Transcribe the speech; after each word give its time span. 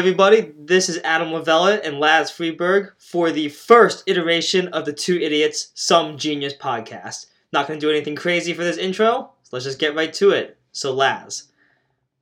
everybody. 0.00 0.52
This 0.56 0.88
is 0.88 1.00
Adam 1.02 1.30
Lavella 1.30 1.84
and 1.84 1.98
Laz 1.98 2.30
Freeberg 2.30 2.92
for 2.98 3.32
the 3.32 3.48
first 3.48 4.04
iteration 4.06 4.68
of 4.68 4.84
the 4.84 4.92
Two 4.92 5.18
Idiots, 5.18 5.72
Some 5.74 6.16
Genius 6.16 6.54
podcast. 6.54 7.26
Not 7.52 7.66
going 7.66 7.80
to 7.80 7.84
do 7.84 7.90
anything 7.90 8.14
crazy 8.14 8.54
for 8.54 8.62
this 8.62 8.76
intro, 8.76 9.32
so 9.42 9.48
let's 9.50 9.64
just 9.64 9.80
get 9.80 9.96
right 9.96 10.12
to 10.12 10.30
it. 10.30 10.56
So, 10.70 10.94
Laz, 10.94 11.48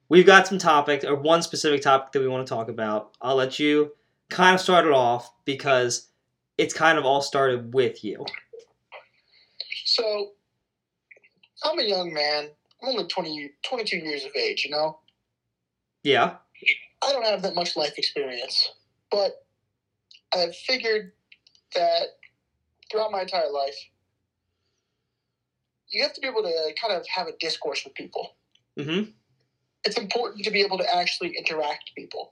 we've 0.08 0.24
got 0.24 0.46
some 0.46 0.56
topics, 0.56 1.04
or 1.04 1.16
one 1.16 1.42
specific 1.42 1.82
topic 1.82 2.12
that 2.12 2.20
we 2.20 2.28
want 2.28 2.46
to 2.46 2.54
talk 2.54 2.70
about. 2.70 3.10
I'll 3.20 3.36
let 3.36 3.58
you 3.58 3.92
kind 4.30 4.54
of 4.54 4.60
start 4.62 4.86
it 4.86 4.92
off 4.92 5.30
because 5.44 6.08
it's 6.56 6.72
kind 6.72 6.96
of 6.96 7.04
all 7.04 7.20
started 7.20 7.74
with 7.74 8.02
you. 8.02 8.24
So, 9.84 10.30
I'm 11.62 11.78
a 11.78 11.84
young 11.84 12.10
man. 12.10 12.48
I'm 12.82 12.88
only 12.88 13.06
20, 13.06 13.50
22 13.68 13.98
years 13.98 14.24
of 14.24 14.30
age, 14.34 14.64
you 14.64 14.70
know? 14.70 14.98
Yeah. 16.02 16.36
I 17.02 17.12
don't 17.12 17.24
have 17.24 17.42
that 17.42 17.54
much 17.54 17.76
life 17.76 17.94
experience, 17.98 18.70
but 19.10 19.44
I've 20.34 20.56
figured 20.56 21.12
that 21.74 22.06
throughout 22.90 23.12
my 23.12 23.22
entire 23.22 23.50
life, 23.50 23.76
you 25.88 26.02
have 26.02 26.12
to 26.14 26.20
be 26.20 26.26
able 26.26 26.42
to 26.42 26.74
kind 26.80 26.92
of 26.92 27.06
have 27.08 27.28
a 27.28 27.32
discourse 27.38 27.84
with 27.84 27.94
people. 27.94 28.34
Mm-hmm. 28.78 29.10
It's 29.84 29.96
important 29.96 30.44
to 30.44 30.50
be 30.50 30.62
able 30.62 30.78
to 30.78 30.94
actually 30.94 31.36
interact 31.36 31.90
with 31.90 32.04
people. 32.04 32.30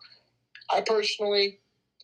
I 0.70 0.80
personally 0.80 1.60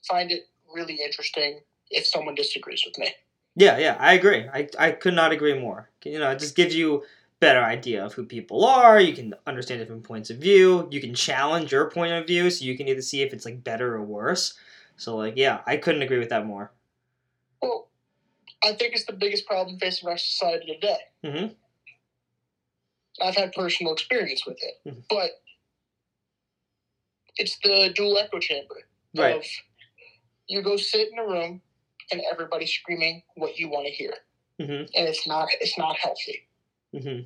find 0.06 0.30
it 0.30 0.42
really 0.72 0.94
interesting 0.94 1.60
if 1.90 2.06
someone 2.06 2.34
disagrees 2.34 2.82
with 2.86 2.98
me. 2.98 3.12
Yeah, 3.56 3.78
yeah, 3.78 3.96
I 3.98 4.14
agree. 4.14 4.48
I, 4.52 4.68
I 4.78 4.92
could 4.92 5.14
not 5.14 5.32
agree 5.32 5.58
more. 5.58 5.90
You 6.04 6.18
know, 6.18 6.30
it 6.30 6.38
just 6.38 6.54
gives 6.54 6.74
you 6.74 7.02
better 7.40 7.60
idea 7.62 8.04
of 8.04 8.12
who 8.12 8.24
people 8.24 8.64
are. 8.64 9.00
You 9.00 9.14
can 9.14 9.34
understand 9.46 9.80
different 9.80 10.04
points 10.04 10.30
of 10.30 10.36
view. 10.36 10.86
You 10.90 11.00
can 11.00 11.14
challenge 11.14 11.72
your 11.72 11.90
point 11.90 12.12
of 12.12 12.26
view, 12.26 12.50
so 12.50 12.64
you 12.64 12.76
can 12.76 12.86
either 12.86 13.02
see 13.02 13.22
if 13.22 13.32
it's 13.32 13.46
like 13.46 13.64
better 13.64 13.94
or 13.94 14.02
worse. 14.02 14.54
So 14.96 15.16
like, 15.16 15.34
yeah, 15.36 15.60
I 15.66 15.78
couldn't 15.78 16.02
agree 16.02 16.18
with 16.18 16.28
that 16.28 16.46
more. 16.46 16.72
Well, 17.62 17.88
I 18.62 18.74
think 18.74 18.94
it's 18.94 19.06
the 19.06 19.14
biggest 19.14 19.46
problem 19.46 19.78
facing 19.78 20.08
our 20.08 20.18
society 20.18 20.66
today. 20.74 20.98
Mm-hmm. 21.24 21.54
I've 23.22 23.36
had 23.36 23.52
personal 23.52 23.92
experience 23.94 24.46
with 24.46 24.58
it, 24.62 24.74
Mhm. 24.86 25.02
but 25.08 25.30
it's 27.36 27.58
the 27.64 27.92
dual 27.94 28.18
echo 28.18 28.38
chamber 28.38 28.82
Right. 29.16 29.36
of 29.36 29.44
you 30.46 30.62
go 30.62 30.76
sit 30.76 31.08
in 31.12 31.18
a 31.18 31.26
room 31.26 31.62
and 32.12 32.20
everybody's 32.30 32.72
screaming 32.72 33.22
what 33.36 33.56
you 33.58 33.68
want 33.68 33.86
to 33.86 33.92
hear, 33.92 34.14
Mm-hmm. 34.60 34.72
and 34.94 35.08
it's 35.08 35.26
not 35.26 35.48
it's 35.60 35.78
not 35.78 35.96
healthy 35.96 36.46
Mm-hmm. 36.94 37.22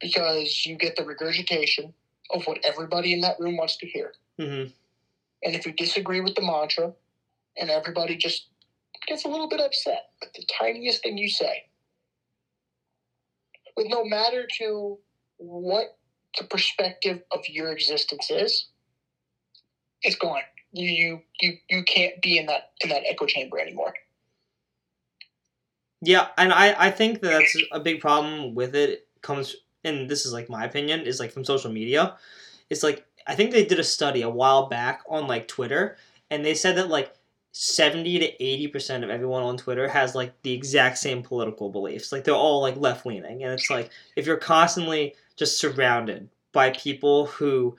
because 0.00 0.66
you 0.66 0.76
get 0.76 0.96
the 0.96 1.04
regurgitation 1.04 1.94
of 2.32 2.44
what 2.46 2.58
everybody 2.64 3.12
in 3.14 3.20
that 3.22 3.40
room 3.40 3.56
wants 3.56 3.76
to 3.78 3.86
hear, 3.86 4.12
Mm-hmm. 4.40 4.70
and 5.42 5.54
if 5.56 5.66
you 5.66 5.72
disagree 5.72 6.20
with 6.20 6.34
the 6.34 6.42
mantra, 6.42 6.92
and 7.56 7.70
everybody 7.70 8.16
just 8.16 8.48
gets 9.06 9.24
a 9.24 9.28
little 9.28 9.48
bit 9.48 9.60
upset 9.60 10.10
with 10.20 10.32
the 10.34 10.44
tiniest 10.60 11.02
thing 11.02 11.18
you 11.18 11.28
say, 11.28 11.64
with 13.76 13.88
no 13.88 14.04
matter 14.04 14.46
to 14.58 14.98
what 15.38 15.96
the 16.38 16.44
perspective 16.44 17.20
of 17.32 17.40
your 17.48 17.72
existence 17.72 18.30
is, 18.30 18.68
it's 20.02 20.16
gone. 20.16 20.42
You 20.72 20.88
you 20.90 21.20
you 21.40 21.52
you 21.68 21.82
can't 21.84 22.20
be 22.20 22.38
in 22.38 22.46
that 22.46 22.72
in 22.82 22.90
that 22.90 23.02
echo 23.08 23.26
chamber 23.26 23.58
anymore. 23.58 23.94
Yeah, 26.00 26.28
and 26.36 26.52
I, 26.52 26.86
I 26.86 26.90
think 26.90 27.20
that 27.22 27.30
that's 27.30 27.56
a 27.72 27.80
big 27.80 28.00
problem 28.00 28.54
with 28.54 28.74
it 28.74 29.06
comes 29.20 29.56
and 29.84 30.08
this 30.08 30.26
is 30.26 30.32
like 30.32 30.48
my 30.48 30.64
opinion 30.64 31.00
is 31.00 31.20
like 31.20 31.32
from 31.32 31.44
social 31.44 31.72
media. 31.72 32.16
It's 32.70 32.82
like 32.82 33.04
I 33.26 33.34
think 33.34 33.50
they 33.50 33.64
did 33.64 33.80
a 33.80 33.84
study 33.84 34.22
a 34.22 34.30
while 34.30 34.66
back 34.68 35.02
on 35.08 35.26
like 35.26 35.48
Twitter 35.48 35.96
and 36.30 36.44
they 36.44 36.54
said 36.54 36.76
that 36.76 36.88
like 36.88 37.14
70 37.52 38.18
to 38.20 38.36
80% 38.38 39.02
of 39.02 39.10
everyone 39.10 39.42
on 39.42 39.56
Twitter 39.56 39.88
has 39.88 40.14
like 40.14 40.40
the 40.42 40.52
exact 40.52 40.98
same 40.98 41.22
political 41.22 41.70
beliefs. 41.70 42.12
Like 42.12 42.24
they're 42.24 42.34
all 42.34 42.60
like 42.60 42.76
left 42.76 43.04
leaning 43.06 43.42
and 43.42 43.52
it's 43.52 43.70
like 43.70 43.90
if 44.16 44.26
you're 44.26 44.36
constantly 44.36 45.14
just 45.36 45.58
surrounded 45.58 46.28
by 46.52 46.70
people 46.70 47.26
who 47.26 47.76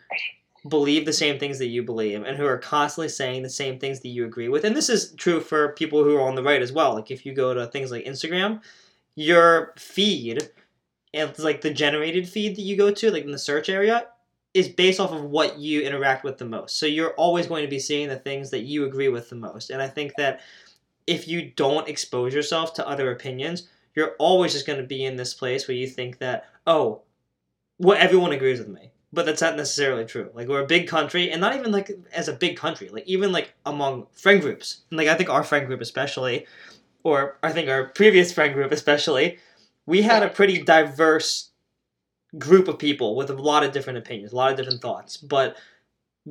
believe 0.67 1.05
the 1.05 1.13
same 1.13 1.39
things 1.39 1.57
that 1.59 1.67
you 1.67 1.83
believe 1.83 2.23
and 2.23 2.37
who 2.37 2.45
are 2.45 2.57
constantly 2.57 3.09
saying 3.09 3.43
the 3.43 3.49
same 3.49 3.79
things 3.79 4.01
that 4.01 4.09
you 4.09 4.25
agree 4.25 4.49
with. 4.49 4.65
And 4.65 4.75
this 4.75 4.89
is 4.89 5.13
true 5.13 5.39
for 5.39 5.73
people 5.73 6.03
who 6.03 6.15
are 6.17 6.27
on 6.27 6.35
the 6.35 6.43
right 6.43 6.61
as 6.61 6.71
well. 6.71 6.93
Like 6.95 7.11
if 7.11 7.25
you 7.25 7.33
go 7.33 7.53
to 7.53 7.67
things 7.67 7.91
like 7.91 8.05
Instagram, 8.05 8.61
your 9.15 9.73
feed 9.77 10.49
and 11.13 11.37
like 11.39 11.61
the 11.61 11.73
generated 11.73 12.27
feed 12.27 12.55
that 12.55 12.61
you 12.61 12.75
go 12.75 12.91
to, 12.91 13.11
like 13.11 13.23
in 13.23 13.31
the 13.31 13.39
search 13.39 13.69
area, 13.69 14.07
is 14.53 14.67
based 14.67 14.99
off 14.99 15.11
of 15.11 15.23
what 15.23 15.57
you 15.57 15.81
interact 15.81 16.23
with 16.23 16.37
the 16.37 16.45
most. 16.45 16.77
So 16.77 16.85
you're 16.85 17.13
always 17.13 17.47
going 17.47 17.63
to 17.63 17.69
be 17.69 17.79
seeing 17.79 18.09
the 18.09 18.17
things 18.17 18.49
that 18.49 18.61
you 18.61 18.85
agree 18.85 19.09
with 19.09 19.29
the 19.29 19.35
most. 19.35 19.69
And 19.69 19.81
I 19.81 19.87
think 19.87 20.13
that 20.17 20.41
if 21.07 21.27
you 21.27 21.51
don't 21.55 21.87
expose 21.87 22.33
yourself 22.33 22.73
to 22.75 22.87
other 22.87 23.11
opinions, 23.11 23.67
you're 23.95 24.15
always 24.19 24.53
just 24.53 24.67
going 24.67 24.79
to 24.79 24.85
be 24.85 25.05
in 25.05 25.15
this 25.15 25.33
place 25.33 25.67
where 25.67 25.77
you 25.77 25.87
think 25.87 26.19
that, 26.19 26.45
oh, 26.67 27.01
well, 27.77 27.97
everyone 27.99 28.31
agrees 28.31 28.59
with 28.59 28.67
me. 28.67 28.91
But 29.11 29.25
that's 29.25 29.41
not 29.41 29.57
necessarily 29.57 30.05
true. 30.05 30.29
Like 30.33 30.47
we're 30.47 30.63
a 30.63 30.67
big 30.67 30.87
country, 30.87 31.31
and 31.31 31.41
not 31.41 31.55
even 31.55 31.71
like 31.71 31.91
as 32.13 32.27
a 32.27 32.33
big 32.33 32.57
country, 32.57 32.89
like 32.89 33.07
even 33.07 33.31
like 33.31 33.53
among 33.65 34.07
friend 34.13 34.39
groups. 34.41 34.81
And, 34.89 34.97
like 34.97 35.07
I 35.07 35.15
think 35.15 35.29
our 35.29 35.43
friend 35.43 35.65
group 35.65 35.81
especially, 35.81 36.45
or 37.03 37.37
I 37.41 37.51
think 37.51 37.69
our 37.69 37.85
previous 37.85 38.31
friend 38.31 38.53
group 38.53 38.71
especially, 38.71 39.39
we 39.87 40.03
had 40.03 40.21
a 40.21 40.29
pretty 40.29 40.61
diverse 40.61 41.49
group 42.37 42.67
of 42.67 42.77
people 42.77 43.15
with 43.15 43.31
a 43.31 43.33
lot 43.33 43.63
of 43.63 43.71
different 43.71 43.97
opinions, 43.97 44.31
a 44.31 44.35
lot 44.35 44.51
of 44.51 44.57
different 44.57 44.81
thoughts. 44.81 45.17
But 45.17 45.57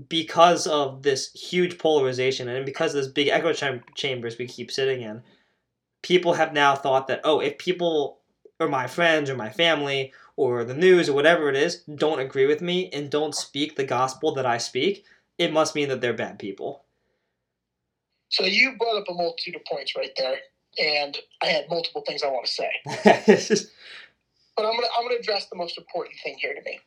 because 0.09 0.67
of 0.67 1.03
this 1.03 1.33
huge 1.33 1.79
polarization 1.79 2.49
and 2.49 2.65
because 2.65 2.95
of 2.95 3.03
this 3.03 3.13
big 3.13 3.29
echo 3.29 3.53
cham- 3.53 3.83
chambers 3.97 4.39
we 4.39 4.47
keep 4.47 4.71
sitting 4.71 5.03
in, 5.03 5.23
people 6.03 6.35
have 6.35 6.53
now 6.53 6.77
thought 6.77 7.09
that 7.09 7.21
oh, 7.25 7.41
if 7.41 7.59
people 7.59 8.21
or 8.61 8.69
my 8.69 8.87
friends 8.87 9.31
or 9.31 9.37
my 9.37 9.51
family 9.51 10.13
or 10.39 10.63
the 10.63 10.73
news 10.73 11.09
or 11.09 11.15
whatever 11.15 11.49
it 11.49 11.57
is 11.57 11.83
don't 11.83 12.21
agree 12.21 12.47
with 12.47 12.63
me 12.63 12.89
and 12.93 13.11
don't 13.11 13.35
speak 13.35 13.75
the 13.75 13.83
gospel 13.83 14.33
that 14.33 14.47
I 14.47 14.57
speak, 14.57 15.05
it 15.37 15.53
must 15.53 15.75
mean 15.75 15.89
that 15.89 16.01
they're 16.01 16.13
bad 16.15 16.39
people. 16.39 16.85
So 18.29 18.45
you 18.45 18.77
brought 18.79 18.99
up 18.99 19.09
a 19.09 19.15
multitude 19.15 19.57
of 19.57 19.65
points 19.65 19.97
right 19.97 20.13
there, 20.17 20.37
and 20.79 21.19
I 21.43 21.47
had 21.47 21.65
multiple 21.69 22.05
things 22.07 22.23
I 22.23 22.29
want 22.29 22.47
to 22.47 22.53
say. 22.53 23.67
But 24.57 24.67
I'm 24.67 24.75
gonna 24.75 24.89
I'm 24.99 25.05
gonna 25.05 25.21
address 25.21 25.47
the 25.47 25.57
most 25.57 25.79
important 25.79 26.17
thing 26.25 26.35
here 26.37 26.53
to 26.53 26.61
me. 26.65 26.81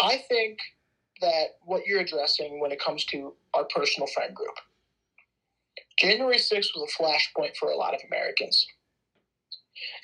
I 0.00 0.18
think 0.28 0.60
that 1.20 1.56
what 1.64 1.82
you're 1.84 1.98
addressing 1.98 2.60
when 2.60 2.70
it 2.70 2.80
comes 2.80 3.04
to 3.06 3.34
our 3.54 3.64
personal 3.64 4.06
friend 4.06 4.32
group. 4.32 4.54
January 5.98 6.36
6th 6.36 6.68
was 6.76 6.88
a 6.88 7.02
flashpoint 7.02 7.56
for 7.56 7.70
a 7.70 7.76
lot 7.76 7.92
of 7.92 8.02
Americans. 8.06 8.64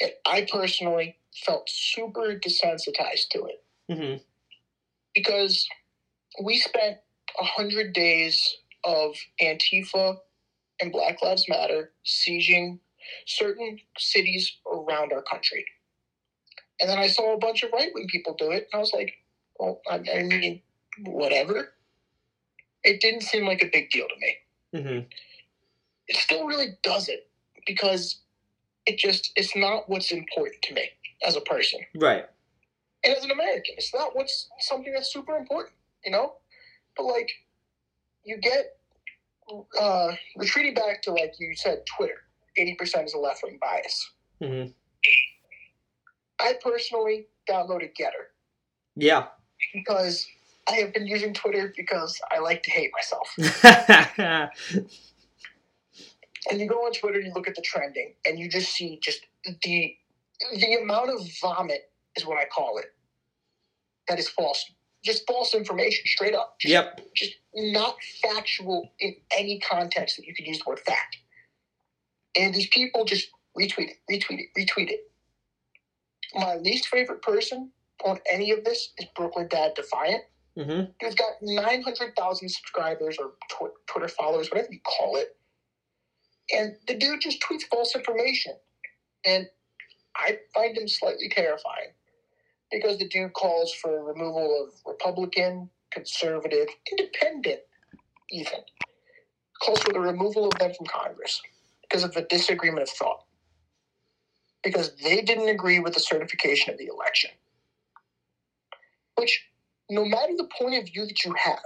And 0.01 0.11
I 0.27 0.45
personally 0.51 1.20
felt 1.35 1.69
super 1.69 2.39
desensitized 2.45 3.29
to 3.31 3.47
it 3.47 3.65
mhm. 3.91 4.21
because 5.15 5.69
we 6.43 6.59
spent 6.59 6.99
a 7.39 7.43
100 7.43 7.93
days 7.93 8.57
of 8.85 9.15
Antifa 9.41 10.17
and 10.81 10.93
Black 10.93 11.23
Lives 11.23 11.47
Matter 11.49 11.93
sieging 12.05 12.79
certain 13.27 13.79
cities 13.99 14.51
around 14.67 15.13
our 15.13 15.23
country. 15.23 15.65
And 16.81 16.89
then 16.89 16.99
I 16.99 17.09
saw 17.09 17.35
a 17.35 17.39
bunch 17.39 17.63
of 17.63 17.73
right 17.73 17.91
wing 17.95 18.07
people 18.09 18.35
do 18.39 18.51
it, 18.51 18.69
and 18.73 18.79
I 18.79 18.79
was 18.79 18.93
like, 18.93 19.13
well, 19.59 19.81
I, 19.89 19.97
I 19.97 20.23
mean, 20.23 20.63
whatever. 21.05 21.73
It 22.83 23.01
didn't 23.01 23.23
seem 23.23 23.47
like 23.47 23.63
a 23.63 23.69
big 23.71 23.91
deal 23.91 24.07
to 24.09 24.15
me. 24.19 24.37
Mhm. 24.83 25.07
It 26.09 26.17
still 26.17 26.47
really 26.47 26.79
doesn't 26.83 27.21
because 27.67 28.21
it 28.87 28.97
just, 28.97 29.33
it's 29.37 29.55
not 29.55 29.89
what's 29.89 30.11
important 30.11 30.63
to 30.63 30.75
me 30.75 30.91
as 31.27 31.37
a 31.37 31.41
person 31.43 31.81
Right. 31.97 32.25
and 33.05 33.15
as 33.17 33.25
an 33.25 33.31
American, 33.31 33.75
it's 33.77 33.95
not 33.95 34.15
what's 34.17 34.49
something 34.61 34.93
that's 34.93 35.13
super 35.13 35.37
important, 35.37 35.75
you 36.05 36.11
know. 36.13 36.35
But 36.97 37.05
like, 37.05 37.31
you 38.25 38.39
get 38.39 38.77
uh, 39.81 40.13
retreating 40.37 40.75
back 40.75 41.03
to 41.03 41.13
like 41.13 41.35
you 41.39 41.55
said, 41.55 41.83
Twitter. 41.97 42.23
Eighty 42.57 42.75
percent 42.75 43.07
is 43.07 43.15
a 43.15 43.19
left 43.19 43.43
wing 43.45 43.59
bias. 43.61 44.11
Mm-hmm. 44.43 44.71
I 46.41 46.55
personally 46.63 47.27
downloaded 47.49 47.91
Gettr 47.99 48.33
Yeah. 48.97 49.27
because 49.75 50.27
I 50.69 50.73
have 50.77 50.93
been 50.95 51.07
using 51.07 51.33
Twitter 51.35 51.73
because 51.77 52.19
I 52.31 52.39
like 52.39 52.63
to 52.65 52.71
hate 52.71 52.91
myself. 52.95 54.51
And 56.51 56.59
you 56.59 56.67
go 56.67 56.77
on 56.87 56.93
Twitter, 56.93 57.19
and 57.19 57.27
you 57.27 57.33
look 57.35 57.49
at 57.49 57.55
the 57.55 57.61
trending, 57.63 58.15
and 58.25 58.39
you 58.39 58.49
just 58.49 58.73
see 58.73 58.99
just 59.03 59.21
the 59.63 59.95
the 60.55 60.75
amount 60.75 61.11
of 61.11 61.21
vomit 61.41 61.91
is 62.17 62.27
what 62.27 62.39
I 62.39 62.45
call 62.47 62.79
it. 62.79 62.87
That 64.09 64.19
is 64.19 64.29
false, 64.29 64.65
just 65.05 65.27
false 65.27 65.55
information, 65.55 66.05
straight 66.07 66.35
up. 66.35 66.57
Just 66.61 66.73
yep. 66.73 67.01
just 67.15 67.35
not 67.55 67.97
factual 68.23 68.91
in 68.99 69.15
any 69.37 69.61
context 69.61 70.17
that 70.17 70.27
you 70.27 70.35
could 70.35 70.47
use 70.47 70.59
the 70.59 70.65
word 70.67 70.81
fact. 70.81 71.17
And 72.37 72.55
these 72.55 72.69
people 72.69 73.05
just 73.05 73.29
retweet 73.59 73.91
it, 73.91 73.97
retweet 74.11 74.41
it, 74.41 74.49
retweet 74.59 74.91
it. 74.91 75.01
My 76.35 76.57
least 76.57 76.89
favorite 76.89 77.23
person 77.23 77.71
on 78.05 78.19
any 78.31 78.51
of 78.51 78.65
this 78.65 78.93
is 78.99 79.07
Brooklyn 79.17 79.49
Dad 79.49 79.75
Defiant 79.75 80.23
Mm-hmm. 80.59 80.91
He's 81.01 81.15
got 81.15 81.33
900,000 81.41 82.49
subscribers 82.49 83.17
or 83.19 83.33
tw- 83.51 83.73
Twitter 83.87 84.09
followers, 84.09 84.51
whatever 84.51 84.69
you 84.71 84.81
call 84.81 85.17
it. 85.17 85.37
And 86.53 86.75
the 86.87 86.95
dude 86.95 87.21
just 87.21 87.43
tweets 87.43 87.63
false 87.71 87.95
information. 87.95 88.55
And 89.25 89.47
I 90.17 90.39
find 90.55 90.77
him 90.77 90.89
slightly 90.89 91.29
terrifying 91.29 91.93
because 92.71 92.99
the 92.99 93.09
dude 93.09 93.33
calls 93.33 93.73
for 93.73 94.05
removal 94.05 94.65
of 94.67 94.75
Republican, 94.87 95.71
conservative, 95.91 96.69
independent, 96.91 97.61
even. 98.31 98.61
Calls 99.63 99.81
for 99.83 99.93
the 99.93 100.01
removal 100.01 100.47
of 100.47 100.59
them 100.59 100.73
from 100.75 100.87
Congress 100.87 101.41
because 101.83 102.05
of 102.05 102.17
a 102.17 102.25
disagreement 102.27 102.83
of 102.83 102.91
thought. 102.91 103.25
Because 104.63 104.95
they 104.97 105.23
didn't 105.23 105.49
agree 105.49 105.81
with 105.81 105.95
the 105.95 106.01
certification 106.01 106.73
of 106.73 106.79
the 106.79 106.87
election. 106.87 107.31
Which 109.17 109.47
no 109.91 110.05
matter 110.05 110.35
the 110.37 110.49
point 110.59 110.77
of 110.77 110.87
view 110.87 111.07
that 111.07 111.25
you 111.25 111.35
have. 111.35 111.59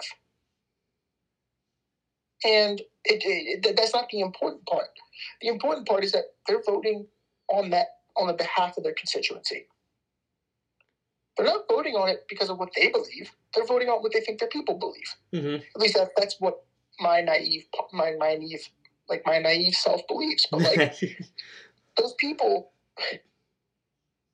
And 2.45 2.81
it, 3.05 3.23
it, 3.65 3.77
that's 3.77 3.95
not 3.95 4.09
the 4.11 4.21
important 4.21 4.67
part. 4.67 4.89
The 5.41 5.49
important 5.49 5.87
part 5.87 6.05
is 6.05 6.13
that 6.13 6.25
they're 6.47 6.63
voting 6.63 7.07
on 7.49 7.71
that 7.71 7.87
on 8.17 8.27
the 8.27 8.33
behalf 8.33 8.77
of 8.77 8.85
their 8.85 8.95
constituency. 8.95 9.67
They're 11.37 11.47
not 11.47 11.65
voting 11.69 11.95
on 11.95 12.09
it 12.09 12.25
because 12.29 12.49
of 12.49 12.59
what 12.59 12.71
they 12.77 12.91
believe. 12.91 13.31
They're 13.55 13.67
voting 13.67 13.89
on 13.89 14.03
what 14.03 14.13
they 14.13 14.21
think 14.21 14.39
their 14.39 14.49
people 14.49 14.79
believe. 14.79 15.15
Mm-hmm. 15.35 15.63
At 15.75 15.81
least 15.81 15.95
that, 15.95 16.11
that's 16.17 16.37
what 16.39 16.65
my 17.01 17.21
naive, 17.21 17.65
my, 17.93 18.13
my 18.19 18.37
naive, 18.37 18.69
like 19.09 19.23
my 19.27 19.39
naive 19.39 19.75
self 19.75 20.07
believes. 20.07 20.47
But 20.51 20.61
like 20.61 20.95
those 21.99 22.15
people, 22.21 22.71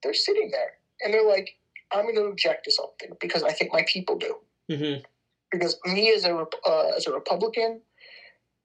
they're 0.02 0.14
sitting 0.14 0.50
there 0.50 0.72
and 1.02 1.14
they're 1.14 1.26
like, 1.26 1.56
I'm 1.92 2.04
going 2.04 2.16
to 2.16 2.24
object 2.24 2.64
to 2.64 2.72
something 2.72 3.16
because 3.20 3.42
I 3.42 3.52
think 3.52 3.72
my 3.72 3.84
people 3.88 4.16
do. 4.16 4.36
mm-hmm. 4.70 5.02
Because 5.50 5.78
me 5.84 6.12
as 6.12 6.24
a 6.24 6.36
uh, 6.36 6.92
as 6.96 7.08
a 7.08 7.12
Republican 7.12 7.80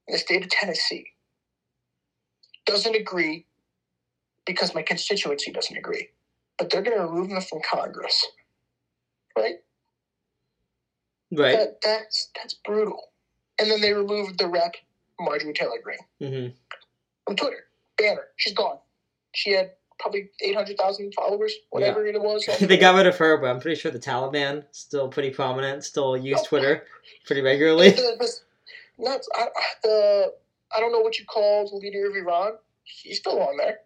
in 0.07 0.11
the 0.11 0.19
state 0.19 0.43
of 0.43 0.49
Tennessee 0.49 1.07
doesn't 2.67 2.95
agree 2.95 3.47
because 4.45 4.73
my 4.75 4.81
constituency 4.81 5.51
doesn't 5.51 5.77
agree, 5.77 6.09
but 6.57 6.69
they're 6.69 6.81
going 6.81 6.97
to 6.97 7.05
remove 7.05 7.29
them 7.29 7.41
from 7.41 7.59
Congress, 7.69 8.25
right? 9.37 9.55
Right. 11.31 11.57
That, 11.57 11.77
that's 11.83 12.29
that's 12.35 12.53
brutal. 12.65 12.99
And 13.59 13.69
then 13.71 13.81
they 13.81 13.93
removed 13.93 14.37
the 14.37 14.47
rep 14.47 14.75
Marjorie 15.19 15.53
Taylor 15.53 15.79
Greene 15.83 15.97
Mm-hmm. 16.21 16.53
from 17.25 17.35
Twitter. 17.35 17.65
Banner, 17.97 18.25
she's 18.35 18.53
gone. 18.53 18.77
She 19.33 19.51
had 19.51 19.71
probably 19.99 20.29
eight 20.41 20.55
hundred 20.55 20.77
thousand 20.77 21.13
followers, 21.13 21.53
whatever 21.71 22.05
it 22.05 22.21
was. 22.21 22.45
they 22.61 22.77
got 22.77 22.95
rid 22.95 23.07
of 23.07 23.17
her, 23.17 23.37
but 23.37 23.47
I'm 23.47 23.59
pretty 23.59 23.79
sure 23.79 23.91
the 23.91 23.99
Taliban 23.99 24.65
still 24.71 25.07
pretty 25.07 25.31
prominent, 25.31 25.83
still 25.83 26.15
use 26.17 26.41
Twitter 26.43 26.83
pretty 27.25 27.41
regularly. 27.41 27.89
the, 27.91 28.15
the, 28.19 28.31
not, 28.97 29.21
I, 29.35 29.47
the 29.83 30.33
I 30.75 30.79
don't 30.79 30.91
know 30.91 30.99
what 30.99 31.17
you 31.17 31.25
call 31.25 31.69
the 31.69 31.77
leader 31.77 32.07
of 32.07 32.15
Iran. 32.15 32.53
He's 32.83 33.17
still 33.17 33.41
on 33.41 33.57
there. 33.57 33.79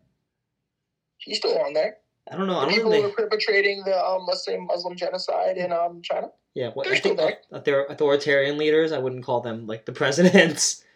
He's 1.19 1.37
still 1.37 1.57
on 1.59 1.73
there. 1.73 1.97
I 2.31 2.35
don't 2.35 2.47
know. 2.47 2.57
I 2.57 2.65
don't 2.65 2.73
people 2.73 2.91
think 2.91 3.03
who 3.05 3.11
are 3.11 3.13
perpetrating 3.13 3.83
the 3.83 3.97
um, 4.03 4.25
let's 4.27 4.45
say 4.45 4.57
Muslim 4.57 4.95
genocide 4.95 5.57
in 5.57 5.71
um, 5.71 6.01
China. 6.03 6.29
Yeah, 6.53 6.69
what, 6.73 6.85
they're 6.85 6.95
I 6.95 6.99
think 6.99 7.19
still 7.19 7.27
there. 7.51 7.61
they're 7.61 7.85
authoritarian 7.85 8.57
leaders. 8.57 8.91
I 8.91 8.97
wouldn't 8.99 9.23
call 9.23 9.41
them 9.41 9.67
like 9.67 9.85
the 9.85 9.93
presidents. 9.93 10.83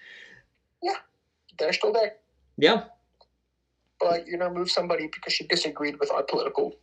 Yeah, 0.86 0.98
they're 1.58 1.72
still 1.72 1.94
there. 1.94 2.16
yeah. 2.58 2.84
But 4.02 4.28
you're 4.28 4.38
gonna 4.38 4.52
remove 4.52 4.70
somebody 4.70 5.08
because 5.08 5.32
she 5.32 5.48
disagreed 5.48 5.98
with 5.98 6.12
our 6.12 6.24
political, 6.24 6.76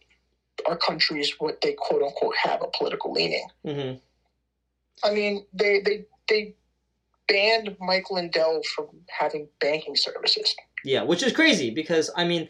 our 0.66 0.78
country's 0.78 1.34
what 1.38 1.60
they 1.60 1.74
quote 1.74 2.02
unquote 2.02 2.34
have 2.34 2.62
a 2.62 2.68
political 2.68 3.12
leaning. 3.12 3.46
Mm-hmm. 3.66 3.98
I 5.04 5.14
mean, 5.14 5.44
they 5.52 5.80
they 5.80 6.06
they 6.30 6.54
banned 7.28 7.76
Mike 7.78 8.10
Lindell 8.10 8.62
from 8.74 8.86
having 9.08 9.48
banking 9.60 9.96
services. 9.96 10.54
Yeah, 10.82 11.02
which 11.02 11.22
is 11.22 11.34
crazy 11.34 11.70
because 11.70 12.10
I 12.16 12.24
mean, 12.24 12.48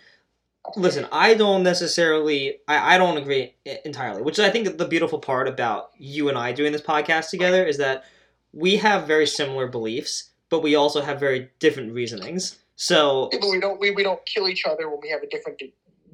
listen, 0.76 1.06
I 1.12 1.34
don't 1.34 1.62
necessarily, 1.62 2.58
I, 2.68 2.94
I 2.94 2.98
don't 2.98 3.16
agree 3.16 3.54
entirely. 3.84 4.22
Which 4.22 4.38
I 4.38 4.50
think 4.50 4.78
the 4.78 4.86
beautiful 4.86 5.18
part 5.18 5.48
about 5.48 5.90
you 5.96 6.28
and 6.28 6.38
I 6.38 6.52
doing 6.52 6.72
this 6.72 6.82
podcast 6.82 7.30
together 7.30 7.64
is 7.64 7.78
that 7.78 8.04
we 8.52 8.76
have 8.76 9.06
very 9.06 9.26
similar 9.26 9.68
beliefs, 9.68 10.30
but 10.48 10.62
we 10.62 10.74
also 10.74 11.00
have 11.00 11.20
very 11.20 11.50
different 11.58 11.92
reasonings. 11.92 12.58
So 12.76 13.28
Yeah, 13.32 13.38
but 13.40 13.50
we 13.50 13.60
don't 13.60 13.80
we, 13.80 13.90
we 13.90 14.02
don't 14.02 14.24
kill 14.26 14.48
each 14.48 14.64
other 14.64 14.88
when 14.88 15.00
we 15.02 15.10
have 15.10 15.22
a 15.22 15.28
different 15.28 15.60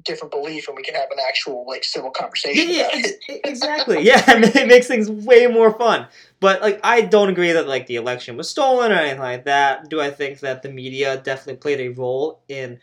different 0.05 0.31
belief, 0.31 0.67
and 0.67 0.77
we 0.77 0.83
can 0.83 0.95
have 0.95 1.09
an 1.11 1.17
actual 1.27 1.65
like 1.67 1.83
civil 1.83 2.11
conversation. 2.11 2.69
yeah, 2.69 2.89
it. 2.91 3.41
exactly. 3.43 4.01
Yeah, 4.07 4.23
it 4.27 4.67
makes 4.67 4.87
things 4.87 5.09
way 5.09 5.47
more 5.47 5.77
fun. 5.77 6.07
But 6.39 6.61
like, 6.61 6.79
I 6.83 7.01
don't 7.01 7.29
agree 7.29 7.51
that 7.51 7.67
like 7.67 7.87
the 7.87 7.95
election 7.95 8.37
was 8.37 8.49
stolen 8.49 8.91
or 8.91 8.95
anything 8.95 9.19
like 9.19 9.45
that. 9.45 9.89
Do 9.89 9.99
I 9.99 10.11
think 10.11 10.39
that 10.41 10.61
the 10.61 10.69
media 10.69 11.17
definitely 11.17 11.57
played 11.57 11.81
a 11.81 11.89
role 11.89 12.41
in 12.47 12.79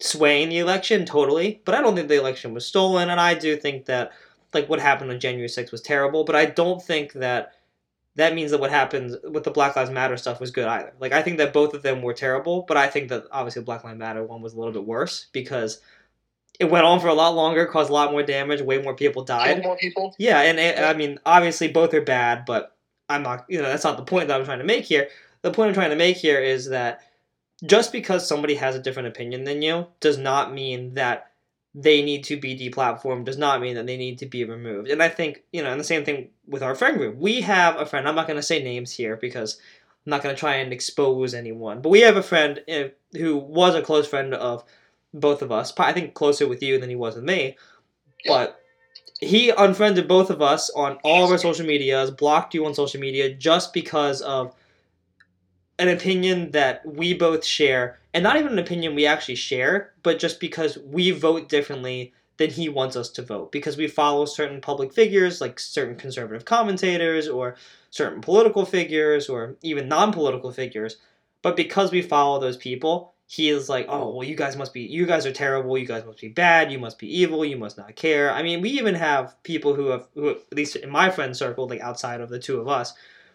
swaying 0.00 0.48
the 0.48 0.58
election? 0.58 1.04
Totally. 1.04 1.60
But 1.64 1.74
I 1.74 1.82
don't 1.82 1.94
think 1.94 2.08
the 2.08 2.18
election 2.18 2.54
was 2.54 2.66
stolen, 2.66 3.10
and 3.10 3.20
I 3.20 3.34
do 3.34 3.56
think 3.56 3.86
that 3.86 4.12
like 4.52 4.68
what 4.68 4.80
happened 4.80 5.10
on 5.10 5.20
January 5.20 5.48
6th 5.48 5.72
was 5.72 5.82
terrible. 5.82 6.24
But 6.24 6.36
I 6.36 6.46
don't 6.46 6.82
think 6.82 7.12
that 7.14 7.52
that 8.16 8.34
means 8.34 8.52
that 8.52 8.60
what 8.60 8.70
happened 8.70 9.16
with 9.24 9.44
the 9.44 9.50
Black 9.50 9.74
Lives 9.74 9.90
Matter 9.90 10.16
stuff 10.16 10.40
was 10.40 10.50
good 10.50 10.66
either. 10.66 10.92
Like 11.00 11.12
I 11.12 11.22
think 11.22 11.38
that 11.38 11.52
both 11.52 11.74
of 11.74 11.82
them 11.82 12.02
were 12.02 12.14
terrible, 12.14 12.64
but 12.68 12.76
I 12.76 12.88
think 12.88 13.08
that 13.08 13.24
obviously 13.32 13.60
the 13.60 13.66
Black 13.66 13.84
Lives 13.84 13.98
Matter 13.98 14.22
one 14.24 14.42
was 14.42 14.54
a 14.54 14.58
little 14.58 14.72
bit 14.72 14.84
worse 14.84 15.26
because 15.32 15.80
it 16.60 16.70
went 16.70 16.84
on 16.84 17.00
for 17.00 17.08
a 17.08 17.14
lot 17.14 17.34
longer, 17.34 17.66
caused 17.66 17.90
a 17.90 17.92
lot 17.92 18.12
more 18.12 18.22
damage, 18.22 18.60
way 18.62 18.80
more 18.80 18.94
people 18.94 19.24
died. 19.24 19.62
more 19.64 19.76
people. 19.76 20.14
Yeah, 20.18 20.42
and 20.42 20.58
it, 20.58 20.78
I 20.78 20.94
mean, 20.94 21.18
obviously 21.26 21.68
both 21.68 21.92
are 21.94 22.00
bad, 22.00 22.44
but 22.46 22.76
I'm 23.08 23.22
not, 23.22 23.44
you 23.48 23.60
know, 23.60 23.68
that's 23.68 23.84
not 23.84 23.96
the 23.96 24.04
point 24.04 24.28
that 24.28 24.38
I'm 24.38 24.46
trying 24.46 24.60
to 24.60 24.64
make 24.64 24.84
here. 24.84 25.08
The 25.42 25.50
point 25.50 25.68
I'm 25.68 25.74
trying 25.74 25.90
to 25.90 25.96
make 25.96 26.16
here 26.16 26.40
is 26.40 26.68
that 26.68 27.00
just 27.64 27.92
because 27.92 28.26
somebody 28.26 28.54
has 28.54 28.74
a 28.74 28.82
different 28.82 29.08
opinion 29.08 29.44
than 29.44 29.62
you 29.62 29.86
does 30.00 30.18
not 30.18 30.52
mean 30.52 30.94
that 30.94 31.30
they 31.74 32.02
need 32.02 32.24
to 32.24 32.36
be 32.36 32.56
deplatformed, 32.56 33.24
does 33.24 33.38
not 33.38 33.60
mean 33.60 33.74
that 33.74 33.86
they 33.86 33.96
need 33.96 34.18
to 34.18 34.26
be 34.26 34.44
removed. 34.44 34.88
And 34.88 35.02
I 35.02 35.08
think, 35.08 35.42
you 35.52 35.62
know, 35.62 35.70
and 35.70 35.80
the 35.80 35.84
same 35.84 36.04
thing 36.04 36.30
with 36.46 36.62
our 36.62 36.74
friend 36.74 36.98
group. 36.98 37.16
We 37.16 37.40
have 37.40 37.76
a 37.76 37.86
friend, 37.86 38.08
I'm 38.08 38.14
not 38.14 38.28
going 38.28 38.38
to 38.38 38.42
say 38.42 38.62
names 38.62 38.92
here 38.92 39.16
because 39.16 39.58
I'm 40.06 40.10
not 40.10 40.22
going 40.22 40.34
to 40.34 40.38
try 40.38 40.56
and 40.56 40.72
expose 40.72 41.34
anyone, 41.34 41.80
but 41.80 41.88
we 41.88 42.02
have 42.02 42.16
a 42.16 42.22
friend 42.22 42.62
eh, 42.68 42.90
who 43.12 43.36
was 43.36 43.74
a 43.74 43.82
close 43.82 44.06
friend 44.06 44.34
of 44.34 44.64
both 45.12 45.42
of 45.42 45.50
us, 45.50 45.72
I 45.78 45.92
think 45.92 46.14
closer 46.14 46.46
with 46.46 46.62
you 46.62 46.78
than 46.78 46.90
he 46.90 46.96
was 46.96 47.14
with 47.14 47.24
me, 47.24 47.56
but 48.26 48.60
he 49.20 49.50
unfriended 49.50 50.06
both 50.08 50.30
of 50.30 50.42
us 50.42 50.70
on 50.70 50.98
all 51.04 51.24
of 51.24 51.30
our 51.30 51.38
social 51.38 51.66
medias, 51.66 52.10
blocked 52.10 52.54
you 52.54 52.66
on 52.66 52.74
social 52.74 53.00
media 53.00 53.32
just 53.32 53.72
because 53.72 54.20
of 54.20 54.54
an 55.78 55.88
opinion 55.88 56.50
that 56.52 56.84
we 56.86 57.14
both 57.14 57.44
share, 57.44 57.98
and 58.12 58.22
not 58.22 58.36
even 58.36 58.52
an 58.52 58.58
opinion 58.58 58.94
we 58.94 59.06
actually 59.06 59.34
share, 59.34 59.92
but 60.02 60.18
just 60.18 60.40
because 60.40 60.78
we 60.78 61.10
vote 61.10 61.48
differently 61.48 62.12
than 62.36 62.50
he 62.50 62.68
wants 62.68 62.96
us 62.96 63.08
to 63.10 63.22
vote. 63.22 63.52
Because 63.52 63.76
we 63.76 63.88
follow 63.88 64.24
certain 64.24 64.60
public 64.60 64.92
figures 64.92 65.40
like 65.40 65.58
certain 65.60 65.96
conservative 65.96 66.44
commentators 66.44 67.28
or 67.28 67.56
certain 67.90 68.20
political 68.20 68.64
figures 68.64 69.28
or 69.28 69.56
even 69.62 69.88
non-political 69.88 70.52
figures. 70.52 70.96
But 71.42 71.56
because 71.56 71.92
we 71.92 72.02
follow 72.02 72.40
those 72.40 72.56
people 72.56 73.14
he 73.26 73.48
is 73.48 73.68
like 73.68 73.86
oh 73.88 74.10
well 74.10 74.24
you 74.24 74.36
guys 74.36 74.56
must 74.56 74.72
be 74.72 74.82
you 74.82 75.06
guys 75.06 75.26
are 75.26 75.32
terrible. 75.32 75.78
You 75.78 75.86
guys 75.86 76.04
must 76.04 76.20
be 76.20 76.28
bad. 76.28 76.70
You 76.70 76.78
must 76.78 76.98
be 76.98 77.20
evil. 77.20 77.44
You 77.44 77.56
must 77.56 77.76
not 77.78 77.96
care. 77.96 78.30
I 78.30 78.42
mean 78.42 78.60
we 78.60 78.70
even 78.70 78.94
have 78.94 79.42
people 79.42 79.74
who 79.74 79.86
have 79.88 80.06
who 80.14 80.30
at 80.30 80.52
least 80.52 80.76
in 80.76 80.90
my 80.90 81.10
friend 81.10 81.36
circle 81.36 81.66
like 81.66 81.80
outside 81.80 82.20
of 82.20 82.28
the 82.28 82.38
two 82.38 82.60
of 82.60 82.68
us 82.68 82.92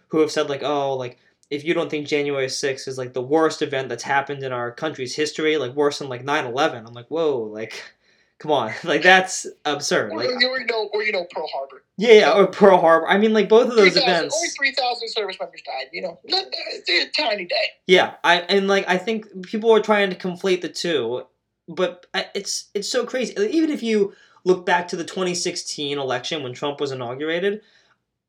who 0.10 0.20
have 0.20 0.32
said 0.32 0.50
like 0.50 0.64
oh 0.64 0.96
like 0.96 1.18
if 1.50 1.64
you 1.64 1.74
don't 1.74 1.90
think 1.90 2.08
January 2.08 2.48
6th 2.48 2.88
is 2.88 2.98
like 2.98 3.14
the 3.14 3.22
worst 3.22 3.62
event 3.62 3.90
that's 3.90 4.04
happened 4.04 4.44
in 4.44 4.52
our 4.52 4.72
country's 4.72 5.16
history, 5.16 5.58
like 5.58 5.74
worse 5.74 6.00
than 6.00 6.10
like 6.10 6.24
9/11, 6.24 6.86
I'm 6.88 6.94
like, 6.94 7.08
whoa, 7.08 7.40
like, 7.40 7.82
come 8.40 8.52
on, 8.52 8.72
like 8.84 9.02
that's 9.02 9.48
absurd. 9.66 10.12
Or, 10.14 10.18
Like, 10.18 10.30
or 10.30 10.60
you 10.60 10.66
know, 10.66 10.90
or 10.94 11.04
you 11.04 11.12
know, 11.12 11.26
Pearl 11.32 11.48
Harbor. 11.54 11.84
yeah, 11.98 12.14
yeah, 12.14 12.34
or 12.34 12.48
Pearl 12.48 12.80
Harbor. 12.80 13.08
I 13.08 13.18
mean, 13.18 13.34
like 13.34 13.50
both 13.50 13.70
of 13.70 13.76
those 13.76 13.94
3,000 13.94 14.04
events. 14.04 14.36
Only 14.36 14.50
three 14.50 14.72
thousand 14.74 15.10
service 15.10 15.38
members 15.40 15.62
died. 15.64 15.88
You 15.92 16.04
know, 16.04 16.20
uh, 16.32 16.42
it's 16.72 16.90
a 16.90 17.22
tiny 17.22 17.46
day. 17.46 17.56
Yeah, 17.88 18.14
I 18.24 18.42
and 18.42 18.68
like 18.68 18.86
I 18.88 18.98
think 18.98 19.46
people 19.48 19.72
are 19.72 19.82
trying 19.82 20.10
to 20.12 20.16
conflate 20.16 20.62
the 20.62 20.70
two, 20.70 21.24
but 21.68 22.06
I- 22.14 22.28
it's 22.36 22.70
it's 22.74 22.90
so 22.90 23.06
crazy. 23.06 23.34
Even 23.40 23.72
if 23.72 23.82
you 23.84 24.14
look 24.46 24.66
back 24.66 24.88
to 24.90 24.96
the 24.96 25.04
2016 25.04 25.98
election 25.98 26.44
when 26.44 26.54
Trump 26.54 26.80
was 26.80 26.92
inaugurated, 26.92 27.62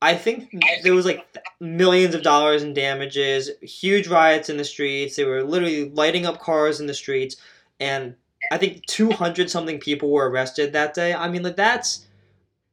I 0.01 0.15
think 0.15 0.51
there 0.83 0.95
was 0.95 1.05
like 1.05 1.25
millions 1.59 2.15
of 2.15 2.23
dollars 2.23 2.63
in 2.63 2.73
damages, 2.73 3.51
huge 3.61 4.07
riots 4.07 4.49
in 4.49 4.57
the 4.57 4.63
streets. 4.63 5.15
They 5.15 5.25
were 5.25 5.43
literally 5.43 5.89
lighting 5.91 6.25
up 6.25 6.39
cars 6.39 6.79
in 6.79 6.87
the 6.87 6.93
streets, 6.93 7.35
and 7.79 8.15
I 8.51 8.57
think 8.57 8.85
200 8.87 9.49
something 9.49 9.79
people 9.79 10.09
were 10.09 10.29
arrested 10.29 10.73
that 10.73 10.93
day. 10.93 11.13
I 11.13 11.29
mean, 11.29 11.43
like 11.43 11.55
that's. 11.55 12.07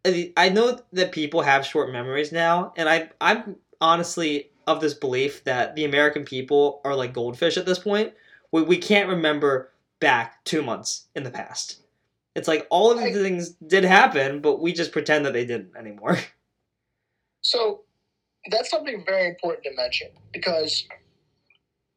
I 0.06 0.49
know 0.49 0.78
that 0.92 1.12
people 1.12 1.42
have 1.42 1.66
short 1.66 1.92
memories 1.92 2.32
now, 2.32 2.73
and 2.76 2.88
I 2.88 3.11
I'm 3.20 3.56
honestly 3.80 4.50
of 4.66 4.80
this 4.80 4.94
belief 4.94 5.44
that 5.44 5.75
the 5.75 5.85
American 5.85 6.25
people 6.25 6.80
are 6.85 6.94
like 6.94 7.12
goldfish 7.12 7.56
at 7.56 7.66
this 7.66 7.78
point. 7.78 8.12
We, 8.52 8.62
we 8.62 8.78
can't 8.78 9.08
remember 9.08 9.70
back 10.00 10.42
two 10.44 10.62
months 10.62 11.06
in 11.14 11.25
the 11.25 11.30
past. 11.30 11.80
It's 12.35 12.49
like 12.49 12.66
all 12.70 12.90
of 12.90 12.99
these 12.99 13.16
things 13.16 13.50
did 13.66 13.85
happen, 13.85 14.40
but 14.40 14.61
we 14.61 14.73
just 14.73 14.92
pretend 14.92 15.26
that 15.26 15.32
they 15.32 15.44
didn't 15.44 15.76
anymore. 15.76 16.18
So 17.40 17.83
that's 18.50 18.71
something 18.71 19.04
very 19.07 19.28
important 19.28 19.64
to 19.64 19.75
mention 19.75 20.09
because 20.33 20.85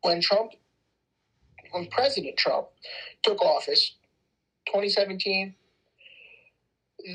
when 0.02 0.22
Trump, 0.22 0.52
when 1.72 1.88
President 1.88 2.38
Trump 2.38 2.68
took 3.24 3.42
office, 3.42 3.96
2017, 4.68 5.56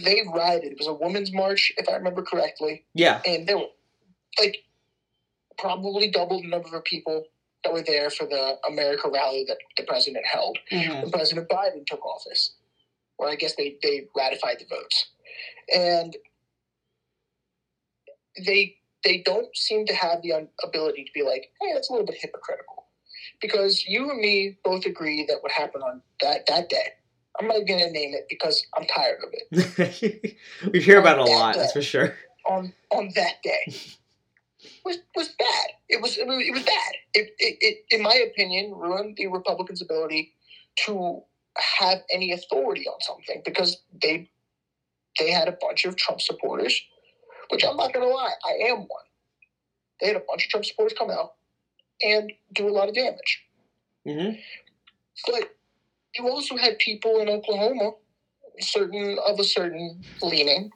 they 0.04 0.22
rioted. 0.34 0.72
It 0.72 0.78
was 0.78 0.86
a 0.88 0.92
women's 0.94 1.32
march, 1.32 1.72
if 1.76 1.88
I 1.88 1.92
remember 1.92 2.22
correctly, 2.22 2.84
Yeah. 2.94 3.22
and 3.24 3.46
there 3.46 3.58
were 3.58 3.68
like 4.38 4.58
probably 5.58 6.10
double 6.10 6.40
the 6.42 6.48
number 6.48 6.76
of 6.76 6.84
people 6.84 7.24
that 7.64 7.72
were 7.72 7.82
there 7.82 8.10
for 8.10 8.26
the 8.26 8.58
America 8.68 9.08
rally 9.08 9.44
that 9.48 9.58
the 9.76 9.84
president 9.84 10.24
held 10.26 10.58
Mhm. 10.70 11.02
when 11.02 11.10
President 11.10 11.48
Biden 11.48 11.86
took 11.86 12.04
office, 12.04 12.56
or 13.18 13.28
I 13.28 13.36
guess 13.36 13.54
they, 13.54 13.76
they 13.82 14.08
ratified 14.14 14.58
the 14.58 14.66
votes. 14.66 15.06
And 15.74 16.16
they 18.44 18.76
they 19.04 19.22
don't 19.24 19.54
seem 19.56 19.86
to 19.86 19.94
have 19.94 20.22
the 20.22 20.48
ability 20.64 21.04
to 21.04 21.10
be 21.14 21.22
like, 21.22 21.50
hey, 21.60 21.72
that's 21.72 21.90
a 21.90 21.92
little 21.92 22.06
bit 22.06 22.16
hypocritical. 22.20 22.86
Because 23.40 23.84
you 23.86 24.10
and 24.10 24.20
me 24.20 24.58
both 24.64 24.84
agree 24.84 25.24
that 25.26 25.42
what 25.42 25.52
happened 25.52 25.84
on 25.84 26.02
that, 26.20 26.46
that 26.48 26.68
day, 26.68 26.88
I'm 27.38 27.46
not 27.46 27.66
going 27.66 27.80
to 27.80 27.90
name 27.90 28.14
it 28.14 28.26
because 28.28 28.66
I'm 28.76 28.86
tired 28.86 29.18
of 29.22 29.30
it, 29.32 30.36
we 30.72 30.80
hear 30.80 30.98
about 30.98 31.18
it 31.18 31.28
a 31.28 31.32
lot, 31.32 31.54
that's 31.54 31.72
for 31.72 31.82
sure. 31.82 32.16
on, 32.48 32.72
on 32.90 33.10
that 33.14 33.34
day 33.44 33.74
was, 34.84 34.98
was 35.14 35.28
bad. 35.38 35.66
It 35.88 36.02
was, 36.02 36.16
it 36.18 36.26
was, 36.26 36.42
it 36.44 36.52
was 36.52 36.62
bad. 36.62 36.92
It, 37.14 37.30
it, 37.38 37.58
it, 37.60 37.76
in 37.90 38.02
my 38.02 38.14
opinion, 38.14 38.72
ruined 38.74 39.16
the 39.16 39.26
Republicans' 39.28 39.82
ability 39.82 40.32
to 40.86 41.22
have 41.78 41.98
any 42.12 42.32
authority 42.32 42.86
on 42.86 43.00
something 43.00 43.42
because 43.44 43.78
they 44.02 44.30
they 45.18 45.30
had 45.30 45.48
a 45.48 45.56
bunch 45.60 45.86
of 45.86 45.96
Trump 45.96 46.20
supporters, 46.20 46.78
which 47.50 47.64
I'm 47.64 47.76
not 47.76 47.92
going 47.92 48.06
to 48.06 48.14
lie, 48.14 48.32
I 48.44 48.68
am 48.70 48.78
one. 48.78 49.04
They 50.00 50.08
had 50.08 50.16
a 50.16 50.22
bunch 50.28 50.44
of 50.44 50.50
Trump 50.50 50.64
supporters 50.66 50.96
come 50.98 51.10
out 51.10 51.34
and 52.02 52.32
do 52.52 52.68
a 52.68 52.70
lot 52.70 52.88
of 52.88 52.94
damage. 52.94 53.44
hmm 54.04 54.30
But 55.26 55.56
you 56.14 56.28
also 56.28 56.56
had 56.56 56.78
people 56.78 57.20
in 57.20 57.28
Oklahoma, 57.28 57.92
certain 58.60 59.18
of 59.26 59.38
a 59.40 59.44
certain 59.44 60.04
leaning, 60.22 60.70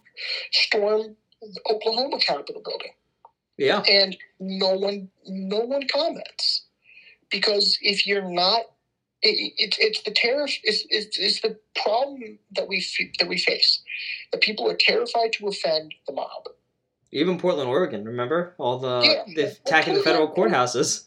storm 0.53 1.17
the 1.43 1.61
Oklahoma 1.71 2.19
Capitol 2.19 2.63
building, 2.65 2.93
Yeah. 3.57 3.83
and 3.89 4.17
no 4.39 4.75
one, 4.77 5.09
no 5.27 5.61
one 5.61 5.87
comments 5.89 6.65
because 7.31 7.79
if 7.81 8.07
you're 8.07 8.29
not, 8.29 8.63
it, 9.23 9.53
it, 9.59 9.77
it's 9.79 10.03
the 10.03 10.11
tariff. 10.11 10.59
It's, 10.63 10.85
it's, 10.91 11.19
it's 11.19 11.41
the 11.41 11.59
problem 11.83 12.39
that 12.53 12.69
we 12.69 12.85
that 13.19 13.29
we 13.29 13.39
face. 13.39 13.83
That 14.33 14.41
people 14.43 14.69
are 14.69 14.77
terrified 14.79 15.33
to 15.35 15.49
offend 15.49 15.95
the 16.07 16.15
mob. 16.15 16.49
Even 17.13 17.39
Portland, 17.39 17.69
Oregon, 17.69 18.05
remember? 18.05 18.55
All 18.59 18.79
the, 18.79 19.01
Yeah. 19.03 19.35
the 19.35 19.47
attacking 19.51 19.95
the 19.95 20.03
federal 20.03 20.29
courthouses. 20.33 21.07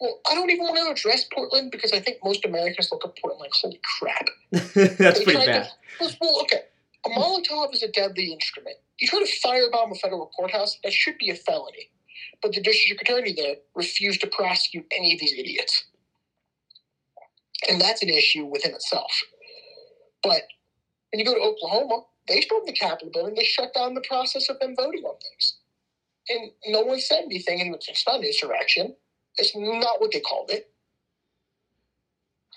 Well, 0.00 0.18
I 0.30 0.34
don't 0.34 0.50
even 0.50 0.64
want 0.64 0.78
to 0.78 0.90
address 0.90 1.24
Portland 1.32 1.70
because 1.70 1.92
I 1.92 2.00
think 2.00 2.18
most 2.24 2.44
Americans 2.44 2.90
look 2.90 3.04
at 3.04 3.16
Portland 3.20 3.40
like, 3.40 3.52
holy 3.52 3.80
crap. 3.98 4.26
that's 4.50 5.18
They 5.18 5.24
pretty 5.24 5.46
bad. 5.46 5.64
To, 5.66 5.70
well, 6.00 6.10
well, 6.20 6.40
okay. 6.42 6.62
A 7.06 7.10
Molotov 7.10 7.72
is 7.72 7.82
a 7.82 7.88
deadly 7.88 8.32
instrument. 8.32 8.76
You 8.98 9.06
try 9.06 9.20
to 9.20 9.30
firebomb 9.46 9.92
a 9.92 9.94
federal 9.94 10.30
courthouse, 10.36 10.78
that 10.84 10.92
should 10.92 11.18
be 11.18 11.30
a 11.30 11.34
felony. 11.34 11.90
But 12.42 12.52
the 12.52 12.60
district 12.60 13.02
attorney 13.02 13.32
there 13.32 13.56
refused 13.74 14.20
to 14.22 14.26
prosecute 14.26 14.86
any 14.96 15.14
of 15.14 15.20
these 15.20 15.34
idiots. 15.34 15.84
And 17.68 17.80
that's 17.80 18.02
an 18.02 18.08
issue 18.08 18.46
within 18.46 18.72
itself. 18.74 19.12
But 20.22 20.42
when 21.12 21.18
you 21.20 21.24
go 21.24 21.34
to 21.34 21.40
Oklahoma, 21.40 22.04
they 22.28 22.40
stormed 22.42 22.68
the 22.68 22.72
Capitol 22.72 23.10
building, 23.12 23.34
they 23.34 23.44
shut 23.44 23.74
down 23.74 23.94
the 23.94 24.04
process 24.08 24.48
of 24.48 24.58
them 24.60 24.74
voting 24.76 25.04
on 25.04 25.16
things. 25.20 25.56
And 26.28 26.50
no 26.68 26.82
one 26.82 27.00
said 27.00 27.22
anything, 27.24 27.60
and 27.60 27.74
it's 27.74 28.06
not 28.06 28.20
an 28.20 28.24
insurrection. 28.24 28.94
It's 29.38 29.52
not 29.56 30.00
what 30.00 30.12
they 30.12 30.20
called 30.20 30.50
it. 30.50 30.70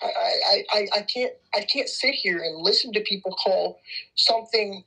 I, 0.02 0.06
I, 0.06 0.64
I, 0.72 0.88
I 0.98 1.02
can't 1.02 1.32
I 1.54 1.62
can't 1.62 1.88
sit 1.88 2.14
here 2.14 2.38
and 2.38 2.58
listen 2.58 2.92
to 2.92 3.00
people 3.00 3.32
call 3.32 3.80
something 4.16 4.84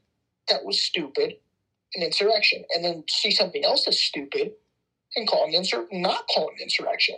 that 0.50 0.64
was 0.66 0.82
stupid 0.82 1.36
an 1.96 2.04
insurrection, 2.04 2.64
and 2.76 2.84
then 2.84 3.04
see 3.10 3.32
something 3.32 3.66
else 3.66 3.86
that's 3.86 4.00
stupid 4.00 4.54
and 5.16 5.28
call 5.28 5.46
an 5.46 5.54
insur- 5.54 5.88
not 5.92 6.28
call 6.28 6.50
it 6.50 6.56
an 6.58 6.64
insurrection. 6.64 7.16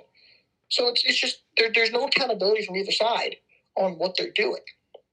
So 0.69 0.87
it's, 0.89 1.03
it's 1.05 1.19
just 1.19 1.41
there, 1.57 1.71
there's 1.73 1.91
no 1.91 2.05
accountability 2.05 2.65
from 2.65 2.77
either 2.77 2.91
side 2.91 3.37
on 3.75 3.93
what 3.93 4.15
they're 4.17 4.31
doing. 4.31 4.61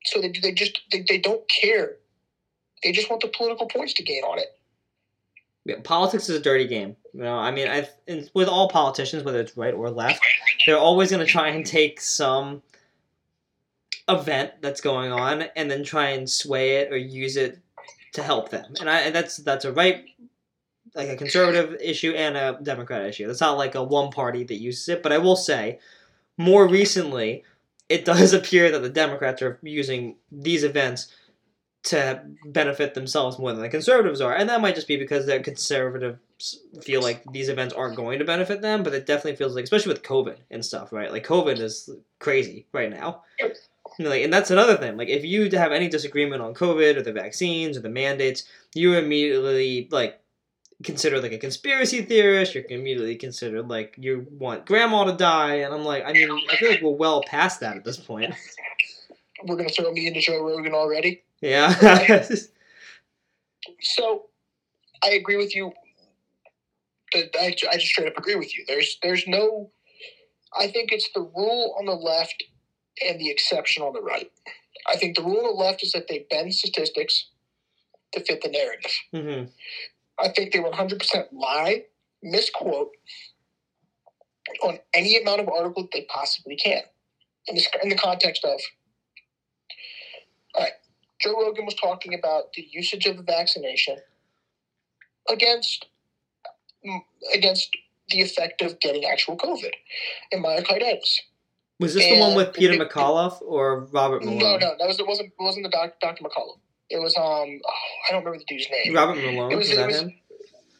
So 0.05 0.21
they 0.21 0.33
they 0.43 0.53
just 0.53 0.81
they, 0.93 1.05
they 1.09 1.19
don't 1.19 1.49
care. 1.49 1.97
They 2.87 2.93
just 2.93 3.11
want 3.11 3.21
the 3.21 3.29
political 3.37 3.67
points 3.67 3.95
to 3.95 4.05
gain 4.05 4.23
on 4.23 4.39
it. 4.39 4.57
Yeah, 5.65 5.81
politics 5.83 6.29
is 6.29 6.37
a 6.37 6.41
dirty 6.41 6.69
game. 6.69 6.95
You 7.13 7.23
know, 7.23 7.37
I 7.37 7.51
mean, 7.51 7.67
I 7.67 7.89
with 8.33 8.47
all 8.47 8.69
politicians, 8.69 9.25
whether 9.25 9.41
it's 9.41 9.57
right 9.57 9.75
or 9.75 9.91
left, 9.91 10.25
they're 10.65 10.79
always 10.79 11.11
going 11.11 11.27
to 11.27 11.31
try 11.31 11.49
and 11.49 11.67
take 11.67 12.01
some 12.01 12.63
event 14.09 14.53
that's 14.61 14.81
going 14.81 15.11
on 15.11 15.47
and 15.57 15.69
then 15.69 15.83
try 15.83 16.11
and 16.11 16.31
sway 16.31 16.77
it 16.77 16.93
or 16.93 16.97
use 16.97 17.37
it 17.37 17.59
to 18.13 18.23
help 18.23 18.51
them. 18.51 18.73
And 18.79 18.89
I 18.89 19.01
and 19.01 19.13
that's 19.13 19.39
that's 19.39 19.65
a 19.65 19.73
right 19.73 20.05
like 20.95 21.09
a 21.09 21.17
conservative 21.17 21.81
issue 21.81 22.13
and 22.13 22.37
a 22.37 22.57
democrat 22.63 23.05
issue. 23.05 23.29
It's 23.29 23.41
not 23.41 23.59
like 23.59 23.75
a 23.75 23.83
one 23.83 24.13
party 24.13 24.45
that 24.45 24.61
uses 24.61 24.89
it, 24.91 25.03
but 25.03 25.11
I 25.11 25.19
will 25.19 25.35
say 25.35 25.81
more 26.39 26.69
recently 26.69 27.43
it 27.89 28.05
does 28.05 28.33
appear 28.33 28.71
that 28.71 28.83
the 28.83 28.89
Democrats 28.89 29.43
are 29.43 29.59
using 29.65 30.19
these 30.31 30.63
events 30.63 31.09
to 31.87 32.23
benefit 32.47 32.95
themselves 32.95 33.39
more 33.39 33.53
than 33.53 33.63
the 33.63 33.69
conservatives 33.69 34.21
are, 34.21 34.35
and 34.35 34.49
that 34.49 34.61
might 34.61 34.75
just 34.75 34.89
be 34.89 34.97
because 34.97 35.27
the 35.27 35.41
conservatives 35.41 36.61
feel 36.83 37.01
like 37.01 37.23
these 37.33 37.49
events 37.49 37.73
aren't 37.73 37.97
going 37.97 38.19
to 38.19 38.25
benefit 38.25 38.61
them. 38.61 38.83
But 38.83 38.95
it 38.95 39.07
definitely 39.07 39.37
feels 39.37 39.55
like, 39.55 39.65
especially 39.65 39.93
with 39.93 40.03
COVID 40.03 40.37
and 40.51 40.65
stuff, 40.65 40.93
right? 40.93 41.11
Like 41.11 41.27
COVID 41.27 41.59
is 41.61 41.89
crazy 42.19 42.67
right 42.73 42.91
now. 42.91 43.23
Know, 43.99 44.11
like, 44.11 44.25
and 44.25 44.33
that's 44.33 44.51
another 44.51 44.77
thing. 44.77 44.97
Like, 44.97 45.09
if 45.09 45.25
you 45.25 45.49
have 45.53 45.73
any 45.73 45.89
disagreement 45.89 46.43
on 46.43 46.55
COVID 46.55 46.97
or 46.97 47.03
the 47.03 47.13
vaccines 47.13 47.77
or 47.77 47.81
the 47.81 47.89
mandates, 47.89 48.45
you 48.75 48.95
immediately 48.95 49.89
like 49.91 50.21
considered 50.83 51.23
like 51.23 51.33
a 51.33 51.39
conspiracy 51.39 52.03
theorist. 52.03 52.55
You're 52.55 52.65
immediately 52.69 53.17
considered 53.17 53.69
like 53.69 53.95
you 53.97 54.27
want 54.39 54.67
grandma 54.67 55.05
to 55.05 55.13
die, 55.13 55.57
and 55.57 55.73
I'm 55.73 55.85
like, 55.85 56.05
I 56.05 56.13
mean, 56.13 56.31
I 56.51 56.57
feel 56.57 56.71
like 56.71 56.83
we're 56.83 56.91
well 56.91 57.23
past 57.23 57.61
that 57.61 57.77
at 57.77 57.85
this 57.85 57.97
point. 57.97 58.35
We're 59.45 59.57
gonna 59.57 59.69
throw 59.69 59.93
me 59.93 60.09
into 60.09 60.21
Joe 60.21 60.43
Rogan 60.43 60.73
already. 60.73 61.23
Yeah. 61.41 62.27
So, 63.81 64.27
I 65.03 65.11
agree 65.11 65.37
with 65.37 65.55
you. 65.55 65.73
I, 67.15 67.29
I 67.41 67.51
just 67.51 67.87
straight 67.87 68.07
up 68.07 68.17
agree 68.17 68.37
with 68.37 68.57
you. 68.57 68.65
There's 68.69 68.97
there's 69.03 69.27
no. 69.27 69.71
I 70.57 70.69
think 70.69 70.93
it's 70.93 71.11
the 71.15 71.21
rule 71.23 71.75
on 71.79 71.87
the 71.87 71.93
left 71.95 72.45
and 73.07 73.21
the 73.21 73.31
exception 73.31 73.83
on 73.83 73.93
the 73.93 74.01
right. 74.01 74.31
I 74.89 74.97
think 74.97 75.17
the 75.17 75.23
rule 75.23 75.39
on 75.39 75.45
the 75.45 75.51
left 75.65 75.83
is 75.83 75.93
that 75.93 76.07
they 76.09 76.27
bend 76.31 76.55
statistics 76.55 77.27
to 78.13 78.25
fit 78.25 78.43
the 78.43 78.49
narrative. 78.49 78.93
hmm 79.13 79.51
I 80.19 80.29
think 80.29 80.53
they 80.53 80.61
100% 80.61 81.27
lie, 81.33 81.83
misquote 82.23 82.91
on 84.63 84.79
any 84.95 85.21
amount 85.21 85.41
of 85.41 85.49
article 85.49 85.89
they 85.93 86.07
possibly 86.09 86.57
can. 86.57 86.83
In, 87.49 87.55
this, 87.55 87.69
in 87.83 87.91
the 87.91 87.97
context 87.97 88.45
of, 88.45 88.59
all 90.55 90.63
right, 90.63 90.73
Joe 91.21 91.35
Rogan 91.41 91.65
was 91.65 91.75
talking 91.75 92.15
about 92.15 92.53
the 92.55 92.67
usage 92.71 93.07
of 93.07 93.17
the 93.17 93.23
vaccination 93.23 93.97
against 95.31 95.87
against 97.35 97.77
the 98.11 98.21
effect 98.21 98.63
of 98.63 98.79
getting 98.81 99.05
actual 99.05 99.37
COVID 99.37 99.73
and 100.33 100.45
myocarditis. 100.45 101.21
Was 101.81 101.95
this 101.95 102.05
the 102.07 102.21
one 102.21 102.37
with 102.37 102.55
Peter 102.55 102.75
it- 102.75 102.81
McAuliffe 102.81 103.41
or 103.43 103.87
Robert 103.93 104.25
Malone? 104.25 104.39
No, 104.39 104.57
no, 104.57 104.75
that 104.79 104.87
was 104.87 104.99
it. 104.99 105.07
wasn't 105.07 105.29
it 105.29 105.43
wasn't 105.43 105.65
the 105.65 105.71
doc, 105.71 105.95
Dr. 106.01 106.23
McCullough. 106.25 106.59
It 106.89 106.99
was 106.99 107.17
um 107.17 107.23
oh, 107.23 107.73
I 108.09 108.13
don't 108.13 108.25
remember 108.25 108.39
the 108.39 108.45
dude's 108.47 108.69
name. 108.71 108.95
Robert 108.95 109.17
Malone 109.17 109.53
It 109.53 109.57
was, 109.57 109.69
was- 109.69 109.71
it 109.71 109.77
that 109.77 109.87
was- 109.89 110.01
him? 110.01 110.15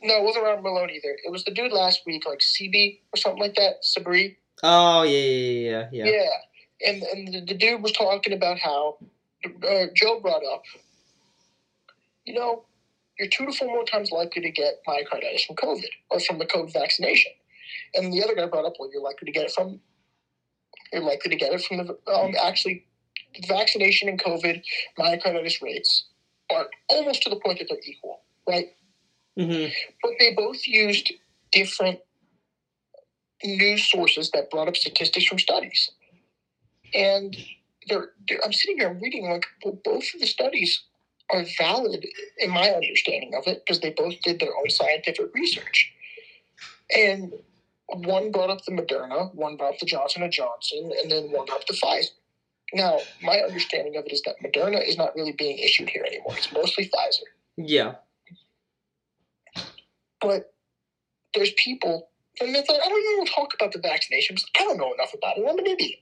No, 0.03 0.19
it 0.19 0.23
wasn't 0.25 0.45
Robert 0.45 0.63
Malone 0.63 0.91
either. 0.91 1.17
It 1.25 1.33
was 1.33 1.43
the 1.45 1.51
dude 1.51 1.73
last 1.73 2.03
week, 2.07 2.25
like 2.27 2.39
CB 2.39 3.01
or 3.13 3.17
something 3.17 3.41
like 3.41 3.55
that. 3.57 3.83
Sabri. 3.83 4.37
Oh 4.63 5.03
yeah, 5.03 5.19
yeah, 5.19 5.89
yeah, 5.91 6.05
yeah. 6.05 6.05
Yeah. 6.13 6.89
And 6.89 7.03
and 7.03 7.29
the, 7.35 7.41
the 7.41 7.55
dude 7.55 7.83
was 7.83 7.93
talking 7.93 8.33
about 8.33 8.59
how 8.59 8.99
uh, 9.47 9.87
Joe 9.95 10.21
brought 10.21 10.43
up, 10.45 10.63
you 12.25 12.35
know, 12.35 12.65
you're 13.19 13.29
two 13.29 13.47
to 13.47 13.53
four 13.53 13.69
more 13.69 13.85
times 13.85 14.11
likely 14.11 14.43
to 14.43 14.51
get 14.51 14.83
myocarditis 14.87 15.47
from 15.47 15.57
COVID 15.57 15.89
or 16.11 16.21
from 16.21 16.39
the 16.39 16.47
COVID 16.47 16.73
vaccination. 16.73 17.33
And 17.95 18.13
the 18.13 18.23
other 18.23 18.35
guy 18.35 18.47
brought 18.47 18.65
up, 18.65 18.75
well, 18.79 18.91
you're 18.93 19.03
likely 19.03 19.27
to 19.27 19.33
get 19.33 19.45
it 19.45 19.53
from, 19.53 19.81
you're 20.93 21.03
likely 21.03 21.31
to 21.31 21.37
get 21.37 21.53
it 21.53 21.63
from 21.63 21.79
the, 21.79 22.13
um, 22.13 22.35
actually, 22.43 22.87
vaccination 23.47 24.09
and 24.09 24.23
COVID 24.23 24.63
myocarditis 24.99 25.63
rates 25.63 26.07
are 26.51 26.67
almost 26.89 27.23
to 27.23 27.31
the 27.31 27.37
point 27.37 27.59
that 27.59 27.69
they're 27.69 27.79
equal, 27.85 28.21
right? 28.49 28.67
hmm 29.37 29.67
but 30.03 30.13
they 30.19 30.33
both 30.35 30.67
used 30.67 31.13
different 31.53 31.99
news 33.45 33.91
sources 33.91 34.31
that 34.31 34.51
brought 34.51 34.69
up 34.69 34.77
statistics 34.77 35.27
from 35.27 35.39
studies. 35.39 35.91
And 36.95 37.37
they're, 37.87 38.11
they're, 38.29 38.45
I'm 38.45 38.53
sitting 38.53 38.79
here, 38.79 38.89
I'm 38.89 39.01
reading 39.01 39.29
like 39.29 39.47
well, 39.65 39.79
both 39.85 40.05
of 40.15 40.21
the 40.21 40.27
studies 40.27 40.83
are 41.31 41.45
valid 41.59 42.07
in 42.39 42.51
my 42.51 42.71
understanding 42.71 43.35
of 43.35 43.47
it 43.47 43.63
because 43.65 43.81
they 43.81 43.91
both 43.91 44.21
did 44.23 44.41
their 44.41 44.57
own 44.57 44.71
scientific 44.71 45.35
research. 45.35 45.93
And 46.97 47.33
one 47.89 48.31
brought 48.31 48.51
up 48.51 48.65
the 48.65 48.73
Moderna, 48.73 49.35
one 49.35 49.57
brought 49.57 49.75
up 49.75 49.79
the 49.81 49.87
Johnson 49.87 50.23
and 50.23 50.33
Johnson, 50.33 50.91
and 51.03 51.11
then 51.11 51.33
one 51.33 51.47
brought 51.47 51.61
up 51.61 51.67
the 51.67 51.75
Pfizer. 51.75 52.11
Now, 52.73 52.99
my 53.23 53.39
understanding 53.39 53.97
of 53.97 54.05
it 54.07 54.13
is 54.13 54.23
that 54.23 54.37
Moderna 54.43 54.87
is 54.87 54.97
not 54.97 55.15
really 55.15 55.33
being 55.33 55.59
issued 55.59 55.89
here 55.89 56.05
anymore. 56.05 56.35
It's 56.37 56.53
mostly 56.53 56.85
Pfizer. 56.85 57.27
Yeah. 57.57 57.95
But 60.21 60.53
there's 61.35 61.53
people, 61.53 62.09
and 62.41 62.53
like, 62.53 62.65
oh, 62.69 62.75
I 62.75 62.89
don't 62.89 63.13
even 63.13 63.27
talk 63.27 63.55
about 63.55 63.73
the 63.73 63.79
vaccinations. 63.79 64.43
I 64.59 64.65
don't 64.65 64.79
know 64.79 64.93
enough 64.93 65.15
about 65.15 65.39
it. 65.39 65.47
I'm 65.49 65.59
an 65.59 65.67
idiot. 65.67 65.99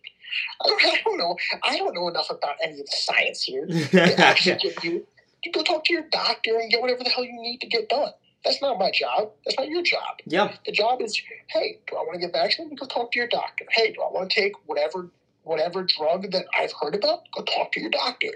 I 0.63 1.01
don't, 1.05 1.19
know. 1.19 1.37
I 1.63 1.77
don't 1.77 1.95
know 1.95 2.09
enough 2.09 2.31
about 2.31 2.57
any 2.63 2.81
of 2.81 2.87
the 2.87 2.97
science 2.97 3.43
here. 3.43 3.67
to 3.67 4.21
actually 4.21 4.57
give 4.57 4.85
you, 4.85 5.07
you 5.45 5.53
go 5.53 5.63
talk 5.63 5.85
to 5.85 5.93
your 5.93 6.05
doctor 6.11 6.59
and 6.59 6.71
get 6.71 6.81
whatever 6.81 7.05
the 7.05 7.11
hell 7.11 7.25
you 7.25 7.41
need 7.41 7.61
to 7.61 7.67
get 7.67 7.89
done. 7.89 8.11
That's 8.45 8.61
not 8.61 8.79
my 8.79 8.91
job. 8.91 9.31
That's 9.45 9.59
not 9.59 9.69
your 9.69 9.83
job. 9.83 10.19
yeah. 10.27 10.55
The 10.67 10.73
job 10.73 11.01
is, 11.01 11.21
hey, 11.49 11.81
do 11.89 11.97
I 11.97 12.01
want 12.01 12.15
to 12.15 12.21
get 12.21 12.33
vaccinated? 12.33 12.79
Go 12.79 12.87
talk 12.87 13.13
to 13.13 13.19
your 13.19 13.29
doctor. 13.29 13.65
Hey, 13.71 13.93
do 13.93 14.03
I 14.03 14.13
want 14.13 14.31
to 14.31 14.41
take 14.41 14.53
whatever 14.67 15.11
whatever 15.45 15.83
drug 15.83 16.31
that 16.33 16.47
I've 16.59 16.73
heard 16.81 16.95
about? 16.95 17.21
Go 17.37 17.43
talk 17.43 17.73
to 17.73 17.81
your 17.81 17.91
doctor. 17.91 18.29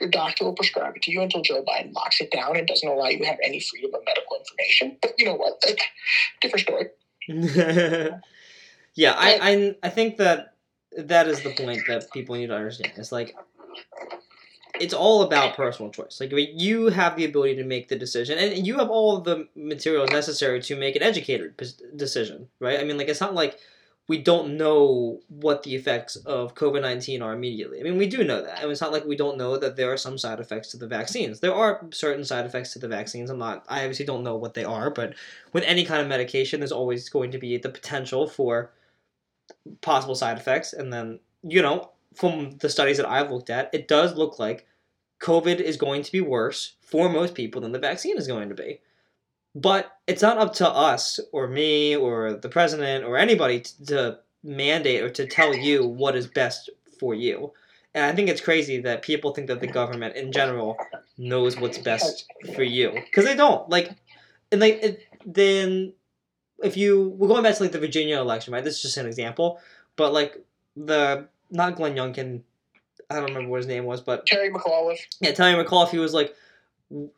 Your 0.00 0.08
doctor 0.08 0.44
will 0.44 0.54
prescribe 0.54 0.96
it 0.96 1.02
to 1.02 1.10
you 1.10 1.20
until 1.20 1.42
Joe 1.42 1.62
Biden 1.62 1.92
locks 1.92 2.20
it 2.20 2.30
down 2.30 2.56
and 2.56 2.66
doesn't 2.66 2.88
allow 2.88 3.08
you 3.08 3.18
to 3.18 3.26
have 3.26 3.38
any 3.44 3.60
freedom 3.60 3.94
of 3.94 4.00
medical 4.06 4.38
information. 4.38 4.96
But 5.02 5.14
you 5.18 5.26
know 5.26 5.34
what? 5.34 5.60
That's 5.62 5.82
different 6.40 6.66
story. 6.66 6.86
yeah, 8.94 9.14
I, 9.16 9.38
I 9.42 9.76
I 9.82 9.88
think 9.90 10.16
that 10.16 10.55
that 10.96 11.28
is 11.28 11.42
the 11.42 11.54
point 11.54 11.82
that 11.88 12.10
people 12.12 12.36
need 12.36 12.48
to 12.48 12.56
understand. 12.56 12.92
It's 12.96 13.12
like 13.12 13.36
it's 14.80 14.94
all 14.94 15.22
about 15.22 15.56
personal 15.56 15.90
choice. 15.90 16.20
Like 16.20 16.32
you 16.32 16.88
have 16.88 17.16
the 17.16 17.24
ability 17.24 17.56
to 17.56 17.64
make 17.64 17.88
the 17.88 17.96
decision, 17.96 18.38
and 18.38 18.66
you 18.66 18.78
have 18.78 18.90
all 18.90 19.20
the 19.20 19.48
materials 19.54 20.10
necessary 20.10 20.60
to 20.62 20.76
make 20.76 20.96
an 20.96 21.02
educated 21.02 21.60
decision, 21.96 22.48
right? 22.60 22.80
I 22.80 22.84
mean, 22.84 22.98
like 22.98 23.08
it's 23.08 23.20
not 23.20 23.34
like 23.34 23.58
we 24.08 24.18
don't 24.18 24.56
know 24.56 25.20
what 25.28 25.64
the 25.64 25.74
effects 25.74 26.16
of 26.16 26.54
COVID 26.54 26.82
nineteen 26.82 27.22
are 27.22 27.32
immediately. 27.32 27.80
I 27.80 27.82
mean, 27.82 27.98
we 27.98 28.06
do 28.06 28.22
know 28.22 28.42
that, 28.42 28.62
and 28.62 28.70
it's 28.70 28.80
not 28.80 28.92
like 28.92 29.04
we 29.04 29.16
don't 29.16 29.38
know 29.38 29.56
that 29.56 29.76
there 29.76 29.92
are 29.92 29.96
some 29.96 30.18
side 30.18 30.40
effects 30.40 30.68
to 30.70 30.76
the 30.76 30.86
vaccines. 30.86 31.40
There 31.40 31.54
are 31.54 31.86
certain 31.90 32.24
side 32.24 32.46
effects 32.46 32.72
to 32.74 32.78
the 32.78 32.88
vaccines. 32.88 33.30
I'm 33.30 33.38
not. 33.38 33.64
I 33.68 33.80
obviously 33.80 34.06
don't 34.06 34.24
know 34.24 34.36
what 34.36 34.54
they 34.54 34.64
are, 34.64 34.90
but 34.90 35.14
with 35.52 35.64
any 35.64 35.84
kind 35.84 36.00
of 36.00 36.08
medication, 36.08 36.60
there's 36.60 36.72
always 36.72 37.08
going 37.08 37.30
to 37.32 37.38
be 37.38 37.56
the 37.58 37.68
potential 37.68 38.26
for 38.28 38.70
possible 39.80 40.14
side 40.14 40.36
effects. 40.36 40.72
And 40.72 40.92
then, 40.92 41.20
you 41.42 41.62
know, 41.62 41.90
from 42.14 42.56
the 42.58 42.68
studies 42.68 42.96
that 42.96 43.08
I've 43.08 43.30
looked 43.30 43.50
at, 43.50 43.70
it 43.72 43.88
does 43.88 44.16
look 44.16 44.38
like 44.38 44.66
COVID 45.20 45.60
is 45.60 45.76
going 45.76 46.02
to 46.02 46.12
be 46.12 46.20
worse 46.20 46.76
for 46.80 47.08
most 47.08 47.34
people 47.34 47.60
than 47.60 47.72
the 47.72 47.78
vaccine 47.78 48.16
is 48.16 48.26
going 48.26 48.48
to 48.48 48.54
be. 48.54 48.80
But 49.54 49.90
it's 50.06 50.22
not 50.22 50.38
up 50.38 50.54
to 50.54 50.68
us 50.68 51.18
or 51.32 51.48
me 51.48 51.96
or 51.96 52.34
the 52.34 52.48
president 52.48 53.04
or 53.04 53.16
anybody 53.16 53.60
to, 53.60 53.86
to 53.86 54.18
mandate 54.44 55.02
or 55.02 55.10
to 55.10 55.26
tell 55.26 55.54
you 55.54 55.86
what 55.86 56.14
is 56.14 56.26
best 56.26 56.70
for 56.98 57.14
you. 57.14 57.52
And 57.94 58.04
I 58.04 58.14
think 58.14 58.28
it's 58.28 58.42
crazy 58.42 58.80
that 58.82 59.00
people 59.00 59.32
think 59.32 59.46
that 59.46 59.60
the 59.60 59.66
government 59.66 60.16
in 60.16 60.30
general 60.30 60.76
knows 61.16 61.58
what's 61.58 61.78
best 61.78 62.26
for 62.54 62.62
you 62.62 62.90
because 62.92 63.24
they 63.24 63.34
don't. 63.34 63.68
Like, 63.70 63.90
and 64.52 64.60
like 64.60 65.08
then 65.24 65.94
if 66.62 66.76
you 66.76 67.10
we're 67.10 67.28
going 67.28 67.42
back 67.42 67.54
to 67.56 67.62
like 67.62 67.72
the 67.72 67.78
Virginia 67.78 68.18
election, 68.20 68.52
right? 68.52 68.64
This 68.64 68.76
is 68.76 68.82
just 68.82 68.96
an 68.96 69.06
example, 69.06 69.60
but 69.96 70.12
like 70.12 70.44
the 70.76 71.28
not 71.50 71.76
Glenn 71.76 71.94
Youngkin, 71.94 72.42
I 73.10 73.16
don't 73.16 73.26
remember 73.26 73.50
what 73.50 73.58
his 73.58 73.66
name 73.66 73.84
was, 73.84 74.00
but 74.00 74.26
Terry 74.26 74.50
McAuliffe. 74.50 75.06
yeah, 75.20 75.32
Terry 75.32 75.62
McAuliffe, 75.62 75.90
he 75.90 75.98
was 75.98 76.14
like, 76.14 76.34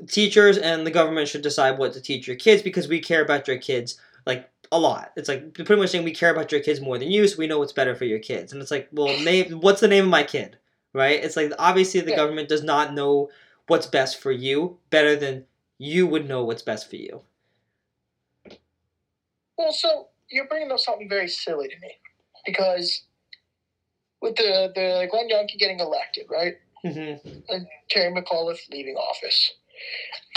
teachers 0.06 0.58
and 0.58 0.86
the 0.86 0.90
government 0.90 1.28
should 1.28 1.42
decide 1.42 1.78
what 1.78 1.92
to 1.92 2.00
teach 2.00 2.26
your 2.26 2.36
kids 2.36 2.62
because 2.62 2.88
we 2.88 3.00
care 3.00 3.22
about 3.22 3.46
your 3.46 3.58
kids 3.58 4.00
like 4.26 4.48
a 4.72 4.78
lot. 4.78 5.12
It's 5.16 5.28
like 5.28 5.54
pretty 5.54 5.76
much 5.76 5.90
saying 5.90 6.04
we 6.04 6.12
care 6.12 6.30
about 6.30 6.52
your 6.52 6.60
kids 6.60 6.80
more 6.80 6.98
than 6.98 7.10
you, 7.10 7.26
so 7.26 7.38
we 7.38 7.46
know 7.46 7.58
what's 7.58 7.72
better 7.72 7.94
for 7.94 8.04
your 8.04 8.18
kids. 8.18 8.52
And 8.52 8.60
it's 8.62 8.70
like, 8.70 8.88
well, 8.92 9.18
name 9.22 9.60
what's 9.60 9.80
the 9.80 9.88
name 9.88 10.04
of 10.04 10.10
my 10.10 10.22
kid, 10.22 10.58
right? 10.92 11.22
It's 11.22 11.36
like 11.36 11.52
obviously 11.58 12.00
the 12.00 12.10
Yeah. 12.10 12.16
government 12.16 12.48
does 12.48 12.62
not 12.62 12.94
know 12.94 13.30
what's 13.66 13.86
best 13.86 14.18
for 14.18 14.32
you 14.32 14.78
better 14.90 15.16
than 15.16 15.44
you 15.78 16.06
would 16.06 16.28
know 16.28 16.44
what's 16.44 16.62
best 16.62 16.88
for 16.88 16.96
you. 16.96 17.22
Well, 19.58 19.72
so 19.72 20.06
you're 20.30 20.46
bringing 20.46 20.70
up 20.70 20.78
something 20.78 21.08
very 21.08 21.28
silly 21.28 21.68
to 21.68 21.74
me 21.80 21.90
because 22.46 23.02
with 24.22 24.36
the 24.36 24.70
the 24.74 25.08
Glenn 25.10 25.28
Youngkin 25.28 25.58
getting 25.58 25.80
elected, 25.80 26.26
right? 26.30 26.54
hmm 26.84 27.14
and 27.50 27.66
Terry 27.90 28.12
McAuliffe 28.14 28.60
leaving 28.70 28.94
office. 28.94 29.52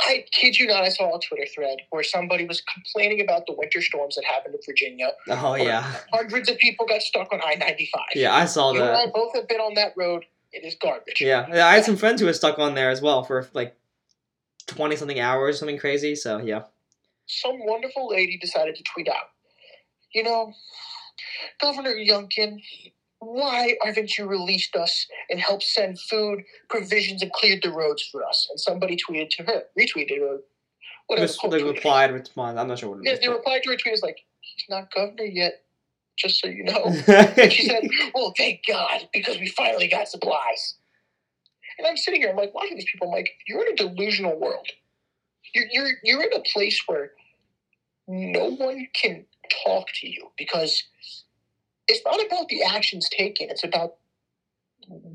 I 0.02 0.24
kid 0.32 0.58
you 0.58 0.68
not, 0.68 0.84
I 0.84 0.90
saw 0.90 1.16
a 1.16 1.20
Twitter 1.20 1.46
thread 1.54 1.78
where 1.90 2.04
somebody 2.04 2.46
was 2.46 2.62
complaining 2.62 3.22
about 3.22 3.46
the 3.48 3.54
winter 3.54 3.82
storms 3.82 4.16
that 4.16 4.24
happened 4.26 4.56
in 4.56 4.62
Virginia. 4.66 5.10
Oh 5.30 5.56
yeah, 5.56 5.94
Hundreds 6.14 6.50
of 6.50 6.58
people 6.58 6.86
got 6.88 7.02
stuck 7.02 7.32
on 7.32 7.42
I 7.44 7.56
95. 7.56 8.02
yeah, 8.16 8.34
I 8.36 8.46
saw 8.46 8.72
You 8.72 8.82
and 8.82 8.92
I 8.92 9.06
that. 9.06 9.14
both 9.14 9.36
have 9.36 9.48
been 9.48 9.60
on 9.60 9.76
that 9.76 9.94
road. 9.98 10.26
It 10.52 10.66
is 10.66 10.76
garbage. 10.82 11.22
Yeah, 11.22 11.48
Yeah, 11.54 11.68
I 11.68 11.76
had 11.76 11.86
some 11.86 11.96
friends 11.98 12.22
who 12.22 12.28
were 12.28 12.34
stuck 12.34 12.58
on 12.60 12.74
there 12.76 12.90
as 12.90 13.02
well 13.02 13.24
for 13.24 13.48
like 13.54 13.76
twenty 14.68 14.96
something 14.96 15.20
hours, 15.20 15.60
something 15.60 15.78
crazy. 15.78 16.16
So 16.16 16.38
yeah. 16.40 16.64
Some 17.28 17.66
wonderful 17.66 18.10
lady 18.10 18.38
decided 18.38 18.76
to 18.76 18.84
tweet 18.84 19.08
out, 19.08 19.30
you 20.14 20.24
know, 20.24 20.54
Governor 21.62 21.96
Youngkin, 21.96 22.62
why 23.20 23.76
haven't 23.84 24.18
you 24.18 24.26
released 24.26 24.76
us 24.76 25.08
and 25.30 25.40
helped 25.40 25.64
send 25.64 26.00
food, 26.00 26.44
provisions, 26.70 27.22
and 27.22 27.32
cleared 27.32 27.62
the 27.62 27.72
roads 27.72 28.04
for 28.12 28.26
us? 28.26 28.48
And 28.50 28.60
somebody 28.60 28.98
tweeted 28.98 29.30
to 29.32 29.44
her, 29.44 29.64
retweeted 29.80 30.20
her. 30.20 30.40
whatever. 31.08 31.28
Res- 31.28 31.52
they 31.52 31.64
replied, 31.64 32.12
respond. 32.12 32.60
I'm 32.60 32.68
not 32.68 32.80
sure 32.80 32.90
what 32.90 33.00
it 33.00 33.06
Yeah, 33.06 33.18
they 33.22 33.30
replied 33.30 33.64
to 33.64 33.70
her 33.70 33.78
tweet 33.78 33.94
is 33.94 34.02
like, 34.02 34.18
he's 34.42 34.66
not 34.70 34.92
governor 34.94 35.24
yet, 35.24 35.64
just 36.18 36.42
so 36.42 36.48
you 36.48 36.64
know. 36.64 36.86
And 37.08 37.52
she 37.52 37.68
said, 37.68 37.88
well, 38.16 38.34
thank 38.36 38.62
God, 38.68 39.08
because 39.14 39.38
we 39.40 39.48
finally 39.50 39.88
got 39.88 40.08
supplies. 40.08 40.76
And 41.78 41.88
I'm 41.88 41.98
sitting 41.98 42.22
here, 42.22 42.32
I'm 42.32 42.36
like, 42.36 42.54
watching 42.54 42.76
these 42.76 42.90
people, 42.92 43.08
I'm 43.08 43.14
like, 43.14 43.32
you're 43.48 43.66
in 43.66 43.74
a 43.74 43.76
delusional 43.76 44.40
world. 44.40 44.68
You're, 45.54 45.66
you're, 45.72 45.92
you're 46.04 46.24
in 46.24 46.34
a 46.34 46.42
place 46.42 46.82
where 46.88 47.12
no 48.08 48.52
one 48.52 48.88
can 48.94 49.26
talk 49.66 49.88
to 50.02 50.08
you 50.08 50.32
because 50.38 50.84
it's 51.88 52.02
not 52.06 52.24
about 52.26 52.48
the 52.48 52.64
actions 52.64 53.10
taken, 53.10 53.50
it's 53.50 53.64
about 53.64 53.96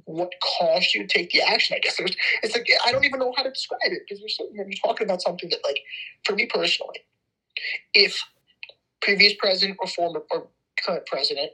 what 0.04 0.30
caused 0.58 0.94
you 0.94 1.06
to 1.06 1.08
take 1.08 1.30
the 1.30 1.42
action, 1.42 1.76
I 1.76 1.80
guess. 1.80 1.96
There's, 1.96 2.16
it's 2.42 2.54
like, 2.54 2.68
I 2.86 2.92
don't 2.92 3.04
even 3.04 3.18
know 3.18 3.32
how 3.36 3.42
to 3.42 3.50
describe 3.50 3.80
it 3.84 4.02
because 4.06 4.20
you're 4.20 4.28
sitting 4.28 4.54
here 4.54 4.66
you're 4.68 4.78
talking 4.84 5.06
about 5.06 5.22
something 5.22 5.48
that, 5.50 5.60
like, 5.64 5.80
for 6.24 6.34
me 6.34 6.46
personally, 6.46 7.00
if 7.94 8.22
previous 9.02 9.34
president 9.38 9.78
or 9.80 9.88
former 9.88 10.22
or 10.30 10.48
current 10.84 11.06
president, 11.06 11.52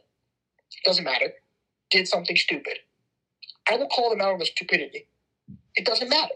doesn't 0.84 1.04
matter, 1.04 1.32
did 1.90 2.08
something 2.08 2.36
stupid, 2.36 2.78
I 3.70 3.76
will 3.76 3.88
call 3.88 4.10
them 4.10 4.20
out 4.20 4.32
on 4.32 4.38
the 4.38 4.46
stupidity. 4.46 5.06
It 5.74 5.84
doesn't 5.86 6.08
matter. 6.08 6.34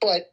But 0.00 0.32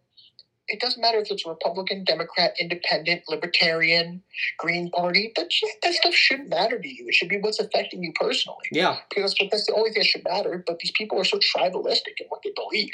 it 0.67 0.79
doesn't 0.79 1.01
matter 1.01 1.19
if 1.19 1.31
it's 1.31 1.45
a 1.45 1.49
Republican, 1.49 2.03
Democrat, 2.03 2.53
Independent, 2.59 3.23
Libertarian, 3.29 4.21
Green 4.57 4.89
Party. 4.91 5.31
That, 5.35 5.49
that 5.83 5.93
stuff 5.93 6.13
shouldn't 6.13 6.49
matter 6.49 6.77
to 6.79 6.87
you. 6.87 7.07
It 7.07 7.13
should 7.13 7.29
be 7.29 7.37
what's 7.39 7.59
affecting 7.59 8.03
you 8.03 8.11
personally. 8.19 8.65
yeah, 8.71 8.97
Because 9.09 9.33
that's 9.51 9.65
the 9.65 9.73
only 9.75 9.91
thing 9.91 10.01
that 10.01 10.07
should 10.07 10.23
matter. 10.23 10.63
But 10.65 10.79
these 10.79 10.91
people 10.91 11.19
are 11.19 11.23
so 11.25 11.37
tribalistic 11.37 12.19
in 12.19 12.27
what 12.29 12.41
they 12.43 12.51
believe. 12.55 12.91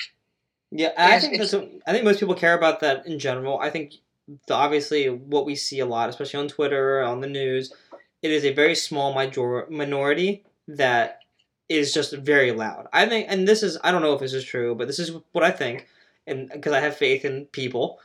yeah. 0.72 0.92
I 0.98 1.20
think 1.20 1.40
what- 1.40 1.72
I 1.88 1.92
think 1.94 2.04
most 2.06 2.20
people 2.20 2.36
care 2.36 2.54
about 2.56 2.80
that 2.82 3.06
in 3.08 3.20
general. 3.20 3.60
I 3.60 3.70
think 3.70 3.94
the, 4.48 4.54
obviously 4.54 5.10
what 5.10 5.46
we 5.46 5.56
see 5.56 5.80
a 5.80 5.86
lot, 5.86 6.10
especially 6.10 6.40
on 6.40 6.48
Twitter, 6.48 7.02
on 7.02 7.22
the 7.22 7.28
news, 7.28 7.74
it 8.22 8.32
is 8.32 8.46
a 8.46 8.54
very 8.54 8.76
small 8.76 9.14
major 9.14 9.68
minority 9.70 10.44
that 10.68 11.20
is 11.70 11.94
just 11.94 12.14
very 12.14 12.52
loud. 12.52 12.88
I 12.94 13.06
think, 13.08 13.28
and 13.30 13.48
this 13.48 13.64
is 13.64 13.78
I 13.84 13.92
don't 13.92 14.02
know 14.02 14.14
if 14.14 14.20
this 14.20 14.34
is 14.34 14.46
true, 14.46 14.76
but 14.76 14.88
this 14.88 15.00
is 15.00 15.12
what 15.32 15.44
I 15.44 15.52
think, 15.52 15.88
and 16.28 16.50
because 16.50 16.74
I 16.74 16.80
have 16.80 16.96
faith 16.96 17.26
in 17.26 17.46
people, 17.46 18.00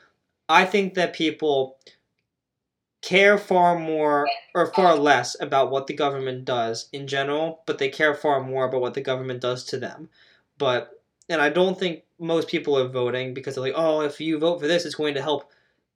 I 0.48 0.64
think 0.64 0.94
that 0.94 1.12
people 1.12 1.78
care 3.00 3.38
far 3.38 3.78
more 3.78 4.26
or 4.54 4.72
far 4.74 4.96
less 4.96 5.36
about 5.40 5.70
what 5.70 5.86
the 5.86 5.94
government 5.94 6.44
does 6.44 6.88
in 6.92 7.06
general, 7.06 7.62
but 7.66 7.78
they 7.78 7.88
care 7.88 8.14
far 8.14 8.42
more 8.42 8.64
about 8.64 8.80
what 8.80 8.94
the 8.94 9.00
government 9.00 9.40
does 9.40 9.64
to 9.64 9.78
them. 9.78 10.08
But 10.58 11.00
and 11.28 11.40
I 11.40 11.50
don't 11.50 11.78
think 11.78 12.02
most 12.18 12.48
people 12.48 12.76
are 12.76 12.88
voting 12.88 13.34
because 13.34 13.54
they're 13.54 13.64
like, 13.64 13.74
oh, 13.76 14.00
if 14.00 14.20
you 14.20 14.38
vote 14.38 14.60
for 14.60 14.66
this, 14.66 14.84
it's 14.84 14.94
going 14.94 15.14
to 15.14 15.22
help 15.22 15.50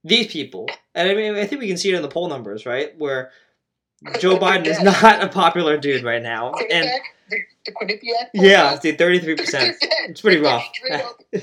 these 0.04 0.26
people. 0.26 0.68
And 0.94 1.08
I 1.08 1.14
mean, 1.14 1.34
I 1.34 1.46
think 1.46 1.60
we 1.60 1.68
can 1.68 1.76
see 1.78 1.90
it 1.92 1.96
in 1.96 2.02
the 2.02 2.08
poll 2.08 2.28
numbers, 2.28 2.66
right? 2.66 2.96
Where 2.98 3.30
Joe 4.18 4.36
Biden 4.38 4.66
is 4.66 4.80
not 4.80 5.22
a 5.22 5.28
popular 5.28 5.76
dude 5.78 6.04
right 6.04 6.22
now, 6.22 6.52
and 6.70 6.88
the, 7.30 7.38
the 7.64 8.28
yeah, 8.34 8.72
it's 8.72 8.82
the 8.82 8.92
thirty-three 8.92 9.36
percent. 9.36 9.76
It's 10.08 10.20
pretty 10.20 10.40
rough. 10.40 10.68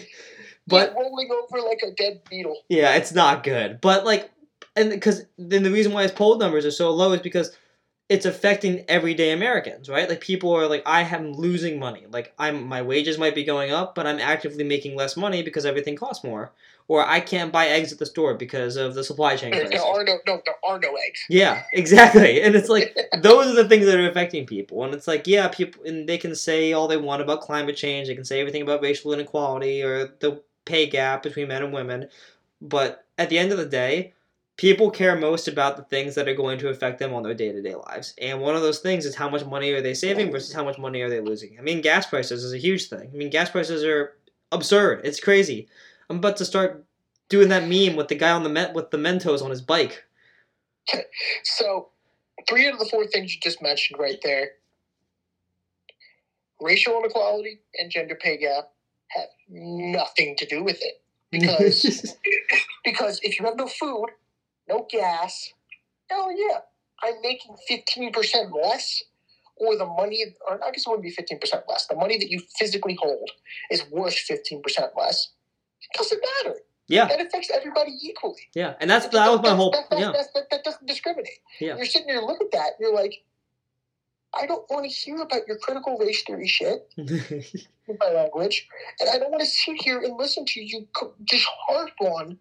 But 0.69 0.93
rolling 0.95 1.29
over 1.31 1.61
like 1.67 1.79
a 1.85 1.91
dead 1.91 2.21
beetle. 2.29 2.57
Yeah, 2.69 2.95
it's 2.95 3.13
not 3.13 3.43
good. 3.43 3.81
But 3.81 4.05
like, 4.05 4.29
and 4.75 4.89
because 4.91 5.25
then 5.37 5.63
the 5.63 5.71
reason 5.71 5.91
why 5.93 6.03
his 6.03 6.11
poll 6.11 6.37
numbers 6.37 6.65
are 6.65 6.71
so 6.71 6.91
low 6.91 7.11
is 7.13 7.21
because 7.21 7.55
it's 8.09 8.25
affecting 8.25 8.83
everyday 8.87 9.31
Americans, 9.31 9.87
right? 9.87 10.09
Like 10.09 10.19
people 10.19 10.51
are 10.55 10.65
like, 10.67 10.81
I 10.87 11.01
am 11.01 11.31
losing 11.33 11.77
money. 11.77 12.07
Like 12.11 12.33
I'm 12.39 12.63
my 12.67 12.81
wages 12.81 13.19
might 13.19 13.35
be 13.35 13.43
going 13.43 13.71
up, 13.71 13.93
but 13.93 14.07
I'm 14.07 14.19
actively 14.19 14.63
making 14.63 14.95
less 14.95 15.15
money 15.15 15.43
because 15.43 15.63
everything 15.65 15.95
costs 15.95 16.23
more. 16.23 16.51
Or 16.87 17.05
I 17.05 17.19
can't 17.19 17.51
buy 17.51 17.67
eggs 17.67 17.93
at 17.93 17.99
the 17.99 18.07
store 18.07 18.33
because 18.33 18.77
of 18.77 18.95
the 18.95 19.03
supply 19.03 19.35
chain 19.35 19.51
There, 19.51 19.61
crisis. 19.67 19.79
there 19.83 19.91
are 19.93 20.03
no 20.03 20.17
no 20.25 20.41
there 20.43 20.55
are 20.67 20.79
no 20.79 20.95
eggs. 21.07 21.19
Yeah, 21.29 21.61
exactly. 21.71 22.41
And 22.41 22.55
it's 22.55 22.67
like 22.67 22.97
those 23.21 23.45
are 23.45 23.61
the 23.61 23.69
things 23.69 23.85
that 23.85 23.99
are 23.99 24.09
affecting 24.09 24.47
people. 24.47 24.83
And 24.83 24.95
it's 24.95 25.07
like, 25.07 25.27
yeah, 25.27 25.47
people 25.49 25.83
and 25.85 26.09
they 26.09 26.17
can 26.17 26.33
say 26.33 26.73
all 26.73 26.87
they 26.87 26.97
want 26.97 27.21
about 27.21 27.41
climate 27.41 27.77
change, 27.77 28.07
they 28.07 28.15
can 28.15 28.25
say 28.25 28.39
everything 28.39 28.63
about 28.63 28.81
racial 28.81 29.13
inequality 29.13 29.83
or 29.83 30.07
the 30.19 30.41
pay 30.69 30.85
gap 30.87 31.23
between 31.23 31.47
men 31.47 31.63
and 31.63 31.73
women, 31.73 32.07
but 32.61 33.05
at 33.17 33.29
the 33.29 33.37
end 33.37 33.51
of 33.51 33.57
the 33.57 33.65
day, 33.65 34.13
people 34.55 34.91
care 34.91 35.15
most 35.15 35.47
about 35.47 35.77
the 35.77 35.83
things 35.83 36.15
that 36.15 36.27
are 36.27 36.35
going 36.35 36.59
to 36.59 36.69
affect 36.69 36.99
them 36.99 37.13
on 37.13 37.23
their 37.23 37.33
day-to-day 37.33 37.75
lives. 37.75 38.13
And 38.21 38.39
one 38.39 38.55
of 38.55 38.61
those 38.61 38.79
things 38.79 39.05
is 39.05 39.15
how 39.15 39.29
much 39.29 39.45
money 39.45 39.71
are 39.71 39.81
they 39.81 39.93
saving 39.93 40.31
versus 40.31 40.53
how 40.53 40.63
much 40.63 40.77
money 40.77 41.01
are 41.01 41.09
they 41.09 41.21
losing. 41.21 41.57
I 41.57 41.61
mean, 41.61 41.81
gas 41.81 42.05
prices 42.05 42.43
is 42.43 42.53
a 42.53 42.57
huge 42.57 42.87
thing. 42.87 43.09
I 43.13 43.17
mean, 43.17 43.29
gas 43.29 43.49
prices 43.49 43.83
are 43.83 44.13
absurd. 44.51 45.01
It's 45.03 45.19
crazy. 45.19 45.67
I'm 46.09 46.17
about 46.17 46.37
to 46.37 46.45
start 46.45 46.85
doing 47.29 47.49
that 47.49 47.67
meme 47.67 47.95
with 47.95 48.09
the 48.09 48.15
guy 48.15 48.31
on 48.31 48.43
the 48.43 48.49
met 48.49 48.73
with 48.73 48.91
the 48.91 48.97
Mentos 48.97 49.41
on 49.41 49.49
his 49.49 49.61
bike. 49.61 50.05
So, 51.43 51.89
three 52.47 52.67
out 52.67 52.73
of 52.73 52.79
the 52.79 52.85
four 52.85 53.05
things 53.05 53.33
you 53.33 53.39
just 53.41 53.61
mentioned 53.61 53.99
right 53.99 54.17
there 54.23 54.51
racial 56.61 56.99
inequality 56.99 57.59
and 57.77 57.91
gender 57.91 58.15
pay 58.15 58.37
gap 58.37 58.71
have 59.09 59.29
nothing 59.49 60.35
to 60.37 60.45
do 60.45 60.63
with 60.63 60.77
it. 60.81 61.01
Because 61.31 62.15
because 62.83 63.19
if 63.23 63.39
you 63.39 63.45
have 63.45 63.55
no 63.57 63.67
food, 63.67 64.07
no 64.67 64.87
gas, 64.89 65.53
hell 66.09 66.31
yeah, 66.35 66.59
I'm 67.03 67.15
making 67.21 67.55
15% 67.69 68.13
less, 68.63 69.03
or 69.57 69.75
the 69.77 69.85
money, 69.85 70.25
or 70.47 70.63
I 70.63 70.71
guess 70.71 70.85
it 70.87 70.89
wouldn't 70.89 71.03
be 71.03 71.11
15% 71.13 71.61
less. 71.67 71.85
The 71.87 71.95
money 71.95 72.17
that 72.17 72.29
you 72.29 72.41
physically 72.57 72.97
hold 72.99 73.29
is 73.69 73.83
worth 73.91 74.15
15% 74.15 74.61
less. 74.97 75.29
It 75.81 75.97
doesn't 75.97 76.21
matter. 76.43 76.57
yeah, 76.87 77.07
That 77.07 77.21
affects 77.21 77.51
everybody 77.53 77.91
equally. 78.01 78.41
yeah, 78.55 78.73
and 78.79 78.89
that's 78.89 79.07
that 79.07 79.29
was 79.29 79.41
my 79.41 79.55
whole 79.55 79.71
That, 79.71 79.89
that, 79.91 79.99
yeah. 79.99 80.11
that 80.51 80.63
doesn't 80.63 80.85
discriminate. 80.87 81.39
Yeah. 81.59 81.75
You're 81.75 81.85
sitting 81.85 82.07
there, 82.07 82.21
look 82.21 82.41
at 82.41 82.51
that, 82.53 82.71
and 82.77 82.79
you're 82.79 82.95
like, 82.95 83.13
I 84.33 84.45
don't 84.45 84.69
want 84.69 84.85
to 84.85 84.91
hear 84.91 85.17
about 85.17 85.47
your 85.47 85.57
critical 85.57 85.97
race 85.97 86.23
theory 86.23 86.47
shit 86.47 86.91
in 86.97 87.97
my 87.99 88.11
language, 88.11 88.67
and 88.99 89.09
I 89.09 89.17
don't 89.17 89.31
want 89.31 89.41
to 89.41 89.49
sit 89.49 89.81
here 89.81 89.99
and 89.99 90.17
listen 90.17 90.45
to 90.45 90.61
you 90.61 90.87
just 91.25 91.45
harp 91.67 91.91
on 92.01 92.37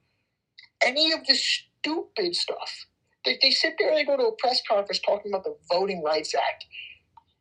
any 0.85 1.13
of 1.13 1.27
this 1.27 1.63
stupid 1.81 2.37
stuff. 2.37 2.87
They, 3.25 3.39
they 3.43 3.51
sit 3.51 3.75
there 3.79 3.89
and 3.89 3.97
they 3.97 4.05
go 4.05 4.17
to 4.17 4.25
a 4.25 4.37
press 4.37 4.61
conference 4.69 5.01
talking 5.01 5.33
about 5.33 5.45
the 5.45 5.57
Voting 5.71 6.03
Rights 6.03 6.35
Act. 6.35 6.67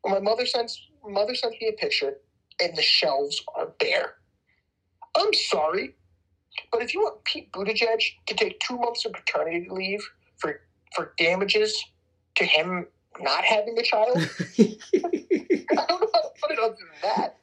My 0.06 0.20
mother 0.20 0.46
sends 0.46 0.82
my 1.04 1.12
mother 1.12 1.36
sends 1.36 1.56
me 1.62 1.68
a 1.68 1.74
picture, 1.74 2.18
and 2.62 2.76
the 2.76 2.82
shelves 2.82 3.42
are 3.56 3.68
bare. 3.80 4.16
I'm 5.16 5.34
sorry, 5.34 5.96
but 6.72 6.82
if 6.82 6.94
you 6.94 7.02
want 7.02 7.24
Pete 7.26 7.52
Buttigieg 7.52 8.02
to 8.28 8.34
take 8.34 8.60
two 8.60 8.78
months 8.78 9.06
of 9.06 9.14
paternity 9.14 9.68
leave 9.70 10.08
for 10.38 10.62
for 10.96 11.14
damages 11.18 11.84
to 12.36 12.46
him 12.46 12.88
not 13.22 13.44
having 13.44 13.78
a 13.78 13.84
child, 13.84 14.18
I 14.60 15.86
don't 15.88 16.02
know 16.02 16.10
how 16.14 16.22
to 16.22 16.30
put 16.42 16.52
it 16.52 16.60
other 16.60 16.76
than 16.76 17.12
that. 17.12 17.38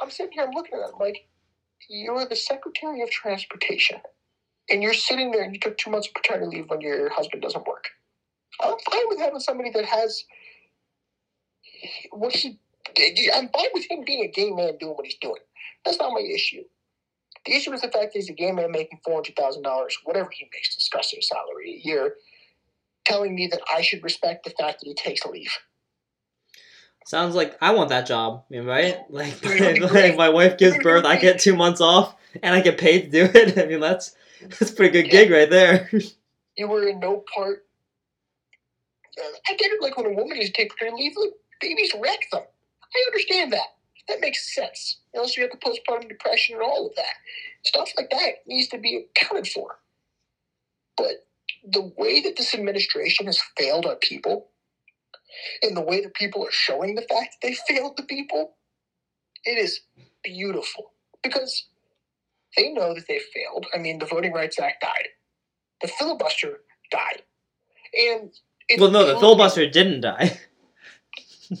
I'm 0.00 0.10
sitting 0.10 0.32
here, 0.32 0.44
I'm 0.44 0.52
looking 0.54 0.74
at 0.74 0.80
it, 0.80 0.92
I'm 0.94 0.98
like, 0.98 1.26
you're 1.88 2.26
the 2.26 2.36
Secretary 2.36 3.02
of 3.02 3.10
Transportation, 3.10 3.98
and 4.70 4.82
you're 4.82 4.94
sitting 4.94 5.30
there 5.30 5.42
and 5.42 5.54
you 5.54 5.60
took 5.60 5.78
two 5.78 5.90
months 5.90 6.08
of 6.08 6.14
paternity 6.14 6.58
leave 6.58 6.70
when 6.70 6.80
your 6.80 7.10
husband 7.10 7.42
doesn't 7.42 7.66
work. 7.66 7.84
I'm 8.60 8.74
fine 8.90 9.08
with 9.08 9.18
having 9.18 9.40
somebody 9.40 9.70
that 9.70 9.84
has 9.84 10.24
what 12.10 12.34
he. 12.34 12.58
I'm 13.34 13.48
fine 13.48 13.66
with 13.74 13.90
him 13.90 14.04
being 14.06 14.24
a 14.24 14.28
gay 14.28 14.50
man 14.50 14.78
doing 14.78 14.94
what 14.94 15.04
he's 15.04 15.18
doing. 15.20 15.40
That's 15.84 15.98
not 15.98 16.12
my 16.12 16.20
issue. 16.20 16.62
The 17.44 17.54
issue 17.54 17.72
is 17.72 17.82
the 17.82 17.88
fact 17.88 18.12
that 18.12 18.14
he's 18.14 18.30
a 18.30 18.32
gay 18.32 18.52
man 18.52 18.70
making 18.72 19.00
four 19.04 19.14
hundred 19.14 19.36
thousand 19.36 19.62
dollars, 19.62 19.96
whatever 20.04 20.30
he 20.32 20.48
makes, 20.52 20.74
disgusting 20.74 21.20
salary 21.22 21.82
a 21.82 21.86
year, 21.88 22.14
telling 23.06 23.34
me 23.34 23.48
that 23.48 23.60
I 23.74 23.82
should 23.82 24.02
respect 24.02 24.44
the 24.44 24.50
fact 24.50 24.80
that 24.80 24.86
he 24.86 24.94
takes 24.94 25.24
leave. 25.24 25.56
Sounds 27.06 27.34
like 27.34 27.56
I 27.60 27.72
want 27.72 27.90
that 27.90 28.06
job, 28.06 28.44
right? 28.50 28.98
Like, 29.10 29.42
like 29.44 30.16
my 30.16 30.28
wife 30.28 30.58
gives 30.58 30.76
birth, 30.82 31.04
I 31.04 31.16
get 31.16 31.38
two 31.38 31.54
months 31.54 31.80
off, 31.80 32.16
and 32.42 32.54
I 32.54 32.60
get 32.60 32.78
paid 32.78 33.02
to 33.02 33.10
do 33.10 33.38
it. 33.38 33.58
I 33.62 33.66
mean, 33.66 33.80
that's 33.80 34.14
that's 34.40 34.70
a 34.70 34.74
pretty 34.74 35.02
good 35.02 35.10
gig 35.10 35.30
right 35.30 35.50
there. 35.50 35.90
You 36.58 36.68
were 36.68 36.88
in 36.88 37.00
no 37.00 37.22
part. 37.34 37.66
Uh, 39.18 39.36
I 39.46 39.56
get 39.56 39.72
it. 39.72 39.82
Like 39.82 39.94
when 39.98 40.06
a 40.06 40.14
woman 40.14 40.38
is 40.38 40.50
taking 40.52 40.70
paternity 40.70 41.02
leave, 41.02 41.12
look, 41.14 41.34
babies 41.60 41.92
wreck 42.00 42.20
them. 42.32 42.44
I 42.82 43.04
understand 43.08 43.52
that. 43.52 43.74
That 44.08 44.20
makes 44.20 44.54
sense. 44.54 45.00
Unless 45.12 45.36
you 45.36 45.42
have 45.42 45.50
the 45.50 45.58
postpartum 45.58 46.08
depression 46.08 46.54
and 46.54 46.64
all 46.64 46.86
of 46.86 46.94
that 46.96 47.12
stuff 47.66 47.90
like 47.96 48.10
that 48.10 48.36
needs 48.46 48.68
to 48.68 48.78
be 48.78 49.06
accounted 49.10 49.48
for. 49.48 49.78
But 50.96 51.25
the 51.66 51.92
way 51.96 52.20
that 52.20 52.36
this 52.36 52.54
administration 52.54 53.26
has 53.26 53.40
failed 53.56 53.86
our 53.86 53.96
people, 53.96 54.48
and 55.62 55.76
the 55.76 55.82
way 55.82 56.00
that 56.00 56.14
people 56.14 56.44
are 56.44 56.52
showing 56.52 56.94
the 56.94 57.02
fact 57.02 57.36
that 57.42 57.48
they 57.48 57.56
failed 57.68 57.96
the 57.96 58.02
people, 58.04 58.56
it 59.44 59.58
is 59.58 59.80
beautiful 60.22 60.92
because 61.22 61.66
they 62.56 62.72
know 62.72 62.94
that 62.94 63.06
they 63.08 63.20
failed. 63.34 63.66
I 63.74 63.78
mean, 63.78 63.98
the 63.98 64.06
Voting 64.06 64.32
Rights 64.32 64.58
Act 64.58 64.82
died. 64.82 65.08
The 65.82 65.88
filibuster 65.88 66.60
died. 66.90 67.22
And 67.94 68.32
it's 68.68 68.80
well, 68.80 68.90
no, 68.90 69.06
the 69.06 69.18
filibuster 69.20 69.68
didn't 69.68 70.00
die. 70.00 70.38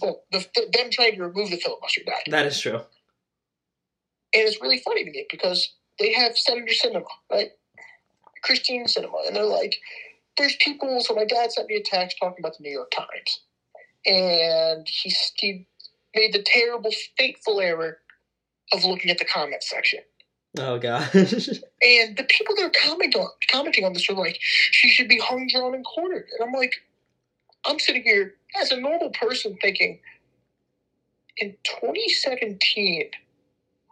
oh, 0.02 0.22
the, 0.32 0.46
the, 0.54 0.68
them 0.72 0.90
trying 0.90 1.16
to 1.16 1.22
remove 1.22 1.50
the 1.50 1.58
filibuster 1.58 2.02
died. 2.04 2.24
That 2.28 2.46
is 2.46 2.58
true. 2.58 2.80
And 4.34 4.44
it's 4.44 4.60
really 4.60 4.78
funny 4.78 5.04
to 5.04 5.10
me 5.10 5.26
because 5.30 5.74
they 5.98 6.12
have 6.12 6.36
Senator 6.36 6.72
Sinema, 6.72 7.04
right? 7.30 7.50
Christine 8.46 8.86
Sinema. 8.86 9.26
And 9.26 9.36
they're 9.36 9.44
like, 9.44 9.76
there's 10.38 10.56
people. 10.56 11.00
So 11.00 11.14
my 11.14 11.24
dad 11.24 11.52
sent 11.52 11.68
me 11.68 11.76
a 11.76 11.82
text 11.82 12.16
talking 12.20 12.38
about 12.38 12.56
the 12.56 12.62
New 12.62 12.72
York 12.72 12.90
Times. 12.90 13.40
And 14.06 14.86
he, 14.88 15.12
he 15.36 15.66
made 16.14 16.32
the 16.32 16.42
terrible, 16.42 16.92
fateful 17.18 17.60
error 17.60 17.98
of 18.72 18.84
looking 18.84 19.10
at 19.10 19.18
the 19.18 19.24
comments 19.24 19.68
section. 19.68 20.00
Oh 20.58 20.78
gosh. 20.78 21.12
And 21.82 22.16
the 22.16 22.24
people 22.24 22.56
that 22.56 22.64
are 22.64 22.72
commenting 22.82 23.20
on, 23.20 23.28
commenting 23.50 23.84
on 23.84 23.92
this 23.92 24.08
are 24.08 24.14
like, 24.14 24.38
she 24.40 24.88
should 24.88 25.08
be 25.08 25.20
hung, 25.20 25.46
drawn, 25.52 25.74
and 25.74 25.84
quartered. 25.84 26.26
And 26.32 26.48
I'm 26.48 26.54
like, 26.58 26.74
I'm 27.66 27.78
sitting 27.78 28.02
here 28.02 28.34
as 28.60 28.72
a 28.72 28.80
normal 28.80 29.10
person 29.10 29.58
thinking, 29.60 30.00
in 31.36 31.54
2017, 31.64 33.10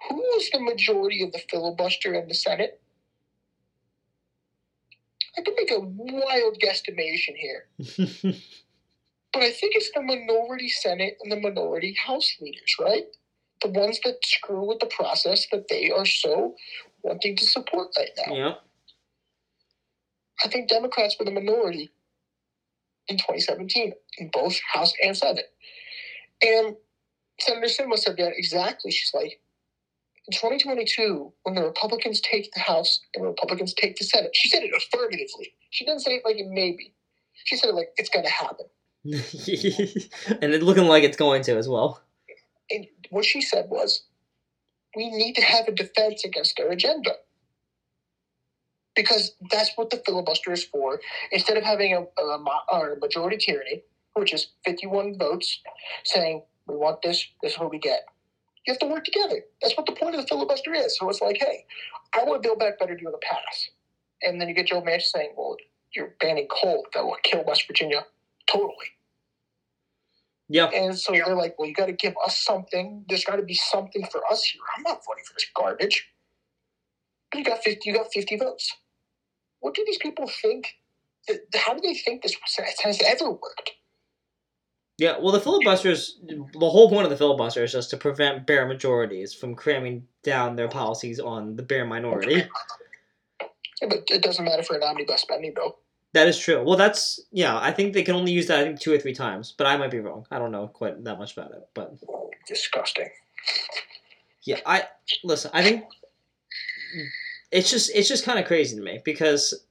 who 0.08 0.16
was 0.16 0.50
the 0.50 0.60
majority 0.60 1.22
of 1.22 1.32
the 1.32 1.42
filibuster 1.50 2.14
in 2.14 2.26
the 2.26 2.34
Senate? 2.34 2.80
I 5.36 5.42
could 5.42 5.54
make 5.56 5.70
a 5.70 5.80
wild 5.80 6.58
guesstimation 6.60 7.34
here, 7.36 7.66
but 9.32 9.42
I 9.42 9.50
think 9.50 9.74
it's 9.74 9.90
the 9.92 10.02
minority 10.02 10.68
Senate 10.68 11.16
and 11.22 11.32
the 11.32 11.40
minority 11.40 11.96
House 12.06 12.36
leaders, 12.40 12.76
right? 12.80 13.04
The 13.62 13.70
ones 13.70 13.98
that 14.04 14.24
screw 14.24 14.66
with 14.66 14.80
the 14.80 14.86
process 14.86 15.46
that 15.50 15.68
they 15.68 15.90
are 15.90 16.06
so 16.06 16.54
wanting 17.02 17.36
to 17.36 17.46
support 17.46 17.88
right 17.98 18.10
now. 18.26 18.34
yep. 18.34 18.60
I 20.44 20.48
think 20.48 20.68
Democrats 20.68 21.16
were 21.18 21.24
the 21.24 21.30
minority 21.30 21.90
in 23.08 23.16
2017 23.16 23.92
in 24.18 24.30
both 24.32 24.58
House 24.72 24.92
and 25.02 25.16
Senate. 25.16 25.52
And 26.42 26.76
Senator 27.40 27.66
Sinema 27.66 27.98
said 27.98 28.16
that 28.18 28.32
exactly. 28.36 28.90
She's 28.90 29.12
like, 29.14 29.40
in 30.26 30.32
2022, 30.32 31.32
when 31.42 31.54
the 31.54 31.62
Republicans 31.62 32.20
take 32.20 32.50
the 32.52 32.60
House 32.60 33.00
and 33.14 33.24
the 33.24 33.28
Republicans 33.28 33.74
take 33.74 33.96
the 33.96 34.04
Senate, 34.04 34.30
she 34.34 34.48
said 34.48 34.62
it 34.62 34.72
affirmatively. 34.74 35.52
She 35.70 35.84
didn't 35.84 36.00
say 36.00 36.12
it 36.12 36.22
like 36.24 36.36
it 36.36 36.48
may 36.48 36.72
be. 36.72 36.94
She 37.44 37.56
said 37.56 37.68
it 37.68 37.74
like 37.74 37.88
it's 37.96 38.08
going 38.08 38.24
to 38.24 38.30
happen. 38.30 38.66
and 39.04 40.54
it's 40.54 40.64
looking 40.64 40.84
like 40.84 41.04
it's 41.04 41.16
going 41.16 41.42
to 41.42 41.56
as 41.58 41.68
well. 41.68 42.00
And 42.70 42.86
what 43.10 43.26
she 43.26 43.42
said 43.42 43.66
was, 43.68 44.04
we 44.96 45.10
need 45.10 45.34
to 45.34 45.42
have 45.42 45.68
a 45.68 45.72
defense 45.72 46.24
against 46.24 46.56
their 46.56 46.70
agenda. 46.70 47.12
Because 48.96 49.32
that's 49.50 49.72
what 49.74 49.90
the 49.90 50.02
filibuster 50.06 50.52
is 50.52 50.64
for. 50.64 51.00
Instead 51.32 51.58
of 51.58 51.64
having 51.64 51.92
a, 51.92 52.22
a, 52.22 52.44
a 52.72 52.96
majority 52.98 53.36
tyranny, 53.36 53.82
which 54.14 54.32
is 54.32 54.52
51 54.64 55.18
votes, 55.18 55.60
saying, 56.04 56.42
we 56.66 56.76
want 56.76 57.02
this, 57.02 57.26
this 57.42 57.54
is 57.54 57.58
what 57.58 57.70
we 57.70 57.78
get. 57.78 58.06
You 58.66 58.72
have 58.72 58.78
to 58.80 58.86
work 58.86 59.04
together. 59.04 59.42
That's 59.60 59.76
what 59.76 59.86
the 59.86 59.92
point 59.92 60.14
of 60.14 60.22
the 60.22 60.26
filibuster 60.26 60.72
is. 60.74 60.96
So 60.98 61.08
it's 61.10 61.20
like, 61.20 61.36
hey, 61.38 61.66
I 62.14 62.24
want 62.24 62.42
to 62.42 62.46
build 62.48 62.58
back 62.58 62.78
better, 62.78 62.96
want 63.02 63.20
to 63.20 63.26
pass? 63.26 63.70
And 64.22 64.40
then 64.40 64.48
you 64.48 64.54
get 64.54 64.66
Joe 64.68 64.80
Manchin 64.82 65.02
saying, 65.02 65.32
well, 65.36 65.56
you're 65.94 66.14
banning 66.20 66.48
coal. 66.48 66.86
That 66.94 67.04
will 67.04 67.16
kill 67.22 67.44
West 67.46 67.66
Virginia 67.66 68.06
totally. 68.50 68.86
Yeah. 70.48 70.66
And 70.66 70.98
so 70.98 71.12
they're 71.12 71.34
like, 71.34 71.58
well, 71.58 71.68
you 71.68 71.74
got 71.74 71.86
to 71.86 71.92
give 71.92 72.14
us 72.24 72.38
something. 72.38 73.04
There's 73.08 73.24
got 73.24 73.36
to 73.36 73.42
be 73.42 73.54
something 73.54 74.06
for 74.10 74.22
us 74.30 74.44
here. 74.44 74.62
I'm 74.76 74.82
not 74.82 75.02
voting 75.06 75.24
for 75.26 75.34
this 75.34 75.46
garbage. 75.54 76.08
But 77.30 77.38
you 77.38 77.44
got 77.44 77.64
50, 77.64 77.80
you 77.88 77.96
got 77.96 78.12
50 78.12 78.36
votes. 78.36 78.72
What 79.60 79.74
do 79.74 79.84
these 79.86 79.98
people 79.98 80.28
think? 80.28 80.74
that- 81.28 81.40
How 81.54 81.74
do 81.74 81.80
they 81.80 81.94
think 81.94 82.22
this 82.22 82.36
has 82.84 83.00
ever 83.02 83.30
worked? 83.30 83.72
Yeah, 84.96 85.18
well, 85.20 85.32
the 85.32 85.40
filibusters, 85.40 86.20
the 86.22 86.70
whole 86.70 86.88
point 86.88 87.04
of 87.04 87.10
the 87.10 87.16
filibuster 87.16 87.64
is 87.64 87.72
just 87.72 87.90
to 87.90 87.96
prevent 87.96 88.46
bare 88.46 88.64
majorities 88.66 89.34
from 89.34 89.56
cramming 89.56 90.06
down 90.22 90.54
their 90.54 90.68
policies 90.68 91.18
on 91.18 91.56
the 91.56 91.64
bare 91.64 91.84
minority. 91.84 92.44
Yeah, 93.82 93.88
but 93.88 94.04
it 94.08 94.22
doesn't 94.22 94.44
matter 94.44 94.62
for 94.62 94.76
an 94.76 94.84
omnibus 94.84 95.22
spending 95.22 95.52
bill. 95.52 95.78
That 96.12 96.28
is 96.28 96.38
true. 96.38 96.62
Well, 96.62 96.76
that's 96.76 97.18
yeah. 97.32 97.58
I 97.58 97.72
think 97.72 97.92
they 97.92 98.04
can 98.04 98.14
only 98.14 98.30
use 98.30 98.46
that 98.46 98.60
I 98.60 98.62
think 98.62 98.78
two 98.78 98.92
or 98.92 98.98
three 98.98 99.14
times, 99.14 99.52
but 99.58 99.66
I 99.66 99.76
might 99.76 99.90
be 99.90 99.98
wrong. 99.98 100.26
I 100.30 100.38
don't 100.38 100.52
know 100.52 100.68
quite 100.68 101.02
that 101.02 101.18
much 101.18 101.36
about 101.36 101.50
it, 101.50 101.68
but 101.74 101.92
Disgusting. 102.46 103.08
yeah, 104.44 104.60
I 104.64 104.84
listen. 105.24 105.50
I 105.52 105.64
think 105.64 105.86
it's 107.50 107.68
just 107.68 107.90
it's 107.96 108.08
just 108.08 108.24
kind 108.24 108.38
of 108.38 108.46
crazy 108.46 108.76
to 108.76 108.82
me 108.82 109.00
because 109.04 109.64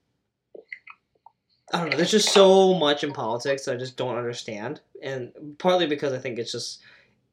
I 1.73 1.79
don't 1.79 1.89
know. 1.89 1.97
There's 1.97 2.11
just 2.11 2.31
so 2.31 2.75
much 2.75 3.03
in 3.03 3.11
politics 3.13 3.67
I 3.67 3.75
just 3.75 3.97
don't 3.97 4.17
understand, 4.17 4.79
and 5.01 5.31
partly 5.57 5.87
because 5.87 6.13
I 6.13 6.19
think 6.19 6.37
it's 6.37 6.51
just 6.51 6.81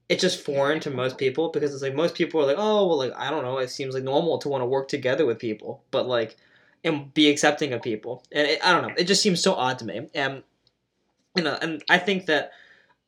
it's 0.08 0.22
just 0.22 0.44
foreign 0.44 0.80
to 0.80 0.90
most 0.90 1.18
people 1.18 1.50
because 1.50 1.72
it's 1.74 1.82
like 1.82 1.94
most 1.94 2.14
people 2.14 2.40
are 2.40 2.46
like, 2.46 2.56
oh 2.58 2.86
well, 2.86 2.98
like 2.98 3.12
I 3.16 3.30
don't 3.30 3.44
know. 3.44 3.58
It 3.58 3.70
seems 3.70 3.94
like 3.94 4.02
normal 4.02 4.38
to 4.38 4.48
want 4.48 4.62
to 4.62 4.66
work 4.66 4.88
together 4.88 5.26
with 5.26 5.38
people, 5.38 5.84
but 5.90 6.08
like 6.08 6.36
and 6.82 7.12
be 7.12 7.28
accepting 7.28 7.72
of 7.74 7.82
people, 7.82 8.24
and 8.32 8.48
it, 8.48 8.64
I 8.64 8.72
don't 8.72 8.88
know. 8.88 8.94
It 8.96 9.04
just 9.04 9.22
seems 9.22 9.42
so 9.42 9.54
odd 9.54 9.78
to 9.80 9.84
me, 9.84 10.08
and 10.14 10.42
you 11.36 11.42
know, 11.44 11.58
and 11.60 11.82
I 11.90 11.98
think 11.98 12.26
that 12.26 12.52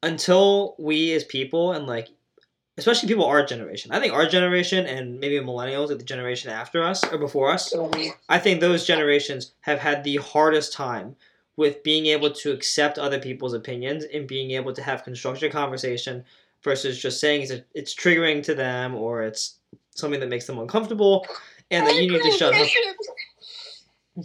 until 0.02 0.74
we 0.78 1.12
as 1.12 1.24
people 1.24 1.72
and 1.72 1.86
like 1.86 2.08
especially 2.78 3.08
people 3.08 3.24
our 3.24 3.44
generation. 3.44 3.92
I 3.92 4.00
think 4.00 4.12
our 4.12 4.26
generation 4.26 4.86
and 4.86 5.20
maybe 5.20 5.36
millennials, 5.44 5.88
like 5.88 5.98
the 5.98 6.04
generation 6.04 6.50
after 6.50 6.82
us 6.82 7.04
or 7.12 7.18
before 7.18 7.50
us, 7.50 7.74
I 8.28 8.38
think 8.38 8.60
those 8.60 8.86
generations 8.86 9.52
have 9.60 9.78
had 9.78 10.04
the 10.04 10.16
hardest 10.16 10.72
time 10.72 11.16
with 11.56 11.82
being 11.82 12.06
able 12.06 12.30
to 12.30 12.50
accept 12.50 12.98
other 12.98 13.18
people's 13.18 13.52
opinions 13.52 14.04
and 14.04 14.26
being 14.26 14.52
able 14.52 14.72
to 14.72 14.82
have 14.82 15.04
constructive 15.04 15.52
conversation 15.52 16.24
versus 16.62 16.98
just 16.98 17.20
saying 17.20 17.42
it's, 17.42 17.52
it's 17.74 17.94
triggering 17.94 18.42
to 18.44 18.54
them 18.54 18.94
or 18.94 19.22
it's 19.22 19.58
something 19.94 20.20
that 20.20 20.28
makes 20.28 20.46
them 20.46 20.58
uncomfortable 20.58 21.26
and 21.70 21.86
that 21.86 21.94
you 21.96 22.10
need 22.10 22.22
to 22.22 22.30
shut 22.30 22.54
up. 22.54 22.68
Yeah, 24.16 24.24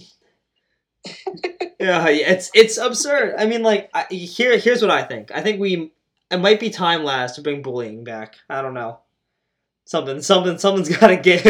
yeah, 1.80 2.08
it's 2.08 2.52
it's 2.54 2.78
absurd. 2.78 3.36
I 3.38 3.46
mean, 3.46 3.64
like, 3.64 3.90
I, 3.94 4.06
here 4.12 4.58
here's 4.58 4.82
what 4.82 4.92
I 4.92 5.04
think. 5.04 5.32
I 5.34 5.42
think 5.42 5.60
we 5.60 5.92
it 6.32 6.38
might 6.38 6.60
be 6.60 6.70
time 6.70 7.04
Laz 7.04 7.34
to 7.34 7.42
bring 7.42 7.62
bullying 7.62 8.04
back. 8.04 8.36
I 8.50 8.62
don't 8.62 8.74
know. 8.74 9.00
Something, 9.86 10.22
something, 10.22 10.58
something's 10.58 10.90
got 10.98 11.08
to 11.08 11.18
give. 11.18 11.46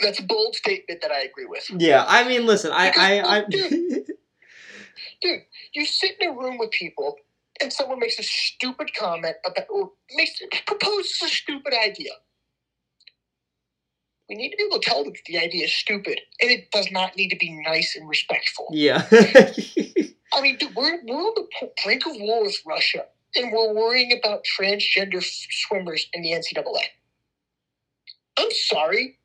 That's 0.00 0.18
a 0.18 0.24
bold 0.24 0.54
statement 0.54 1.00
that 1.02 1.10
I 1.10 1.22
agree 1.22 1.46
with. 1.46 1.70
yeah, 1.76 2.04
I 2.06 2.28
mean, 2.28 2.46
listen, 2.46 2.72
I, 2.72 2.92
I, 2.96 3.38
I. 3.38 3.44
Dude, 5.22 5.40
you 5.72 5.86
sit 5.86 6.16
in 6.20 6.30
a 6.30 6.32
room 6.32 6.58
with 6.58 6.70
people 6.70 7.16
and 7.62 7.72
someone 7.72 7.98
makes 7.98 8.18
a 8.18 8.22
stupid 8.22 8.90
comment 8.98 9.36
about 9.46 9.66
or 9.70 9.92
makes 10.14 10.40
proposes 10.66 11.22
a 11.24 11.28
stupid 11.28 11.72
idea. 11.72 12.10
We 14.28 14.36
need 14.36 14.50
to 14.50 14.56
be 14.56 14.64
able 14.64 14.80
to 14.80 14.90
tell 14.90 15.04
them 15.04 15.12
the 15.26 15.38
idea 15.38 15.64
is 15.64 15.74
stupid, 15.74 16.20
and 16.40 16.50
it 16.50 16.70
does 16.70 16.90
not 16.90 17.14
need 17.14 17.28
to 17.28 17.36
be 17.36 17.50
nice 17.66 17.94
and 17.94 18.08
respectful. 18.08 18.68
yeah. 18.72 19.06
I 20.32 20.40
mean, 20.40 20.56
dude, 20.56 20.74
we're, 20.74 20.98
we're 21.04 21.14
on 21.14 21.34
the 21.36 21.70
brink 21.84 22.06
of 22.06 22.12
war 22.16 22.42
with 22.42 22.56
Russia, 22.66 23.04
and 23.36 23.52
we're 23.52 23.72
worrying 23.72 24.18
about 24.18 24.44
transgender 24.44 25.22
swimmers 25.22 26.06
in 26.12 26.22
the 26.22 26.32
NCAA. 26.32 26.84
I'm 28.38 28.50
sorry, 28.50 29.18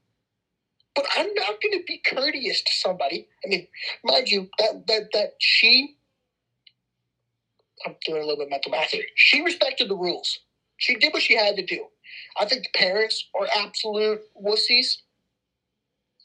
but 0.96 1.06
I'm 1.16 1.34
not 1.34 1.62
going 1.62 1.80
to 1.80 1.84
be 1.88 2.02
courteous 2.06 2.62
to 2.62 2.72
somebody. 2.72 3.28
I 3.46 3.50
mean, 3.50 3.68
mind 4.04 4.30
you, 4.30 4.50
that 4.60 4.86
that 4.88 5.10
that 5.14 5.32
she, 5.40 5.96
I'm 7.86 7.96
doing 8.06 8.22
a 8.22 8.26
little 8.26 8.38
bit 8.38 8.48
of 8.48 8.52
mental 8.52 8.72
math 8.72 8.92
here. 8.92 9.06
She 9.16 9.42
respected 9.42 9.90
the 9.90 9.96
rules. 9.96 10.40
She 10.78 10.96
did 10.96 11.14
what 11.14 11.24
she 11.24 11.36
had 11.36 11.56
to 11.56 11.66
do. 11.66 11.86
I 12.40 12.46
think 12.46 12.64
the 12.64 12.78
parents 12.78 13.28
are 13.40 13.48
absolute 13.56 14.22
wussies. 14.42 14.98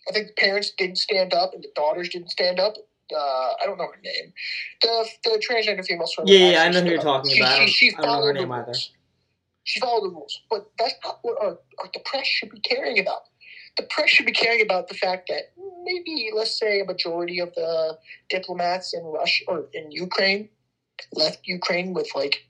I 0.09 0.12
think 0.12 0.29
the 0.29 0.40
parents 0.40 0.73
didn't 0.77 0.99
stand 0.99 1.33
up, 1.33 1.55
and 1.55 1.62
the 1.62 1.70
daughters 1.75 2.11
didn't 2.11 2.31
stand 2.31 2.61
up. 2.61 2.75
Uh, 3.12 3.17
I 3.61 3.67
don't 3.67 3.79
know 3.79 3.87
her 3.87 4.01
name. 4.03 4.33
The 4.83 5.09
the 5.25 5.43
transgender 5.47 5.85
female 5.85 6.07
swimmer. 6.07 6.31
yeah, 6.31 6.51
yeah, 6.53 6.62
I 6.62 6.71
know 6.71 6.81
who 6.81 6.88
you're 6.90 6.99
talking 7.03 7.31
She- 7.33 7.40
about. 7.40 7.61
I 7.61 7.67
she- 7.67 7.73
she 7.90 7.95
I 7.97 8.03
don't 8.03 8.21
know 8.21 8.27
her 8.27 8.33
name 8.33 8.53
either. 8.53 8.67
rules. 8.67 8.90
She 9.64 9.81
followed 9.81 10.05
the 10.05 10.14
rules, 10.14 10.40
but 10.51 10.71
that's 10.79 10.95
not 11.05 11.19
what 11.23 11.37
our, 11.40 11.59
our 11.79 11.90
the 11.93 12.01
press 12.05 12.27
should 12.27 12.51
be 12.51 12.61
caring 12.61 12.99
about. 12.99 13.23
The 13.77 13.85
press 13.85 14.11
should 14.11 14.27
be 14.27 14.33
caring 14.33 14.61
about 14.62 14.88
the 14.88 14.95
fact 14.95 15.29
that 15.29 15.53
maybe, 15.85 16.31
let's 16.35 16.59
say, 16.59 16.81
a 16.81 16.85
majority 16.85 17.40
of 17.40 17.53
the 17.55 17.99
diplomats 18.31 18.95
in 18.95 19.03
Russia 19.05 19.45
or 19.49 19.67
in 19.73 19.90
Ukraine 19.90 20.49
left 21.12 21.40
Ukraine 21.47 21.93
with 21.93 22.09
like 22.14 22.45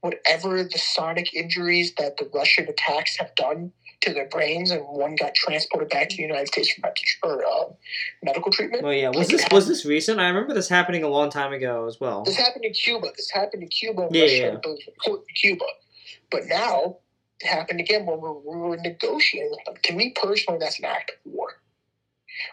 whatever 0.00 0.62
the 0.64 0.78
sonic 0.78 1.34
injuries 1.34 1.94
that 1.98 2.16
the 2.18 2.30
Russian 2.32 2.68
attacks 2.68 3.16
have 3.18 3.34
done 3.34 3.72
to 4.04 4.14
their 4.14 4.28
brains, 4.28 4.70
and 4.70 4.82
one 4.82 5.16
got 5.16 5.34
transported 5.34 5.88
back 5.90 6.08
to 6.10 6.16
the 6.16 6.22
United 6.22 6.48
States 6.48 6.72
for 7.20 7.44
uh, 7.44 7.64
medical 8.22 8.50
treatment. 8.52 8.82
Well, 8.82 8.92
yeah. 8.92 9.08
Was 9.08 9.28
this 9.28 9.44
was 9.50 9.66
this 9.66 9.84
recent? 9.84 10.20
I 10.20 10.28
remember 10.28 10.54
this 10.54 10.68
happening 10.68 11.02
a 11.02 11.08
long 11.08 11.30
time 11.30 11.52
ago 11.52 11.86
as 11.86 12.00
well. 12.00 12.22
This 12.22 12.36
happened 12.36 12.64
in 12.64 12.72
Cuba. 12.72 13.08
This 13.16 13.30
happened 13.30 13.62
in 13.62 13.68
Cuba. 13.68 14.08
Yeah, 14.10 14.22
Russia 14.22 14.36
yeah. 14.36 14.46
and 14.48 14.62
those 14.62 14.80
important 14.86 15.28
in 15.28 15.34
Cuba. 15.34 15.64
But 16.30 16.46
now 16.46 16.98
it 17.40 17.46
happened 17.46 17.80
again 17.80 18.06
when 18.06 18.20
we 18.20 18.28
we 18.28 18.56
were 18.56 18.76
negotiating 18.76 19.50
with 19.50 19.64
them. 19.64 19.74
To 19.82 19.92
me 19.94 20.14
personally, 20.20 20.58
that's 20.58 20.78
an 20.78 20.84
act 20.84 21.10
of 21.10 21.32
war. 21.32 21.48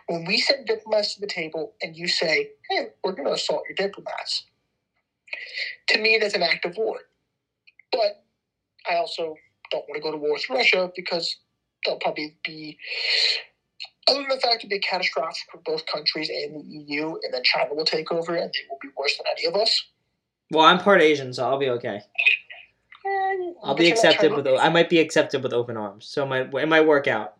When 0.07 0.25
we 0.25 0.39
send 0.39 0.67
diplomats 0.67 1.15
to 1.15 1.21
the 1.21 1.27
table 1.27 1.73
and 1.81 1.95
you 1.95 2.07
say, 2.07 2.51
hey, 2.69 2.89
we're 3.03 3.13
going 3.13 3.27
to 3.27 3.33
assault 3.33 3.63
your 3.67 3.75
diplomats, 3.75 4.43
to 5.87 5.99
me, 5.99 6.19
that's 6.21 6.35
an 6.35 6.43
act 6.43 6.65
of 6.65 6.77
war. 6.77 6.99
But 7.91 8.23
I 8.89 8.95
also 8.95 9.35
don't 9.71 9.87
want 9.87 9.95
to 9.95 10.01
go 10.01 10.11
to 10.11 10.17
war 10.17 10.33
with 10.33 10.49
Russia 10.49 10.91
because 10.95 11.37
they'll 11.85 11.99
probably 11.99 12.35
be, 12.43 12.77
other 14.07 14.19
than 14.19 14.29
the 14.29 14.39
fact 14.39 14.57
it'd 14.57 14.69
be 14.69 14.79
catastrophic 14.79 15.43
for 15.51 15.59
both 15.65 15.85
countries 15.85 16.29
and 16.29 16.55
the 16.55 16.93
EU, 16.93 17.07
and 17.07 17.33
then 17.33 17.43
China 17.43 17.73
will 17.73 17.85
take 17.85 18.11
over 18.11 18.35
and 18.35 18.51
they 18.51 18.59
will 18.69 18.79
be 18.81 18.89
worse 18.97 19.17
than 19.17 19.25
any 19.37 19.47
of 19.47 19.55
us. 19.55 19.83
Well, 20.51 20.65
I'm 20.65 20.79
part 20.79 21.01
Asian, 21.01 21.33
so 21.33 21.45
I'll 21.47 21.59
be 21.59 21.69
okay. 21.69 22.01
Eh, 23.05 23.51
I'll 23.63 23.75
be 23.75 23.89
accepted 23.89 24.33
with. 24.33 24.45
I 24.47 24.69
might 24.69 24.89
be 24.89 24.99
accepted 24.99 25.41
with 25.41 25.53
open 25.53 25.77
arms, 25.77 26.05
so 26.05 26.23
it 26.23 26.27
might 26.27 26.61
it 26.61 26.67
might 26.67 26.85
work 26.85 27.07
out. 27.07 27.35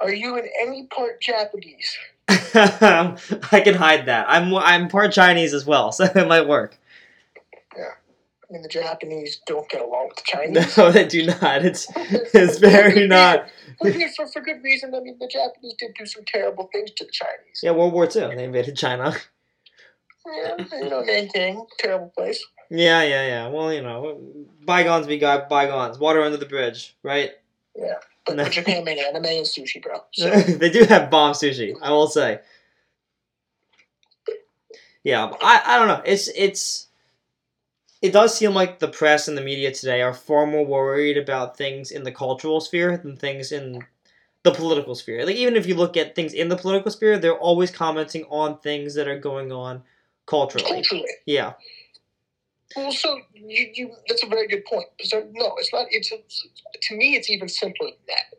Are 0.00 0.12
you 0.12 0.36
in 0.38 0.48
any 0.62 0.86
part 0.86 1.20
Japanese? 1.20 1.98
I 2.28 3.60
can 3.64 3.74
hide 3.74 4.06
that. 4.06 4.26
I'm 4.28 4.54
I'm 4.54 4.88
part 4.88 5.12
Chinese 5.12 5.52
as 5.52 5.66
well, 5.66 5.90
so 5.92 6.04
it 6.04 6.28
might 6.28 6.46
work. 6.46 6.78
I 8.48 8.54
mean, 8.54 8.62
the 8.62 8.68
Japanese 8.68 9.40
don't 9.46 9.68
get 9.68 9.82
along 9.82 10.08
with 10.08 10.16
the 10.16 10.22
Chinese. 10.24 10.76
No, 10.78 10.90
they 10.90 11.06
do 11.06 11.26
not. 11.26 11.64
It's 11.64 11.86
it's 11.96 12.58
very 12.58 13.06
not. 13.06 13.48
For, 13.80 13.92
for, 14.16 14.26
for 14.26 14.40
good 14.40 14.62
reason. 14.62 14.94
I 14.94 15.00
mean, 15.00 15.18
the 15.20 15.28
Japanese 15.28 15.74
did 15.78 15.92
do 15.98 16.06
some 16.06 16.24
terrible 16.24 16.68
things 16.72 16.90
to 16.92 17.04
the 17.04 17.10
Chinese. 17.12 17.60
Yeah, 17.62 17.72
World 17.72 17.92
War 17.92 18.06
Two. 18.06 18.20
They 18.20 18.44
invaded 18.44 18.76
China. 18.76 19.14
Yeah, 20.26 20.56
you 20.72 20.90
know, 20.90 21.00
Nanking, 21.00 21.64
terrible 21.78 22.12
place. 22.16 22.44
Yeah, 22.70 23.02
yeah, 23.02 23.26
yeah. 23.26 23.48
Well, 23.48 23.72
you 23.72 23.80
know, 23.82 24.20
bygones 24.64 25.06
be 25.06 25.18
by- 25.18 25.46
bygones. 25.48 25.98
Water 25.98 26.22
under 26.22 26.36
the 26.36 26.44
bridge, 26.46 26.94
right? 27.02 27.32
But, 28.26 28.36
but 28.36 28.52
Japan 28.52 28.84
made 28.84 28.98
anime 28.98 29.24
and 29.24 29.46
sushi, 29.46 29.82
bro. 29.82 30.02
So, 30.12 30.30
they 30.40 30.68
do 30.70 30.84
have 30.84 31.10
bomb 31.10 31.32
sushi. 31.32 31.74
I 31.80 31.90
will 31.92 32.08
say. 32.08 32.40
Yeah, 35.02 35.32
I 35.40 35.62
I 35.64 35.78
don't 35.78 35.88
know. 35.88 36.02
It's 36.04 36.28
it's. 36.28 36.87
It 38.00 38.12
does 38.12 38.36
seem 38.36 38.54
like 38.54 38.78
the 38.78 38.88
press 38.88 39.26
and 39.26 39.36
the 39.36 39.42
media 39.42 39.72
today 39.72 40.02
are 40.02 40.14
far 40.14 40.46
more 40.46 40.64
worried 40.64 41.16
about 41.16 41.56
things 41.56 41.90
in 41.90 42.04
the 42.04 42.12
cultural 42.12 42.60
sphere 42.60 42.96
than 42.96 43.16
things 43.16 43.50
in 43.50 43.84
the 44.44 44.52
political 44.52 44.94
sphere. 44.94 45.26
Like 45.26 45.36
even 45.36 45.56
if 45.56 45.66
you 45.66 45.74
look 45.74 45.96
at 45.96 46.14
things 46.14 46.32
in 46.32 46.48
the 46.48 46.56
political 46.56 46.90
sphere, 46.90 47.18
they're 47.18 47.36
always 47.36 47.70
commenting 47.70 48.24
on 48.30 48.58
things 48.58 48.94
that 48.94 49.08
are 49.08 49.18
going 49.18 49.50
on 49.50 49.82
culturally. 50.26 50.68
culturally. 50.68 51.08
Yeah. 51.26 51.54
Well, 52.76 52.92
so 52.92 53.18
you, 53.34 53.70
you 53.74 53.94
that's 54.06 54.22
a 54.22 54.28
very 54.28 54.46
good 54.46 54.64
point. 54.66 54.86
So 55.02 55.26
no, 55.32 55.54
it's 55.58 55.72
not. 55.72 55.86
It's, 55.90 56.12
it's 56.12 56.46
to 56.82 56.96
me, 56.96 57.16
it's 57.16 57.30
even 57.30 57.48
simpler 57.48 57.88
than 57.88 58.06
that. 58.08 58.38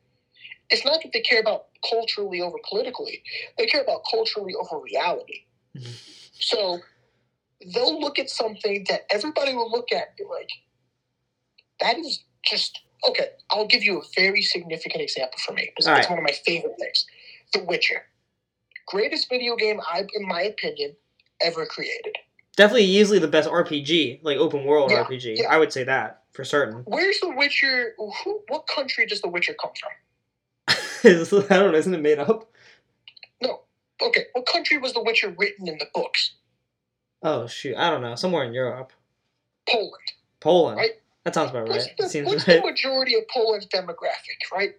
It's 0.70 0.86
not 0.86 1.02
that 1.02 1.12
they 1.14 1.22
care 1.22 1.42
about 1.42 1.66
culturally 1.90 2.40
over 2.40 2.58
politically; 2.70 3.24
they 3.58 3.66
care 3.66 3.82
about 3.82 4.02
culturally 4.10 4.54
over 4.54 4.80
reality. 4.80 5.46
so 6.40 6.80
they'll 7.74 8.00
look 8.00 8.20
at 8.20 8.30
something 8.30 8.86
that 8.90 9.02
everybody 9.12 9.54
will 9.54 9.70
look 9.70 9.92
at 9.92 10.10
and 10.10 10.18
be 10.18 10.24
like, 10.30 10.50
"That 11.80 11.98
is 11.98 12.24
just 12.44 12.80
okay." 13.08 13.30
I'll 13.52 13.68
give 13.68 13.84
you 13.84 14.00
a 14.00 14.04
very 14.16 14.42
significant 14.42 15.02
example 15.02 15.40
for 15.46 15.54
me 15.54 15.64
because 15.66 15.86
it's 15.88 16.08
right. 16.08 16.10
one 16.10 16.20
of 16.20 16.24
my 16.24 16.36
favorite 16.46 16.76
things: 16.80 17.06
The 17.54 17.64
Witcher, 17.64 18.06
greatest 18.88 19.30
video 19.30 19.56
game 19.56 19.80
I, 19.92 20.06
in 20.14 20.28
my 20.28 20.42
opinion, 20.42 20.96
ever 21.42 21.66
created. 21.66 22.16
Definitely 22.56 22.86
easily 22.86 23.20
the 23.20 23.28
best 23.28 23.50
RPG, 23.50 24.20
like 24.22 24.38
open 24.38 24.66
world 24.66 24.92
Yeah, 24.92 25.04
RPG. 25.06 25.38
yeah. 25.38 25.48
I 25.50 25.58
would 25.58 25.72
say 25.72 25.84
that 25.86 26.24
for 26.34 26.44
certain. 26.44 26.82
Where's 26.86 27.20
The 27.22 27.30
Witcher? 27.30 27.94
Who? 27.98 28.42
What 28.50 28.68
country 28.68 29.06
does 29.06 29.22
The 29.22 29.30
Witcher 29.30 29.54
come 29.54 29.72
from? 29.80 29.92
I 31.50 31.56
don't 31.56 31.72
know, 31.72 31.78
isn't 31.78 31.94
it 31.94 32.02
made 32.02 32.20
up? 32.20 32.52
No. 33.42 33.62
Okay. 34.02 34.26
What 34.34 34.46
country 34.46 34.78
was 34.78 34.94
The 34.94 35.02
Witcher 35.02 35.34
written 35.38 35.68
in 35.68 35.78
the 35.78 35.88
books? 35.94 36.36
Oh 37.22 37.48
shoot, 37.48 37.76
I 37.76 37.90
don't 37.90 38.02
know. 38.02 38.16
Somewhere 38.16 38.44
in 38.44 38.54
Europe. 38.54 38.94
Poland. 39.68 39.94
Poland. 40.40 40.78
Right. 40.78 40.92
That 41.26 41.36
sounds 41.36 41.52
about 41.52 41.68
What's, 41.68 41.86
right. 41.86 41.98
the, 41.98 42.10
seems 42.10 42.28
what's 42.28 42.48
right. 42.48 42.62
the 42.62 42.68
majority 42.68 43.16
of 43.16 43.24
Poland's 43.28 43.68
demographic, 43.68 44.40
right? 44.54 44.76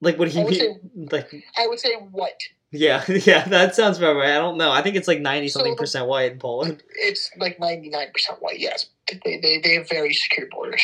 Like 0.00 0.18
what 0.18 0.28
he 0.28 0.40
I 0.40 0.44
would 0.44 0.52
mean? 0.52 1.08
Like 1.10 1.44
I 1.58 1.66
would 1.66 1.78
say 1.78 1.94
white. 1.94 2.42
yeah, 2.70 3.04
yeah. 3.08 3.46
That 3.48 3.74
sounds 3.74 3.98
about 3.98 4.16
right. 4.16 4.30
I 4.30 4.38
don't 4.38 4.56
know. 4.58 4.70
I 4.70 4.82
think 4.82 4.96
it's 4.96 5.08
like 5.08 5.20
ninety 5.20 5.48
something 5.48 5.74
So 5.74 5.76
percent 5.76 6.08
white 6.08 6.32
in 6.32 6.38
Poland. 6.38 6.82
It's 6.94 7.30
like 7.38 7.58
99% 7.58 8.10
white, 8.40 8.58
yes. 8.58 8.86
They, 9.24 9.38
they, 9.38 9.60
they 9.60 9.74
have 9.74 9.88
very 9.88 10.14
secure 10.14 10.48
borders. 10.50 10.82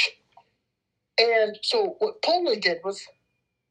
And 1.18 1.58
so 1.62 1.96
what 1.98 2.22
Poland 2.22 2.62
did 2.62 2.78
was, 2.84 3.02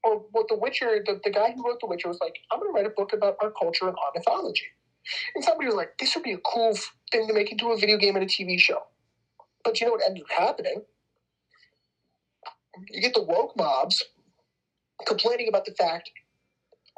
or 0.03 0.25
what 0.31 0.47
The 0.49 0.55
Witcher, 0.57 1.01
the, 1.05 1.19
the 1.23 1.29
guy 1.29 1.53
who 1.55 1.65
wrote 1.65 1.79
The 1.79 1.87
Witcher 1.87 2.09
was 2.09 2.19
like, 2.19 2.35
I'm 2.51 2.59
going 2.59 2.73
to 2.73 2.75
write 2.75 2.85
a 2.85 2.89
book 2.89 3.13
about 3.13 3.37
our 3.41 3.51
culture 3.51 3.87
and 3.87 3.95
our 3.95 4.11
mythology. 4.15 4.65
And 5.35 5.43
somebody 5.43 5.67
was 5.67 5.75
like, 5.75 5.97
this 5.97 6.15
would 6.15 6.23
be 6.23 6.33
a 6.33 6.39
cool 6.39 6.77
thing 7.11 7.27
to 7.27 7.33
make 7.33 7.51
into 7.51 7.71
a 7.71 7.77
video 7.77 7.97
game 7.97 8.15
and 8.15 8.23
a 8.23 8.27
TV 8.27 8.59
show. 8.59 8.83
But 9.63 9.79
you 9.79 9.87
know 9.87 9.93
what 9.93 10.01
ended 10.05 10.23
up 10.23 10.29
happening? 10.29 10.83
You 12.89 13.01
get 13.01 13.13
the 13.13 13.23
woke 13.23 13.55
mobs 13.57 14.03
complaining 15.05 15.47
about 15.47 15.65
the 15.65 15.73
fact 15.73 16.09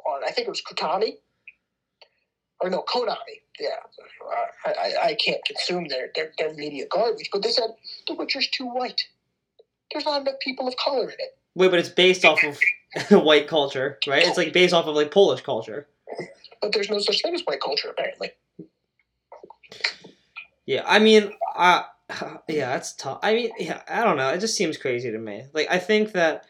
on, 0.06 0.22
I 0.24 0.30
think 0.30 0.46
it 0.46 0.50
was 0.50 0.62
Konami, 0.62 1.16
or 2.60 2.70
no, 2.70 2.82
Konami. 2.82 3.40
Yeah, 3.58 3.68
I, 4.64 4.94
I, 5.02 5.16
can't 5.22 5.44
consume 5.44 5.88
their, 5.88 6.08
their 6.14 6.32
their 6.38 6.54
media 6.54 6.86
garbage. 6.90 7.28
But 7.30 7.42
they 7.42 7.50
said 7.50 7.70
The 8.06 8.14
Witcher's 8.14 8.48
too 8.48 8.66
white. 8.66 9.02
There's 9.92 10.06
not 10.06 10.22
enough 10.22 10.40
people 10.40 10.66
of 10.66 10.76
color 10.76 11.04
in 11.04 11.16
it. 11.18 11.36
Wait, 11.54 11.70
but 11.70 11.78
it's 11.78 11.90
based 11.90 12.24
off 12.24 12.40
of 12.42 12.58
white 13.24 13.48
culture, 13.48 13.98
right? 14.06 14.26
It's 14.26 14.38
like 14.38 14.52
based 14.52 14.72
off 14.72 14.86
of 14.86 14.94
like 14.94 15.10
Polish 15.10 15.42
culture. 15.42 15.88
But 16.60 16.72
there's 16.72 16.90
no 16.90 16.98
such 16.98 17.22
thing 17.22 17.34
as 17.34 17.42
white 17.42 17.60
culture, 17.60 17.88
apparently. 17.88 18.32
Yeah, 20.66 20.84
I 20.86 20.98
mean, 20.98 21.32
uh, 21.56 21.82
yeah, 22.48 22.72
that's 22.72 22.92
tough. 22.94 23.18
I 23.22 23.34
mean, 23.34 23.50
yeah, 23.58 23.82
I 23.88 24.04
don't 24.04 24.16
know. 24.16 24.28
It 24.30 24.38
just 24.38 24.56
seems 24.56 24.76
crazy 24.76 25.10
to 25.10 25.18
me. 25.18 25.44
Like, 25.52 25.68
I 25.70 25.78
think 25.78 26.12
that. 26.12 26.44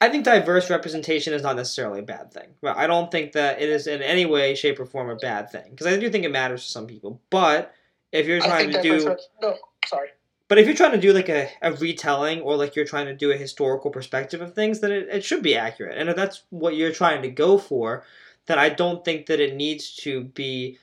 I 0.00 0.10
think 0.10 0.24
diverse 0.24 0.68
representation 0.68 1.32
is 1.32 1.42
not 1.42 1.56
necessarily 1.56 2.00
a 2.00 2.02
bad 2.02 2.32
thing. 2.32 2.48
Right? 2.60 2.76
I 2.76 2.86
don't 2.86 3.10
think 3.10 3.32
that 3.32 3.62
it 3.62 3.70
is 3.70 3.86
in 3.86 4.02
any 4.02 4.26
way, 4.26 4.54
shape, 4.54 4.78
or 4.78 4.84
form 4.84 5.08
a 5.08 5.16
bad 5.16 5.50
thing 5.50 5.70
because 5.70 5.86
I 5.86 5.96
do 5.96 6.10
think 6.10 6.24
it 6.24 6.30
matters 6.30 6.64
to 6.64 6.70
some 6.70 6.86
people. 6.86 7.22
But 7.30 7.72
if 8.12 8.26
you're 8.26 8.40
trying 8.40 8.70
to 8.72 8.82
do, 8.82 9.16
no, 9.40 9.56
sorry. 9.86 10.08
But 10.54 10.60
if 10.60 10.68
you're 10.68 10.76
trying 10.76 10.92
to 10.92 11.00
do 11.00 11.12
like 11.12 11.28
a, 11.28 11.50
a 11.62 11.72
retelling 11.72 12.40
or 12.40 12.54
like 12.54 12.76
you're 12.76 12.84
trying 12.84 13.06
to 13.06 13.16
do 13.16 13.32
a 13.32 13.36
historical 13.36 13.90
perspective 13.90 14.40
of 14.40 14.54
things, 14.54 14.78
then 14.78 14.92
it, 14.92 15.08
it 15.10 15.24
should 15.24 15.42
be 15.42 15.56
accurate. 15.56 15.98
And 15.98 16.08
if 16.08 16.14
that's 16.14 16.44
what 16.50 16.76
you're 16.76 16.92
trying 16.92 17.22
to 17.22 17.28
go 17.28 17.58
for, 17.58 18.04
then 18.46 18.56
I 18.56 18.68
don't 18.68 19.04
think 19.04 19.26
that 19.26 19.40
it 19.40 19.56
needs 19.56 19.96
to 20.04 20.22
be. 20.22 20.78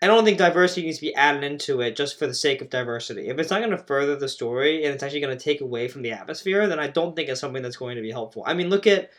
I 0.00 0.06
don't 0.06 0.24
think 0.24 0.38
diversity 0.38 0.86
needs 0.86 1.00
to 1.00 1.04
be 1.04 1.14
added 1.16 1.44
into 1.44 1.82
it 1.82 1.96
just 1.96 2.18
for 2.18 2.26
the 2.26 2.32
sake 2.32 2.62
of 2.62 2.70
diversity. 2.70 3.28
If 3.28 3.38
it's 3.38 3.50
not 3.50 3.58
going 3.58 3.72
to 3.72 3.84
further 3.84 4.16
the 4.16 4.26
story 4.26 4.84
and 4.84 4.94
it's 4.94 5.02
actually 5.02 5.20
going 5.20 5.36
to 5.36 5.44
take 5.44 5.60
away 5.60 5.86
from 5.86 6.00
the 6.00 6.12
atmosphere, 6.12 6.66
then 6.66 6.80
I 6.80 6.86
don't 6.86 7.14
think 7.14 7.28
it's 7.28 7.42
something 7.42 7.62
that's 7.62 7.76
going 7.76 7.96
to 7.96 8.02
be 8.02 8.10
helpful. 8.10 8.42
I 8.46 8.54
mean, 8.54 8.70
look 8.70 8.86
at 8.86 9.10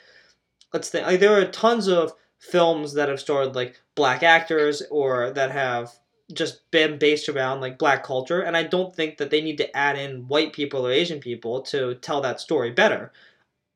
let's 0.73 0.89
think 0.89 1.05
like 1.05 1.19
there 1.19 1.39
are 1.39 1.45
tons 1.45 1.87
of 1.87 2.13
films 2.39 2.93
that 2.93 3.07
have 3.07 3.19
starred 3.19 3.53
like 3.53 3.79
black 3.93 4.23
actors 4.23 4.81
or 4.89 5.29
that 5.29 5.51
have 5.51 5.91
just 6.33 6.69
been 6.71 6.97
based 6.97 7.27
around 7.27 7.61
like 7.61 7.79
black 7.79 8.03
culture 8.03 8.41
and 8.41 8.55
i 8.55 8.63
don't 8.63 8.95
think 8.95 9.17
that 9.17 9.29
they 9.29 9.41
need 9.41 9.57
to 9.57 9.75
add 9.75 9.97
in 9.97 10.27
white 10.27 10.53
people 10.53 10.85
or 10.85 10.91
asian 10.91 11.19
people 11.19 11.61
to 11.61 11.95
tell 11.95 12.21
that 12.21 12.39
story 12.39 12.71
better. 12.71 13.11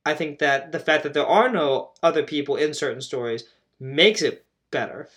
I 0.06 0.13
think 0.13 0.39
that 0.39 0.74
the 0.74 0.80
fact 0.80 1.04
that 1.04 1.13
there 1.13 1.26
are 1.26 1.50
no 1.50 1.92
other 2.04 2.24
people 2.24 2.58
in 2.58 2.74
certain 2.74 3.02
stories 3.02 3.46
makes 3.80 4.22
it 4.22 4.44
better. 4.70 5.08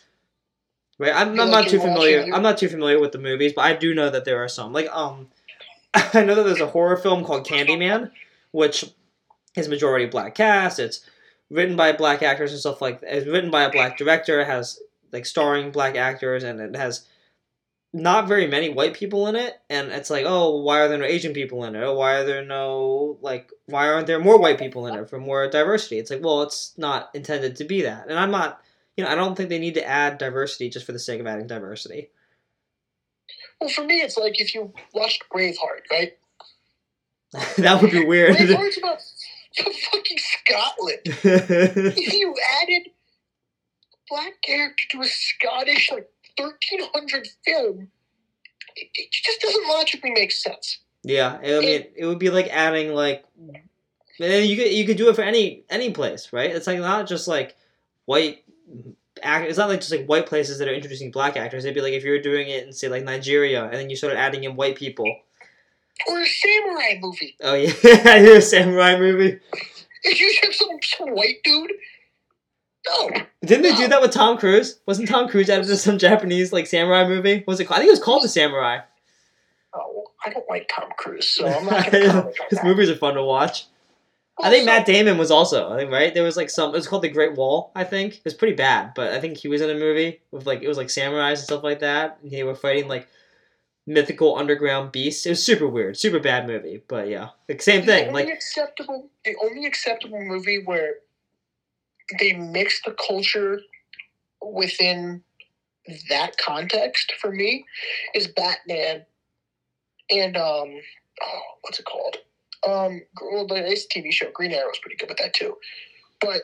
Right? 0.97 1.13
I'm, 1.13 1.39
I'm 1.41 1.51
not 1.51 1.69
too 1.69 1.81
familiar 1.81 2.23
i'm 2.33 2.43
not 2.43 2.57
too 2.57 2.69
familiar 2.69 3.01
with 3.01 3.13
the 3.13 3.19
movies 3.19 3.53
but 3.53 3.65
i 3.65 3.75
do 3.75 3.95
know 3.95 4.11
that 4.11 4.25
there 4.25 4.43
are 4.43 4.49
some. 4.49 4.73
Like 4.73 4.89
um 4.93 5.29
i 5.95 6.25
know 6.25 6.35
that 6.37 6.45
there's 6.45 6.61
a 6.61 6.69
horror 6.69 6.97
film 6.97 7.25
called 7.25 7.47
candyman 7.47 8.13
which 8.53 8.85
is 9.57 9.69
majority 9.69 10.07
black 10.07 10.35
cast. 10.35 10.79
It's 10.79 11.01
written 11.51 11.77
by 11.77 11.93
black 11.93 12.23
actors 12.23 12.53
and 12.53 12.61
stuff 12.61 12.81
like 12.81 13.01
it's 13.03 13.27
written 13.27 13.51
by 13.51 13.63
a 13.63 13.71
black 13.71 13.97
director 13.97 14.41
it 14.41 14.47
has 14.47 14.81
like 15.13 15.27
starring 15.27 15.71
black 15.71 15.97
actors 15.97 16.43
and 16.43 16.61
it 16.61 16.75
has 16.75 17.07
not 17.97 18.29
very 18.29 18.47
many 18.47 18.69
white 18.69 18.95
people 18.95 19.27
in 19.27 19.37
it 19.37 19.61
and 19.71 19.91
it's 19.91 20.11
like 20.11 20.25
oh 20.27 20.61
why 20.61 20.81
are 20.81 20.89
there 20.89 20.99
no 20.99 21.05
asian 21.05 21.33
people 21.33 21.65
in 21.65 21.75
it? 21.75 21.83
Or 21.83 21.97
why 21.97 22.17
are 22.17 22.25
there 22.25 22.45
no 22.45 23.19
like 23.21 23.51
why 23.67 23.89
aren't 23.89 24.07
there 24.07 24.21
more 24.21 24.39
white 24.39 24.59
people 24.59 24.87
in 24.87 24.95
it 24.95 25.09
for 25.09 25.19
more 25.19 25.49
diversity? 25.49 25.99
It's 25.99 26.11
like 26.11 26.23
well 26.23 26.43
it's 26.43 26.77
not 26.77 27.11
intended 27.15 27.57
to 27.57 27.65
be 27.65 27.83
that. 27.83 28.09
And 28.09 28.19
i'm 28.19 28.31
not 28.31 28.61
you 28.97 29.05
know 29.05 29.11
i 29.11 29.15
don't 29.15 29.37
think 29.37 29.49
they 29.49 29.59
need 29.59 29.75
to 29.75 29.87
add 29.87 30.19
diversity 30.19 30.69
just 30.69 30.87
for 30.87 30.93
the 30.93 30.99
sake 30.99 31.21
of 31.21 31.27
adding 31.27 31.47
diversity. 31.47 32.11
Well, 33.61 33.71
for 33.71 33.85
me, 33.85 33.97
it's 33.97 34.17
like 34.17 34.41
if 34.41 34.55
you 34.55 34.73
watched 34.93 35.25
Braveheart, 35.33 35.91
right? 35.91 36.13
that 37.59 37.81
would 37.81 37.91
be 37.91 38.05
weird. 38.05 38.37
Braveheart's 38.37 38.79
about 38.79 39.01
fucking 39.93 40.19
Scotland. 40.19 41.01
if 41.97 42.13
you 42.13 42.35
added 42.63 42.89
a 42.89 43.97
black 44.09 44.43
character 44.43 44.85
to 44.91 45.01
a 45.01 45.07
Scottish 45.07 45.91
like 45.91 46.09
thirteen 46.37 46.81
hundred 46.95 47.29
film, 47.45 47.89
it, 48.75 48.89
it 48.95 49.13
just 49.13 49.41
doesn't 49.41 49.69
logically 49.69 50.11
make 50.11 50.33
sense. 50.33 50.81
Yeah, 51.03 51.39
I 51.41 51.61
mean, 51.61 51.87
it 51.95 52.07
would 52.07 52.19
be 52.19 52.31
like 52.31 52.49
adding 52.49 52.93
like, 52.93 53.25
you 54.19 54.57
could 54.57 54.73
you 54.73 54.85
could 54.87 54.97
do 54.97 55.09
it 55.09 55.15
for 55.15 55.23
any 55.23 55.65
any 55.71 55.93
place, 55.93 56.33
right? 56.33 56.51
It's 56.51 56.67
like 56.67 56.81
not 56.81 57.07
just 57.07 57.29
like 57.29 57.57
white 58.07 58.45
act. 59.23 59.49
It's 59.49 59.59
not 59.59 59.69
like 59.69 59.81
just 59.81 59.93
like 59.93 60.07
white 60.07 60.27
places 60.27 60.59
that 60.59 60.69
are 60.69 60.75
introducing 60.75 61.11
black 61.11 61.37
actors. 61.37 61.65
It'd 61.65 61.75
be 61.75 61.81
like 61.81 61.93
if 61.93 62.05
you 62.05 62.11
were 62.11 62.19
doing 62.19 62.49
it 62.49 62.67
in 62.67 62.73
say 62.73 62.89
like 62.89 63.05
Nigeria, 63.05 63.65
and 63.65 63.75
then 63.75 63.89
you 63.89 63.97
started 63.97 64.19
adding 64.19 64.45
in 64.45 64.57
white 64.57 64.77
people. 64.77 65.07
Or 66.09 66.21
a 66.21 66.27
samurai 66.27 66.99
movie. 67.01 67.37
Oh 67.41 67.55
yeah, 67.55 67.73
I 68.05 68.19
hear 68.19 68.39
a 68.39 68.43
samurai 68.43 68.99
movie. 68.99 69.39
If 70.03 70.21
you 70.21 70.39
have 70.43 70.55
some, 70.55 70.79
some 70.83 71.15
white 71.15 71.37
dude, 71.45 71.73
no. 72.89 73.11
Didn't 73.45 73.63
they 73.63 73.75
do 73.77 73.89
that 73.89 74.01
with 74.03 74.13
Tom 74.13 74.39
Cruise? 74.39 74.81
Wasn't 74.87 75.09
Tom 75.09 75.29
Cruise 75.29 75.49
out 75.51 75.61
of 75.61 75.67
some 75.79 75.99
Japanese 75.99 76.53
like 76.53 76.67
samurai 76.67 77.07
movie? 77.07 77.39
What 77.39 77.47
Was 77.49 77.61
it? 77.61 77.65
called- 77.67 77.77
I 77.77 77.81
think 77.81 77.89
it 77.89 77.93
was 77.93 78.03
called 78.03 78.23
The 78.25 78.29
Samurai. 78.29 78.81
Oh, 79.75 80.05
I 80.25 80.31
don't 80.31 80.49
like 80.49 80.71
Tom 80.75 80.89
Cruise, 80.97 81.29
so 81.29 81.47
I'm 81.47 81.67
not 81.67 81.91
going 81.91 82.05
to 82.05 82.09
comment 82.11 82.27
on 82.41 82.47
His 82.51 82.63
movies 82.65 82.91
are 82.91 82.97
fun 82.97 83.15
to 83.15 83.23
watch. 83.23 83.67
I 84.43 84.51
think 84.51 84.67
Matt 84.67 84.85
Damon 84.85 85.17
was 85.17 85.31
also. 85.31 85.73
I 85.73 85.79
think 85.79 85.91
right. 85.91 86.13
There 86.13 86.23
was 86.23 86.37
like 86.37 86.51
some. 86.51 86.71
It 86.71 86.77
was 86.77 86.87
called 86.87 87.03
The 87.03 87.09
Great 87.09 87.37
Wall. 87.37 87.73
I 87.75 87.85
think 87.85 88.17
it 88.17 88.25
was 88.25 88.35
pretty 88.35 88.55
bad, 88.55 88.93
but 88.95 89.13
I 89.13 89.21
think 89.21 89.39
he 89.39 89.49
was 89.49 89.63
in 89.63 89.71
a 89.71 89.75
movie 89.75 90.21
with 90.31 90.47
like 90.47 90.63
it 90.63 90.69
was 90.69 90.77
like 90.77 90.89
samurais 90.89 91.31
and 91.31 91.39
stuff 91.39 91.63
like 91.63 91.81
that. 91.81 92.19
And 92.23 92.31
they 92.31 92.43
were 92.43 92.55
fighting 92.55 92.87
like 92.87 93.09
mythical 93.87 94.37
underground 94.37 94.93
beasts. 94.93 95.25
It 95.25 95.31
was 95.31 95.43
super 95.43 95.67
weird, 95.67 95.97
super 95.97 96.19
bad 96.21 96.47
movie. 96.47 96.83
But 96.87 97.09
yeah, 97.09 97.31
like 97.49 97.63
same 97.63 97.87
thing. 97.87 98.13
Like 98.13 98.29
acceptable, 98.29 99.09
the 99.25 99.35
only 99.43 99.65
acceptable 99.65 100.21
movie 100.21 100.63
where 100.63 100.97
they 102.19 102.33
mix 102.33 102.81
the 102.85 102.93
culture 102.93 103.61
within 104.43 105.23
that 106.09 106.37
context 106.39 107.13
for 107.21 107.31
me 107.31 107.65
is 108.15 108.27
Batman 108.29 109.05
and 110.11 110.37
um, 110.37 110.81
oh, 111.23 111.41
what's 111.63 111.79
it 111.79 111.85
called? 111.85 112.17
Um, 112.67 113.03
well, 113.21 113.47
it's 113.51 113.87
TV 113.87 114.13
show. 114.13 114.31
Green 114.33 114.53
Arrow 114.53 114.71
is 114.71 114.79
pretty 114.79 114.97
good 114.97 115.09
with 115.09 115.19
that 115.19 115.35
too, 115.35 115.57
but 116.21 116.43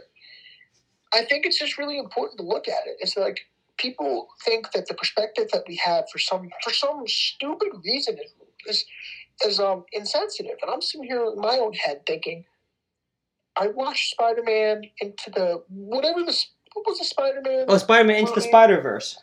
I 1.12 1.25
think 1.25 1.46
it's 1.46 1.59
just 1.59 1.79
really 1.79 1.98
important 1.98 2.38
to 2.38 2.46
look 2.46 2.68
at 2.68 2.87
it. 2.87 2.96
It's 3.01 3.16
like 3.16 3.40
people 3.79 4.29
think 4.44 4.70
that 4.72 4.87
the 4.87 4.94
perspective 4.94 5.48
that 5.53 5.64
we 5.66 5.77
have 5.85 6.05
for 6.11 6.18
some 6.18 6.51
for 6.62 6.72
some 6.72 7.05
stupid 7.07 7.68
reason 7.85 8.16
is 8.18 8.35
is, 8.66 8.85
is 9.44 9.61
um 9.61 9.85
insensitive, 9.92 10.57
and 10.62 10.70
I'm 10.70 10.83
sitting 10.83 11.07
here 11.07 11.25
in 11.25 11.40
my 11.40 11.59
own 11.59 11.72
head 11.72 12.07
thinking, 12.07 12.44
I 13.57 13.69
watched 13.69 14.11
Spider 14.11 14.43
Man 14.45 14.83
into 15.01 15.31
the 15.31 15.62
whatever 15.69 16.21
the 16.21 16.37
what 16.75 16.87
was 16.87 16.99
the 16.99 17.05
Spider 17.05 17.41
Man? 17.45 17.67
oh, 17.69 17.77
Spider 17.79 18.05
Man 18.05 18.17
into 18.21 18.33
the 18.35 18.41
Spider 18.41 18.81
Verse. 18.81 19.19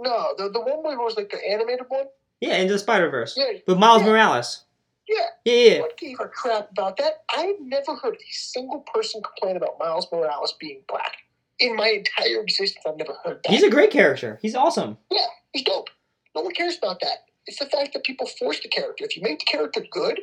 No, 0.00 0.34
the 0.36 0.50
the 0.50 0.60
one 0.60 0.82
where 0.82 0.94
it 0.94 1.02
was 1.02 1.16
like 1.16 1.30
the 1.30 1.38
animated 1.48 1.86
one. 1.88 2.04
Yeah, 2.40 2.56
into 2.56 2.74
the 2.74 2.78
Spider 2.78 3.08
Verse 3.10 3.34
Yeah, 3.36 3.52
with 3.66 3.78
Miles 3.78 4.02
Yeah. 4.02 4.08
Morales. 4.08 4.64
yeah. 5.08 5.16
Yeah, 5.44 5.54
yeah. 5.74 5.80
What 5.80 5.96
gave 5.96 6.20
a 6.20 6.28
crap 6.28 6.70
about 6.70 6.96
that? 6.98 7.24
I've 7.34 7.58
never 7.60 7.94
heard 7.96 8.14
a 8.16 8.32
single 8.32 8.80
person 8.94 9.22
complain 9.22 9.56
about 9.56 9.78
Miles 9.78 10.06
Morales 10.12 10.54
being 10.60 10.80
black. 10.88 11.16
In 11.58 11.74
my 11.74 11.88
entire 11.88 12.42
existence, 12.42 12.84
I've 12.86 12.98
never 12.98 13.14
heard 13.24 13.40
that. 13.42 13.50
He's 13.50 13.62
a 13.62 13.70
great 13.70 13.90
character. 13.90 14.38
He's 14.42 14.54
awesome. 14.54 14.98
Yeah, 15.10 15.24
he's 15.52 15.62
dope. 15.62 15.88
No 16.34 16.42
one 16.42 16.52
cares 16.52 16.76
about 16.76 17.00
that. 17.00 17.24
It's 17.46 17.58
the 17.58 17.64
fact 17.66 17.94
that 17.94 18.04
people 18.04 18.26
force 18.26 18.60
the 18.60 18.68
character. 18.68 19.04
If 19.04 19.16
you 19.16 19.22
make 19.22 19.38
the 19.38 19.46
character 19.46 19.82
good, 19.90 20.20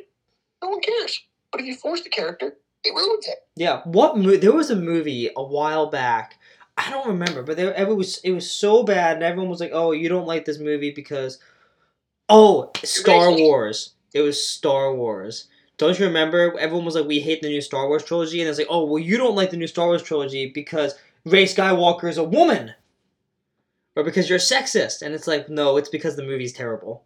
no 0.62 0.68
one 0.68 0.80
cares. 0.80 1.20
But 1.50 1.60
if 1.60 1.66
you 1.66 1.74
force 1.74 2.02
the 2.02 2.10
character, 2.10 2.56
it 2.84 2.94
ruins 2.94 3.26
it. 3.26 3.38
Yeah, 3.56 3.82
what 3.84 4.16
mo- 4.16 4.36
there 4.36 4.52
was 4.52 4.70
a 4.70 4.76
movie 4.76 5.30
a 5.36 5.42
while 5.42 5.86
back. 5.86 6.38
I 6.76 6.90
don't 6.90 7.06
remember, 7.06 7.42
but 7.42 7.56
there 7.56 7.72
it 7.72 7.88
was 7.88 8.18
it 8.18 8.32
was 8.32 8.50
so 8.50 8.82
bad, 8.82 9.16
and 9.16 9.22
everyone 9.22 9.50
was 9.50 9.60
like, 9.60 9.70
"Oh, 9.72 9.92
you 9.92 10.08
don't 10.08 10.26
like 10.26 10.44
this 10.44 10.58
movie 10.58 10.90
because 10.90 11.38
oh, 12.28 12.70
Star. 12.82 13.32
Wars." 13.32 13.94
It 14.12 14.20
was 14.22 14.46
Star 14.46 14.94
Wars. 14.94 15.48
Don't 15.76 15.98
you 15.98 16.06
remember? 16.06 16.58
Everyone 16.58 16.84
was 16.84 16.94
like, 16.94 17.06
"We 17.06 17.20
hate 17.20 17.42
the 17.42 17.48
new 17.48 17.60
Star 17.60 17.88
Wars 17.88 18.04
trilogy," 18.04 18.40
and 18.40 18.48
it's 18.48 18.58
like, 18.58 18.68
"Oh, 18.70 18.84
well, 18.84 18.98
you 18.98 19.16
don't 19.16 19.36
like 19.36 19.50
the 19.50 19.56
new 19.56 19.66
Star 19.66 19.86
Wars 19.86 20.02
trilogy 20.02 20.50
because 20.52 20.94
Rey 21.24 21.44
Skywalker 21.44 22.08
is 22.08 22.18
a 22.18 22.24
woman." 22.24 22.74
or 23.96 24.02
because 24.02 24.28
you're 24.28 24.38
sexist, 24.38 25.02
and 25.02 25.14
it's 25.14 25.26
like, 25.26 25.48
no, 25.48 25.76
it's 25.76 25.88
because 25.88 26.16
the 26.16 26.22
movie's 26.22 26.52
terrible. 26.52 27.04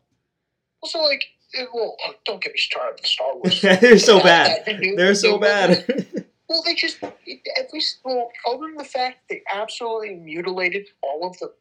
Also, 0.81 1.01
like, 1.01 1.24
it, 1.53 1.68
well, 1.72 1.96
oh, 2.07 2.12
don't 2.24 2.42
get 2.42 2.53
me 2.53 2.59
started 2.59 2.96
with 3.01 3.07
Star 3.07 3.34
Wars. 3.36 3.61
They're 3.61 3.99
so 3.99 4.20
bad. 4.20 4.64
they- 4.66 4.94
They're 4.96 5.14
so 5.14 5.38
bad. 5.38 6.07
Well, 6.51 6.62
they 6.64 6.74
just 6.74 7.03
at 7.03 7.14
every 7.59 7.82
well, 8.07 8.30
other 8.49 8.68
than 8.68 8.76
the 8.76 8.84
fact 8.84 9.18
they 9.28 9.42
absolutely 9.53 10.14
mutilated 10.14 10.86
all 11.03 11.28
of 11.28 11.38
the 11.40 11.53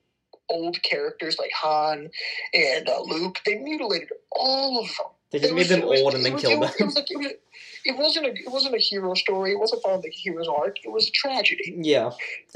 old 0.49 0.81
characters 0.81 1.37
like 1.37 1.51
Han 1.55 2.09
and 2.53 2.87
uh, 2.87 3.01
Luke. 3.01 3.39
They 3.45 3.55
mutilated 3.57 4.13
all 4.31 4.79
of 4.79 4.85
them. 4.87 5.07
they 5.33 5.39
just 5.39 5.51
It 5.51 5.55
made 5.55 5.59
was, 5.59 5.67
them 5.67 5.81
was, 5.81 6.01
old 6.01 6.13
and 6.13 6.23
then 6.25 6.33
was, 6.35 6.41
killed 6.41 6.63
them. 6.63 6.71
It, 6.79 6.85
was 6.85 6.95
like, 6.95 7.07
it, 7.11 7.41
it 7.83 7.97
wasn't 7.97 8.27
a 8.27 8.29
it 8.29 8.49
wasn't 8.49 8.75
a 8.75 8.79
hero 8.79 9.13
story. 9.13 9.51
It 9.51 9.59
wasn't 9.59 9.83
following 9.83 10.03
the 10.03 10.09
hero's 10.09 10.47
arc. 10.47 10.77
It 10.85 10.89
was 10.89 11.09
a 11.09 11.11
tragedy. 11.11 11.75
Yeah. 11.81 12.11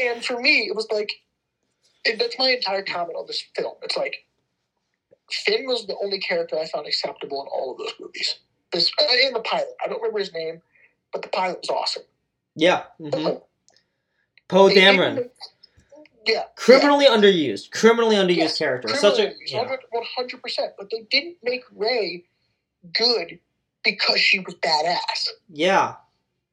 and 0.00 0.24
for 0.24 0.40
me, 0.40 0.66
it 0.68 0.74
was 0.74 0.88
like 0.92 1.12
and 2.04 2.20
that's 2.20 2.36
my 2.36 2.50
entire 2.50 2.82
comment 2.82 3.16
on 3.16 3.26
this 3.28 3.44
film. 3.56 3.74
It's 3.82 3.96
like 3.96 4.16
Finn 5.30 5.66
was 5.66 5.86
the 5.86 5.96
only 6.02 6.18
character 6.18 6.58
I 6.58 6.66
found 6.66 6.86
acceptable 6.86 7.42
in 7.42 7.48
all 7.48 7.72
of 7.72 7.78
those 7.78 7.92
movies. 8.00 8.36
This 8.72 8.90
uh, 9.00 9.04
and 9.24 9.34
the 9.34 9.40
pilot. 9.40 9.68
I 9.84 9.88
don't 9.88 10.00
remember 10.00 10.18
his 10.18 10.32
name, 10.32 10.60
but 11.12 11.22
the 11.22 11.28
pilot 11.28 11.58
was 11.62 11.70
awesome. 11.70 12.02
yeah. 12.54 12.84
hmm 12.98 13.28
Poe 14.48 14.68
Dameron. 14.68 15.30
Yeah. 16.26 16.44
Criminally 16.56 17.06
underused. 17.06 17.70
Criminally 17.70 18.16
underused 18.16 18.36
Yes, 18.36 18.58
character. 18.58 18.88
yeah. 18.90 18.96
Such 18.96 19.18
a. 19.18 19.32
Criminally, 19.50 19.78
Yeah. 19.92 20.02
100%. 20.18 20.68
But 20.78 20.90
they 20.90 21.02
didn't 21.10 21.36
make 21.42 21.62
Rey 21.74 22.24
good 22.92 23.38
because 23.82 24.20
she 24.20 24.38
was 24.40 24.54
badass. 24.56 25.28
yeah. 25.48 25.96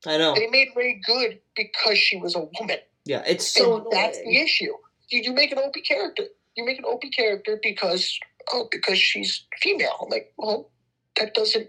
I 0.05 0.17
know. 0.17 0.33
They 0.33 0.47
made 0.47 0.69
Rey 0.75 0.99
good 1.05 1.39
because 1.55 1.97
she 1.97 2.17
was 2.17 2.35
a 2.35 2.39
woman. 2.59 2.77
Yeah. 3.05 3.23
It's 3.27 3.47
so. 3.47 3.77
and 3.77 3.85
that's 3.91 4.17
the 4.17 4.37
issue. 4.37 4.73
You, 5.09 5.21
you 5.21 5.33
make 5.33 5.51
an 5.51 5.59
OP 5.59 5.75
character. 5.87 6.23
You 6.55 6.65
make 6.65 6.79
an 6.79 6.85
OP 6.85 7.03
character 7.15 7.59
because 7.61 8.19
oh 8.53 8.67
because 8.71 8.97
she's 8.97 9.45
female. 9.61 9.95
I'm 10.01 10.09
like, 10.09 10.33
well, 10.37 10.69
that 11.17 11.33
doesn't 11.33 11.67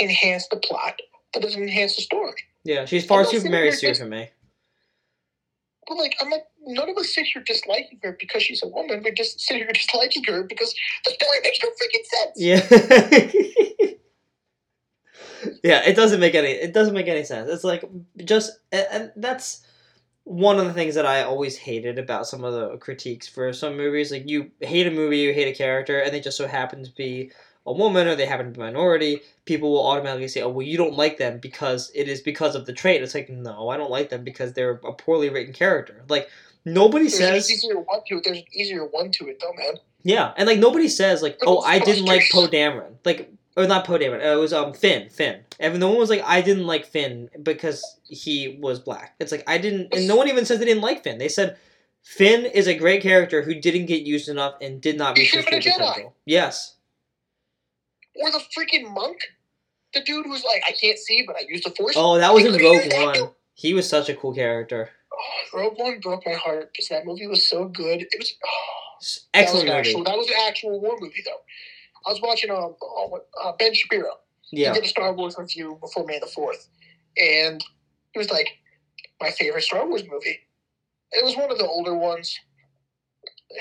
enhance 0.00 0.48
the 0.48 0.56
plot. 0.56 1.00
That 1.34 1.42
doesn't 1.42 1.62
enhance 1.62 1.96
the 1.96 2.02
story. 2.02 2.34
Yeah. 2.64 2.84
She's 2.84 3.06
far 3.06 3.24
too 3.24 3.42
Mary 3.48 3.72
Sue 3.72 3.94
for 3.94 4.06
me. 4.06 4.30
But 5.86 5.96
like, 5.96 6.14
I'm 6.20 6.30
like, 6.30 6.44
none 6.66 6.88
of 6.88 6.96
us 6.98 7.14
sit 7.14 7.26
here 7.26 7.42
disliking 7.44 7.98
her 8.02 8.16
because 8.18 8.42
she's 8.42 8.62
a 8.62 8.68
woman. 8.68 9.02
We 9.04 9.12
just 9.12 9.40
sit 9.40 9.56
here 9.56 9.66
disliking 9.72 10.24
her 10.24 10.44
because 10.44 10.74
the 11.04 11.12
story 11.12 11.38
makes 11.42 11.58
no 11.62 11.70
freaking 11.70 12.04
sense. 12.06 12.36
Yeah. 12.36 13.96
yeah, 15.64 15.82
it 15.88 15.96
doesn't 15.96 16.20
make 16.20 16.34
any 16.34 16.50
it 16.50 16.72
doesn't 16.72 16.94
make 16.94 17.08
any 17.08 17.24
sense. 17.24 17.50
It's 17.50 17.64
like 17.64 17.84
just 18.24 18.52
and 18.72 19.10
that's 19.16 19.64
one 20.30 20.60
of 20.60 20.64
the 20.64 20.72
things 20.72 20.94
that 20.94 21.04
I 21.04 21.24
always 21.24 21.58
hated 21.58 21.98
about 21.98 22.24
some 22.24 22.44
of 22.44 22.52
the 22.54 22.76
critiques 22.76 23.26
for 23.26 23.52
some 23.52 23.76
movies. 23.76 24.12
Like 24.12 24.28
you 24.28 24.52
hate 24.60 24.86
a 24.86 24.90
movie, 24.92 25.18
you 25.18 25.32
hate 25.32 25.48
a 25.48 25.56
character, 25.56 25.98
and 25.98 26.14
they 26.14 26.20
just 26.20 26.36
so 26.36 26.46
happen 26.46 26.84
to 26.84 26.90
be 26.94 27.32
a 27.66 27.72
woman 27.72 28.06
or 28.06 28.14
they 28.14 28.26
happen 28.26 28.46
to 28.46 28.52
be 28.52 28.60
a 28.60 28.64
minority, 28.64 29.22
people 29.44 29.72
will 29.72 29.84
automatically 29.84 30.28
say, 30.28 30.40
"Oh, 30.40 30.48
well, 30.48 30.64
you 30.64 30.78
don't 30.78 30.94
like 30.94 31.18
them 31.18 31.40
because 31.40 31.90
it 31.96 32.06
is 32.08 32.20
because 32.20 32.54
of 32.54 32.64
the 32.64 32.72
trait." 32.72 33.02
It's 33.02 33.12
like, 33.12 33.28
no, 33.28 33.70
I 33.70 33.76
don't 33.76 33.90
like 33.90 34.08
them 34.10 34.22
because 34.22 34.52
they're 34.52 34.80
a 34.84 34.92
poorly 34.92 35.30
written 35.30 35.52
character. 35.52 36.04
Like 36.08 36.28
nobody 36.64 37.08
There's 37.08 37.18
says, 37.18 37.50
easier 37.50 37.80
one 37.80 38.00
to 38.06 38.18
it. 38.18 38.24
There's 38.24 38.38
an 38.38 38.44
easier 38.52 38.84
one 38.86 39.10
to 39.10 39.28
it 39.28 39.40
though, 39.40 39.52
man. 39.54 39.74
yeah, 40.04 40.32
and 40.36 40.46
like 40.46 40.60
nobody 40.60 40.86
says 40.88 41.22
like, 41.22 41.38
"Oh, 41.44 41.58
I 41.62 41.80
didn't 41.80 42.04
like 42.04 42.22
Poe. 42.30 42.46
Dameron," 42.46 42.94
like 43.04 43.32
or 43.60 43.66
not 43.66 43.84
Poe 43.86 43.98
Dameron. 43.98 44.22
It 44.24 44.36
was 44.38 44.52
um 44.52 44.72
Finn. 44.72 45.08
Finn. 45.08 45.40
And 45.58 45.78
no 45.78 45.88
one 45.90 45.98
was 45.98 46.10
like, 46.10 46.22
"I 46.24 46.40
didn't 46.40 46.66
like 46.66 46.84
Finn 46.86 47.28
because 47.42 47.84
he 48.04 48.58
was 48.60 48.78
black." 48.80 49.14
It's 49.20 49.32
like 49.32 49.44
I 49.46 49.58
didn't, 49.58 49.94
and 49.94 50.06
no 50.08 50.16
one 50.16 50.28
even 50.28 50.44
says 50.44 50.58
they 50.58 50.64
didn't 50.64 50.82
like 50.82 51.02
Finn. 51.04 51.18
They 51.18 51.28
said 51.28 51.56
Finn 52.02 52.46
is 52.46 52.66
a 52.66 52.74
great 52.74 53.02
character 53.02 53.42
who 53.42 53.54
didn't 53.54 53.86
get 53.86 54.02
used 54.02 54.28
enough 54.28 54.54
and 54.60 54.80
did 54.80 54.96
not 54.96 55.16
reach 55.18 55.32
his 55.32 55.44
should've 55.44 55.44
full 55.46 55.58
been 55.60 55.68
a 55.68 55.84
Jedi. 55.84 55.88
potential. 55.88 56.14
Yes. 56.24 56.76
Or 58.16 58.30
the 58.30 58.40
freaking 58.56 58.92
monk, 58.92 59.18
the 59.94 60.00
dude 60.02 60.26
who's 60.26 60.44
like, 60.44 60.62
I 60.66 60.72
can't 60.72 60.98
see, 60.98 61.22
but 61.26 61.36
I 61.36 61.44
use 61.48 61.62
the 61.62 61.70
force. 61.70 61.94
Oh, 61.96 62.18
that 62.18 62.34
was 62.34 62.44
in 62.44 62.58
He 62.58 62.64
Rogue 62.66 62.92
One. 63.22 63.30
He 63.54 63.74
was 63.74 63.88
such 63.88 64.08
a 64.08 64.14
cool 64.14 64.34
character. 64.34 64.90
Oh, 65.12 65.58
Rogue 65.58 65.74
One 65.78 66.00
broke 66.00 66.24
my 66.26 66.32
heart 66.32 66.70
because 66.72 66.88
that 66.88 67.06
movie 67.06 67.26
was 67.26 67.48
so 67.48 67.66
good. 67.66 68.00
It 68.02 68.08
was 68.18 68.34
oh, 68.44 68.96
S- 69.00 69.26
that 69.32 69.40
was 69.40 69.48
Excellent 69.54 69.66
movie. 69.68 69.78
actual 69.78 70.04
that 70.04 70.16
was 70.16 70.28
an 70.28 70.34
actual 70.46 70.80
war 70.80 70.96
movie 71.00 71.22
though. 71.24 71.40
I 72.06 72.10
was 72.10 72.20
watching 72.22 72.50
um 72.50 72.74
oh, 72.82 73.20
uh, 73.42 73.52
Ben 73.58 73.74
Shapiro. 73.74 74.14
Yeah. 74.52 74.68
He 74.72 74.80
did 74.80 74.84
a 74.84 74.88
Star 74.88 75.12
Wars 75.14 75.36
review 75.38 75.78
before 75.80 76.04
May 76.06 76.18
the 76.18 76.26
Fourth, 76.26 76.68
and 77.16 77.64
he 78.12 78.18
was 78.18 78.30
like, 78.30 78.48
"My 79.20 79.30
favorite 79.30 79.62
Star 79.62 79.86
Wars 79.86 80.02
movie." 80.10 80.40
It 81.12 81.24
was 81.24 81.36
one 81.36 81.50
of 81.50 81.58
the 81.58 81.66
older 81.66 81.94
ones, 81.94 82.36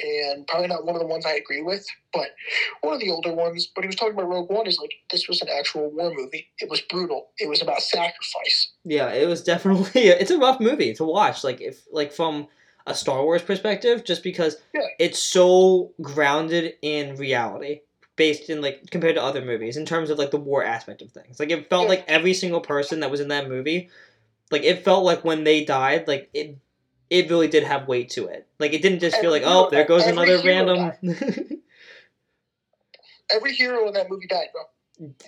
and 0.04 0.46
probably 0.48 0.68
not 0.68 0.86
one 0.86 0.96
of 0.96 1.02
the 1.02 1.08
ones 1.08 1.26
I 1.26 1.34
agree 1.34 1.62
with, 1.62 1.86
but 2.14 2.30
one 2.82 2.94
of 2.94 3.00
the 3.00 3.10
older 3.10 3.34
ones. 3.34 3.68
But 3.74 3.84
he 3.84 3.88
was 3.88 3.96
talking 3.96 4.14
about 4.14 4.30
Rogue 4.30 4.50
One. 4.50 4.66
He's 4.66 4.80
like, 4.80 4.94
"This 5.12 5.28
was 5.28 5.42
an 5.42 5.50
actual 5.50 5.90
war 5.92 6.14
movie. 6.14 6.48
It 6.60 6.70
was 6.70 6.82
brutal. 6.82 7.30
It 7.38 7.50
was 7.50 7.62
about 7.62 7.82
sacrifice." 7.82 8.72
Yeah, 8.84 9.12
it 9.14 9.28
was 9.28 9.44
definitely 9.44 10.02
it's 10.08 10.32
a 10.32 10.38
rough 10.38 10.60
movie 10.60 10.94
to 10.96 11.04
watch. 11.04 11.44
Like 11.44 11.60
if 11.62 11.84
like 11.92 12.12
from 12.14 12.48
a 12.88 12.94
Star 12.96 13.24
Wars 13.24 13.42
perspective, 13.42 14.04
just 14.06 14.24
because 14.24 14.58
Yeah. 14.74 14.82
it's 15.00 15.22
so 15.22 15.94
grounded 16.02 16.74
in 16.82 17.16
reality, 17.16 17.82
based 18.20 18.50
in 18.52 18.62
like 18.62 18.92
compared 18.92 19.16
to 19.16 19.24
other 19.24 19.42
movies 19.44 19.78
in 19.78 19.86
terms 19.86 20.10
of 20.12 20.20
like 20.20 20.30
the 20.30 20.38
war 20.38 20.64
aspect 20.64 21.02
of 21.02 21.10
things. 21.12 21.40
Like 21.40 21.50
it 21.50 21.70
felt 21.70 21.84
Yeah. 21.86 21.90
like 21.90 22.06
every 22.08 22.34
single 22.36 22.60
person 22.62 23.00
that 23.00 23.10
was 23.10 23.22
in 23.22 23.30
that 23.30 23.48
movie, 23.50 23.90
like 24.52 24.62
it 24.64 24.84
felt 24.84 25.04
like 25.06 25.24
when 25.24 25.46
they 25.46 25.64
died, 25.64 26.08
like 26.08 26.30
it 26.34 26.58
it 27.10 27.30
really 27.32 27.48
did 27.48 27.64
have 27.64 27.88
weight 27.88 28.10
to 28.12 28.28
it. 28.28 28.46
Like 28.60 28.74
it 28.74 28.82
didn't 28.84 29.00
just 29.00 29.18
feel 29.18 29.32
like 29.32 29.44
oh 29.46 29.70
there 29.72 29.86
goes 29.86 30.06
another 30.06 30.40
random. 30.44 30.92
Every 33.32 33.54
hero 33.54 33.88
in 33.88 33.94
that 33.94 34.10
movie 34.10 34.28
died, 34.28 34.48
bro. 34.52 34.64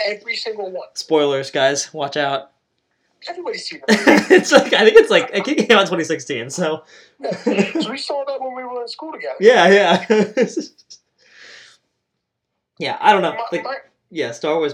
Every 0.06 0.36
single 0.36 0.70
one. 0.72 0.88
Spoilers, 0.96 1.50
guys, 1.52 1.94
watch 1.94 2.18
out. 2.18 2.52
Everybody's 3.30 3.66
seen 3.68 3.80
movie. 3.88 4.02
it's 4.36 4.52
like 4.52 4.74
I 4.74 4.84
think 4.84 4.98
it's 4.98 5.10
like 5.12 5.30
it 5.34 5.44
came 5.46 5.72
out 5.78 5.84
in 5.84 5.88
twenty 5.88 6.04
sixteen. 6.04 6.50
So 6.50 6.84
so 7.24 7.90
we 7.92 7.98
saw 7.98 8.24
that 8.28 8.42
when 8.42 8.56
we 8.56 8.64
were 8.64 8.82
in 8.82 8.88
school 8.88 9.12
together. 9.14 9.36
yeah, 9.40 9.68
yeah. 9.70 10.06
Yeah, 12.82 12.98
I 13.00 13.14
don't 13.14 13.22
know. 13.22 13.38
Like, 13.52 13.66
yeah, 14.10 14.32
Star 14.32 14.58
Wars, 14.58 14.74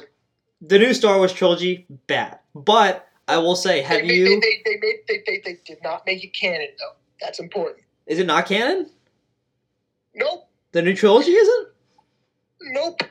the 0.62 0.80
new 0.80 0.94
Star 0.94 1.18
Wars 1.18 1.34
trilogy, 1.34 1.86
bad. 2.08 2.40
But 2.56 3.08
I 3.28 3.38
will 3.38 3.56
say, 3.56 3.82
have 3.82 4.08
they, 4.08 4.14
you? 4.14 4.26
They, 4.26 4.36
they, 4.40 4.62
they, 4.64 4.78
made, 4.82 5.00
they, 5.08 5.24
they, 5.26 5.42
they 5.44 5.60
did 5.66 5.84
not 5.84 6.06
make 6.06 6.24
it 6.24 6.34
canon, 6.34 6.70
though. 6.80 6.96
That's 7.20 7.40
important. 7.40 7.84
Is 8.06 8.20
it 8.20 8.26
not 8.26 8.46
canon? 8.46 8.90
Nope. 10.16 10.48
The 10.72 10.82
new 10.82 10.96
trilogy 10.96 11.32
isn't. 11.32 11.68
Nope. 12.62 13.02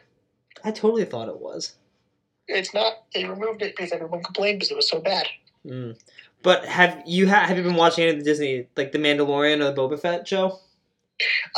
I 0.64 0.70
totally 0.70 1.04
thought 1.04 1.28
it 1.28 1.38
was. 1.38 1.74
It's 2.48 2.72
not. 2.72 3.04
They 3.12 3.26
removed 3.26 3.60
it 3.60 3.76
because 3.76 3.92
everyone 3.92 4.22
complained 4.22 4.60
because 4.60 4.70
it 4.70 4.76
was 4.76 4.88
so 4.88 5.00
bad. 5.00 5.26
Mm. 5.66 5.98
But 6.42 6.64
have 6.64 7.02
you 7.06 7.28
ha- 7.28 7.44
have 7.44 7.56
you 7.58 7.62
been 7.62 7.74
watching 7.74 8.04
any 8.04 8.12
of 8.12 8.18
the 8.20 8.24
Disney 8.24 8.66
like 8.76 8.92
the 8.92 8.98
Mandalorian 8.98 9.60
or 9.60 9.72
the 9.72 9.74
Boba 9.74 10.00
Fett 10.00 10.26
show? 10.26 10.58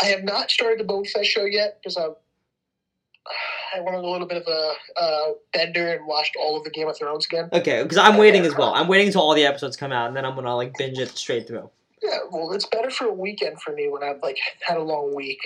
I 0.02 0.06
have 0.06 0.24
not 0.24 0.50
started 0.50 0.80
the 0.80 0.92
Boba 0.92 1.08
Fett 1.08 1.26
show 1.26 1.44
yet 1.44 1.78
because 1.80 1.96
I, 1.96 2.08
I 3.78 3.82
went 3.82 3.96
on 3.96 4.04
a 4.04 4.10
little 4.10 4.26
bit 4.26 4.42
of 4.42 4.46
a 4.48 4.72
uh, 5.00 5.32
bender 5.52 5.94
and 5.94 6.06
watched 6.06 6.34
all 6.40 6.56
of 6.56 6.64
the 6.64 6.70
Game 6.70 6.88
of 6.88 6.96
Thrones 6.98 7.26
again. 7.26 7.48
Okay, 7.52 7.82
because 7.82 7.98
I'm 7.98 8.16
waiting 8.16 8.42
as 8.42 8.56
well. 8.56 8.74
I'm 8.74 8.88
waiting 8.88 9.06
until 9.06 9.22
all 9.22 9.34
the 9.34 9.44
episodes 9.46 9.76
come 9.76 9.92
out, 9.92 10.08
and 10.08 10.16
then 10.16 10.24
I'm 10.24 10.34
gonna 10.34 10.54
like 10.56 10.72
binge 10.76 10.98
it 10.98 11.10
straight 11.16 11.46
through. 11.46 11.70
Yeah, 12.02 12.18
well, 12.30 12.52
it's 12.52 12.66
better 12.66 12.90
for 12.90 13.06
a 13.06 13.12
weekend 13.12 13.60
for 13.60 13.72
me 13.72 13.88
when 13.88 14.02
I've 14.02 14.20
like 14.22 14.38
had 14.66 14.76
a 14.76 14.82
long 14.82 15.14
week, 15.14 15.38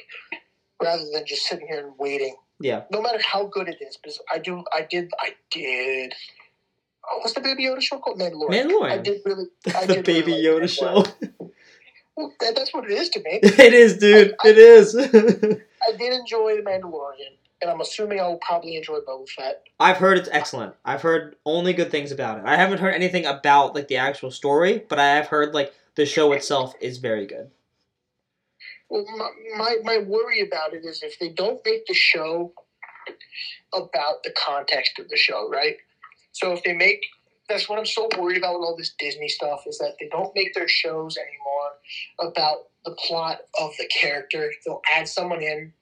rather 0.83 1.03
than 1.13 1.25
just 1.27 1.47
sitting 1.47 1.67
here 1.69 1.81
and 1.87 1.93
waiting. 1.99 2.35
Yeah. 2.61 2.83
No 2.91 3.03
matter 3.03 3.19
how 3.23 3.47
good 3.47 3.69
it 3.69 3.79
is, 3.81 3.97
because 3.97 4.21
I 4.33 4.39
do, 4.39 4.65
I 4.73 4.87
did, 4.89 5.11
I 5.21 5.31
did. 5.51 6.15
Oh, 7.11 7.19
what's 7.19 7.33
the 7.35 7.41
Baby 7.41 7.65
Yoda 7.65 7.81
show 7.81 7.99
called? 7.99 8.21
Mandalorian. 8.21 8.51
Mandalorian. 8.67 8.91
I 8.93 8.99
did 8.99 9.21
really. 9.25 9.47
I 9.75 9.87
the 9.87 9.95
did 9.95 10.05
Baby 10.05 10.33
really 10.33 10.49
like 10.49 10.63
Yoda 10.63 10.69
show. 10.69 11.05
Well, 12.17 12.33
that, 12.41 12.55
that's 12.55 12.73
what 12.75 12.85
it 12.85 12.93
is 12.93 13.09
to 13.11 13.21
me. 13.21 13.41
it 13.43 13.73
is, 13.73 13.97
dude. 13.99 14.35
I- 14.43 14.49
I- 14.49 14.51
it 14.51 14.59
is. 14.59 14.95
I 15.89 15.97
did 15.97 16.13
enjoy 16.13 16.57
the 16.57 16.63
Mandalorian, 16.63 17.35
and 17.63 17.71
I'm 17.71 17.81
assuming 17.81 18.21
I 18.21 18.27
will 18.27 18.39
probably 18.39 18.77
enjoy 18.77 18.99
Boba 18.99 19.29
Fett. 19.29 19.63
I've 19.79 19.99
heard 19.99 20.19
it's 20.19 20.29
excellent. 20.33 20.75
I've 20.85 21.03
heard 21.03 21.37
only 21.47 21.73
good 21.73 21.91
things 21.91 22.11
about 22.11 22.39
it. 22.39 22.45
I 22.45 22.57
haven't 22.57 22.81
heard 22.81 22.95
anything 22.95 23.25
about 23.25 23.75
like 23.75 23.89
the 23.89 23.97
actual 23.97 24.33
story, 24.33 24.85
but 24.89 24.99
I 24.99 25.15
have 25.15 25.29
heard 25.29 25.55
like 25.55 25.73
the 25.95 26.05
show 26.05 26.33
itself 26.33 26.75
is 26.81 26.99
very 26.99 27.27
good. 27.27 27.51
Well, 28.91 29.07
my, 29.17 29.31
my 29.57 29.77
my 29.85 29.99
worry 29.99 30.41
about 30.41 30.75
it 30.75 30.85
is 30.85 31.03
if 31.03 31.19
they 31.19 31.31
don't 31.31 31.65
make 31.65 31.87
the 31.87 31.95
show 31.95 32.53
about 33.73 34.23
the 34.25 34.35
context 34.37 34.99
of 34.99 35.09
the 35.09 35.17
show, 35.17 35.49
right? 35.49 35.77
So 36.33 36.53
if 36.53 36.63
they 36.65 36.75
make 36.75 37.01
that's 37.49 37.69
what 37.69 37.79
I'm 37.79 37.87
so 37.87 38.09
worried 38.19 38.39
about 38.39 38.59
with 38.59 38.67
all 38.67 38.77
this 38.77 38.95
Disney 38.99 39.29
stuff 39.29 39.65
is 39.67 39.79
that 39.79 39.95
they 40.01 40.09
don't 40.09 40.35
make 40.35 40.55
their 40.55 40.69
shows 40.69 41.17
anymore 41.17 42.33
about 42.33 42.69
the 42.85 42.93
plot 42.93 43.41
of 43.61 43.71
the 43.79 43.87
character. 43.87 44.53
They'll 44.65 44.81
add 44.91 45.09
someone 45.09 45.43
in, 45.43 45.73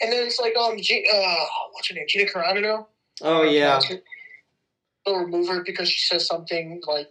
and 0.00 0.12
then 0.12 0.26
it's 0.26 0.40
like 0.40 0.56
um, 0.56 0.76
G, 0.80 1.06
uh, 1.12 1.34
what's 1.72 1.88
her 1.88 1.94
name, 1.94 2.04
Gina 2.08 2.30
Carano. 2.30 2.86
Oh 3.22 3.42
yeah. 3.42 3.80
They'll 5.06 5.16
remove 5.16 5.48
her 5.48 5.62
because 5.64 5.88
she 5.88 6.00
says 6.00 6.26
something 6.26 6.80
like, 6.86 7.08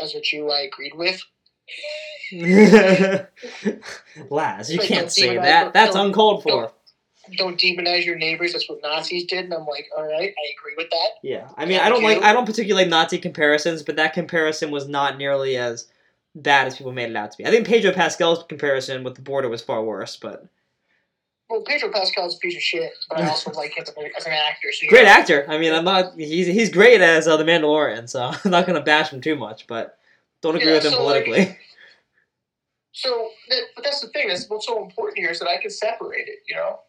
as 0.00 0.14
a 0.14 0.20
Jew, 0.20 0.50
I 0.50 0.60
agreed 0.60 0.94
with. 0.94 1.22
Laz, 4.30 4.72
you 4.72 4.78
Like, 4.78 4.88
can't 4.88 5.10
say 5.12 5.36
that. 5.36 5.72
That's 5.72 5.94
don't- 5.94 6.06
uncalled 6.08 6.42
for. 6.42 6.72
Don't 7.36 7.60
demonize 7.60 8.04
your 8.04 8.16
neighbors. 8.16 8.52
That's 8.54 8.68
what 8.68 8.80
Nazis 8.82 9.24
did. 9.24 9.44
And 9.44 9.54
I'm 9.54 9.64
like, 9.66 9.86
all 9.96 10.02
right, 10.02 10.12
I 10.12 10.24
agree 10.24 10.74
with 10.76 10.90
that. 10.90 11.08
Yeah, 11.22 11.48
I 11.56 11.64
mean, 11.64 11.78
I 11.78 11.88
don't 11.88 12.02
like 12.02 12.20
I 12.22 12.32
don't 12.32 12.44
particularly 12.46 12.84
like 12.84 12.90
Nazi 12.90 13.18
comparisons, 13.18 13.84
but 13.84 13.94
that 13.96 14.14
comparison 14.14 14.72
was 14.72 14.88
not 14.88 15.16
nearly 15.16 15.56
as 15.56 15.86
bad 16.34 16.66
as 16.66 16.76
people 16.76 16.90
made 16.92 17.10
it 17.10 17.14
out 17.16 17.30
to 17.30 17.38
be. 17.38 17.46
I 17.46 17.50
think 17.50 17.68
Pedro 17.68 17.92
Pascal's 17.92 18.42
comparison 18.48 19.04
with 19.04 19.14
the 19.14 19.22
border 19.22 19.48
was 19.48 19.62
far 19.62 19.84
worse, 19.84 20.16
but 20.16 20.46
Well, 21.50 21.62
Pedro 21.62 21.90
Pascal's 21.90 22.36
a 22.36 22.38
piece 22.38 22.54
of 22.54 22.62
shit, 22.62 22.92
but 23.08 23.18
I 23.18 23.28
also 23.28 23.50
like 23.50 23.76
him 23.76 23.84
as 24.16 24.24
an 24.24 24.32
actor. 24.32 24.68
So 24.72 24.86
great 24.88 25.02
yeah. 25.04 25.10
actor. 25.10 25.44
I 25.48 25.58
mean, 25.58 25.72
I'm 25.72 25.84
not 25.84 26.14
he's 26.16 26.46
he's 26.46 26.70
great 26.70 27.00
as 27.00 27.26
uh, 27.26 27.36
the 27.36 27.44
Mandalorian, 27.44 28.08
so 28.08 28.30
I'm 28.44 28.50
not 28.52 28.66
gonna 28.66 28.80
bash 28.80 29.12
him 29.12 29.20
too 29.20 29.34
much, 29.34 29.66
but 29.66 29.98
don't 30.42 30.54
agree 30.54 30.68
Yeah, 30.68 30.74
with 30.74 30.84
him 30.84 30.92
so, 30.92 31.04
like, 31.04 31.24
politically. 31.24 31.58
So, 32.92 33.30
that, 33.48 33.62
but 33.76 33.84
that's 33.84 34.00
the 34.00 34.08
thing. 34.08 34.26
That's 34.28 34.48
what's 34.48 34.66
so 34.66 34.82
important 34.84 35.18
here 35.18 35.30
is 35.30 35.38
that 35.38 35.48
I 35.48 35.58
can 35.58 35.70
separate 35.70 36.26
it. 36.26 36.40
You 36.48 36.56
know, 36.56 36.80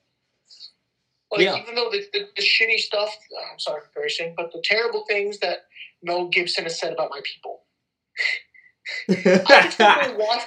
like 1.31 1.41
Yeah. 1.41 1.57
even 1.57 1.75
though 1.75 1.89
the, 1.91 2.03
the, 2.11 2.27
the 2.35 2.41
shitty 2.41 2.77
stuff. 2.77 3.15
I'm 3.51 3.59
sorry 3.59 3.81
for 3.81 4.01
cursing, 4.01 4.33
but 4.35 4.51
the 4.51 4.61
terrible 4.63 5.05
things 5.07 5.37
that 5.39 5.65
Mel 6.01 6.27
Gibson 6.27 6.63
has 6.63 6.79
said 6.79 6.91
about 6.91 7.11
my 7.11 7.21
people. 7.23 7.61
I 9.09 9.13
can 9.15 9.71
still 9.71 9.91
go 10.01 10.17
watch. 10.17 10.41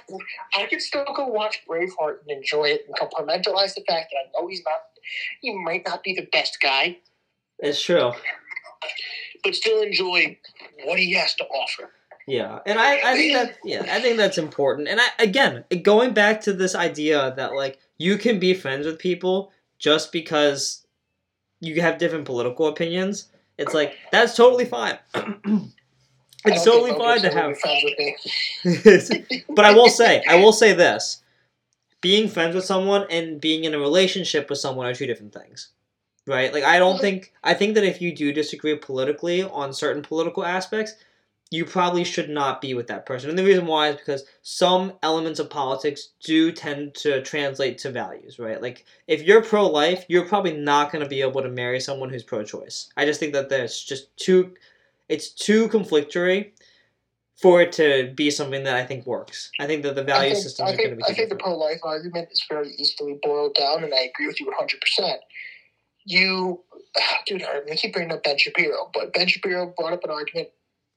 I 0.55 0.79
still 0.79 1.05
go 1.15 1.27
watch 1.27 1.63
Braveheart 1.69 2.21
and 2.23 2.31
enjoy 2.31 2.65
it 2.65 2.87
and 2.87 2.97
compartmentalize 2.97 3.75
the 3.75 3.85
fact 3.87 4.13
that 4.13 4.19
I 4.19 4.41
know 4.41 4.49
he's 4.49 4.63
not. 4.65 4.81
He 5.41 5.55
might 5.55 5.85
not 5.87 6.03
be 6.03 6.15
the 6.15 6.27
best 6.33 6.59
guy, 6.61 6.99
it's 7.59 7.83
true. 7.83 8.13
but 9.43 9.55
still 9.55 9.83
enjoy 9.83 10.39
what 10.85 10.99
he 10.99 11.13
has 11.15 11.35
to 11.35 11.45
offer. 11.45 11.91
Yeah, 12.27 12.61
and 12.65 12.79
I, 12.79 13.13
I 13.13 13.15
think 13.15 13.35
that 13.35 13.57
yeah, 13.65 13.83
I 13.83 14.01
think 14.01 14.17
that's 14.17 14.39
important. 14.39 14.89
And 14.89 15.01
I 15.01 15.07
again, 15.19 15.65
going 15.83 16.15
back 16.15 16.41
to 16.43 16.53
this 16.53 16.75
idea 16.75 17.35
that 17.37 17.55
like 17.55 17.79
you 17.99 18.17
can 18.17 18.39
be 18.39 18.55
friends 18.55 18.87
with 18.87 18.99
people 18.99 19.53
just 19.79 20.11
because 20.11 20.87
you 21.61 21.81
have 21.83 21.99
different 21.99 22.25
political 22.25 22.67
opinions. 22.67 23.29
It's 23.59 23.75
like 23.75 23.95
that's 24.11 24.35
totally 24.35 24.65
fine. 24.65 24.99
It's 26.45 26.65
totally 26.65 26.93
fine 26.93 27.21
to 27.23 27.31
have. 27.31 27.59
friends 27.59 27.85
with 27.85 29.11
me. 29.11 29.45
but 29.49 29.65
I 29.65 29.73
will 29.73 29.89
say, 29.89 30.23
I 30.29 30.37
will 30.37 30.53
say 30.53 30.73
this: 30.73 31.23
being 32.01 32.29
friends 32.29 32.55
with 32.55 32.65
someone 32.65 33.07
and 33.11 33.41
being 33.41 33.65
in 33.65 33.75
a 33.75 33.79
relationship 33.79 34.51
with 34.51 34.59
someone 34.59 34.87
are 34.87 34.95
two 34.95 35.07
different 35.07 35.33
things, 35.33 35.71
right? 36.27 36.53
Like 36.53 36.65
I 36.65 36.79
don't 36.79 37.01
think 37.01 37.33
I 37.43 37.55
think 37.55 37.75
that 37.75 37.85
if 37.85 38.01
you 38.03 38.15
do 38.15 38.33
disagree 38.33 38.77
politically 38.77 39.43
on 39.43 39.73
certain 39.73 40.03
political 40.03 40.45
aspects, 40.45 40.95
you 41.51 41.65
probably 41.65 42.05
should 42.05 42.29
not 42.29 42.61
be 42.61 42.75
with 42.75 42.89
that 42.89 43.07
person. 43.07 43.31
And 43.31 43.39
the 43.39 43.45
reason 43.45 43.67
why 43.67 43.89
is 43.89 43.97
because 43.97 44.25
some 44.43 44.95
elements 45.03 45.39
of 45.39 45.51
politics 45.51 46.09
do 46.23 46.51
tend 46.51 46.95
to 46.97 47.23
translate 47.23 47.79
to 47.79 47.91
values, 47.91 48.39
right? 48.39 48.61
Like 48.61 48.85
if 49.07 49.23
you're 49.23 49.43
pro-life, 49.43 50.05
you're 50.09 50.27
probably 50.27 50.57
not 50.57 50.91
going 50.91 51.03
to 51.03 51.09
be 51.09 51.23
able 51.23 51.43
to 51.43 51.49
marry 51.49 51.81
someone 51.81 52.11
who's 52.11 52.25
pro-choice. 52.25 52.91
I 52.97 53.05
just 53.05 53.21
think 53.21 53.33
that 53.35 53.49
there's 53.49 53.83
just 53.83 54.15
too, 54.17 54.55
it's 55.09 55.31
too 55.31 55.69
conflictory 55.69 56.53
for 57.41 57.61
it 57.61 57.73
to 57.73 58.13
be 58.15 58.31
something 58.31 58.65
that 58.65 58.77
I 58.77 58.85
think 58.87 59.07
works. 59.07 59.51
I 59.59 59.67
think 59.67 59.83
that 59.83 59.95
the 59.95 60.05
value 60.05 60.33
think, 60.33 60.43
systems 60.43 60.71
I 60.71 60.73
are 60.73 60.77
going 60.77 60.91
to 60.91 60.97
think, 60.97 61.07
be. 61.07 61.13
I 61.13 61.15
think 61.15 61.29
the 61.31 61.37
pro-life 61.37 61.81
argument 61.83 62.29
is 62.31 62.45
very 62.49 62.71
easily 62.79 63.19
boiled 63.23 63.55
down, 63.55 63.85
and 63.85 63.93
I 63.93 64.03
agree 64.03 64.27
with 64.27 64.41
you 64.41 64.47
100%. 64.47 65.17
You, 66.05 66.63
dude, 67.27 67.43
I'm 67.43 67.65
going 67.65 67.69
to 67.69 67.77
keep 67.77 67.93
bringing 67.93 68.13
up 68.13 68.23
Ben 68.23 68.39
Shapiro, 68.39 68.91
but 68.95 69.13
Ben 69.13 69.27
Shapiro 69.27 69.75
brought 69.77 69.93
up 69.93 70.05
an 70.05 70.11
argument, 70.11 70.49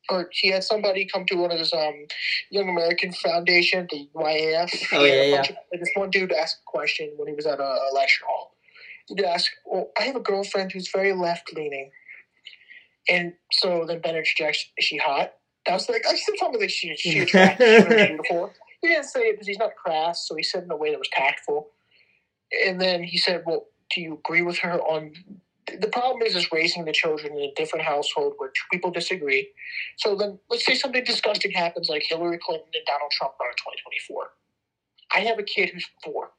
or 0.10 0.30
he 0.32 0.50
had 0.50 0.64
somebody 0.64 1.06
come 1.06 1.26
to 1.26 1.36
one 1.36 1.52
of 1.52 1.60
his 1.60 1.74
um, 1.74 2.06
Young 2.52 2.70
American 2.70 3.12
Foundation, 3.12 3.88
the 3.92 4.08
YAF. 4.16 4.70
Oh, 4.94 5.04
He 5.04 5.10
had 5.10 5.20
a 5.20 5.30
yeah, 5.30 5.36
bunch 5.38 5.50
Of, 5.50 5.56
this 5.74 5.90
one 5.96 6.12
dude 6.12 6.32
asked 6.32 6.60
a 6.66 6.70
question 6.70 7.12
when 7.18 7.28
he 7.28 7.34
was 7.34 7.46
at 7.46 7.60
a, 7.60 7.64
a 7.64 7.90
lecture 7.94 8.26
hall. 8.26 8.54
He'd 9.08 9.22
ask, 9.22 9.52
well, 9.66 9.90
I 10.00 10.04
have 10.04 10.16
a 10.16 10.22
girlfriend 10.22 10.72
who's 10.72 10.90
very 10.92 11.14
left-leaning. 11.14 11.92
And 13.10 13.34
so 13.52 13.86
then 13.88 14.02
Ben 14.02 14.16
interjects, 14.16 14.66
is 14.78 14.86
she 14.86 14.98
hot? 14.98 15.34
I 15.68 15.74
was 15.74 15.90
like, 15.90 16.06
I 16.08 16.16
said 16.16 16.36
something 16.38 16.60
like 16.62 16.70
she, 16.70 16.96
she 16.96 17.20
was 17.22 17.32
beautiful. 17.32 18.52
He 18.82 18.88
didn't 18.90 19.06
say 19.06 19.22
it 19.22 19.34
because 19.34 19.48
he's 19.48 19.58
not 19.60 19.76
crass, 19.76 20.28
so 20.28 20.36
he 20.36 20.44
said 20.44 20.64
in 20.64 20.72
a 20.72 20.76
way 20.78 20.92
that 20.92 21.00
was 21.00 21.10
tactful. 21.12 21.70
And 22.66 22.80
then 22.80 23.04
he 23.04 23.18
said, 23.18 23.44
"Well, 23.46 23.66
do 23.94 24.00
you 24.02 24.14
agree 24.14 24.42
with 24.42 24.58
her 24.60 24.80
on?" 24.82 25.14
The 25.82 25.90
problem 25.90 26.22
is, 26.22 26.34
is 26.36 26.50
raising 26.52 26.86
the 26.86 26.94
children 26.94 27.34
in 27.34 27.40
a 27.40 27.54
different 27.56 27.84
household 27.84 28.36
where 28.38 28.50
two 28.50 28.64
people 28.72 28.90
disagree. 28.92 29.50
So 29.98 30.16
then, 30.16 30.40
let's 30.50 30.66
say 30.66 30.76
something 30.76 31.04
disgusting 31.04 31.52
happens, 31.52 31.90
like 31.90 32.04
Hillary 32.08 32.38
Clinton 32.42 32.70
and 32.74 32.86
Donald 32.86 33.12
Trump 33.12 33.34
run 33.42 33.50
in 33.50 33.56
2024. 33.58 34.30
I 35.14 35.20
have 35.28 35.40
a 35.40 35.44
kid 35.44 35.72
who's 35.72 35.86
four, 36.04 36.32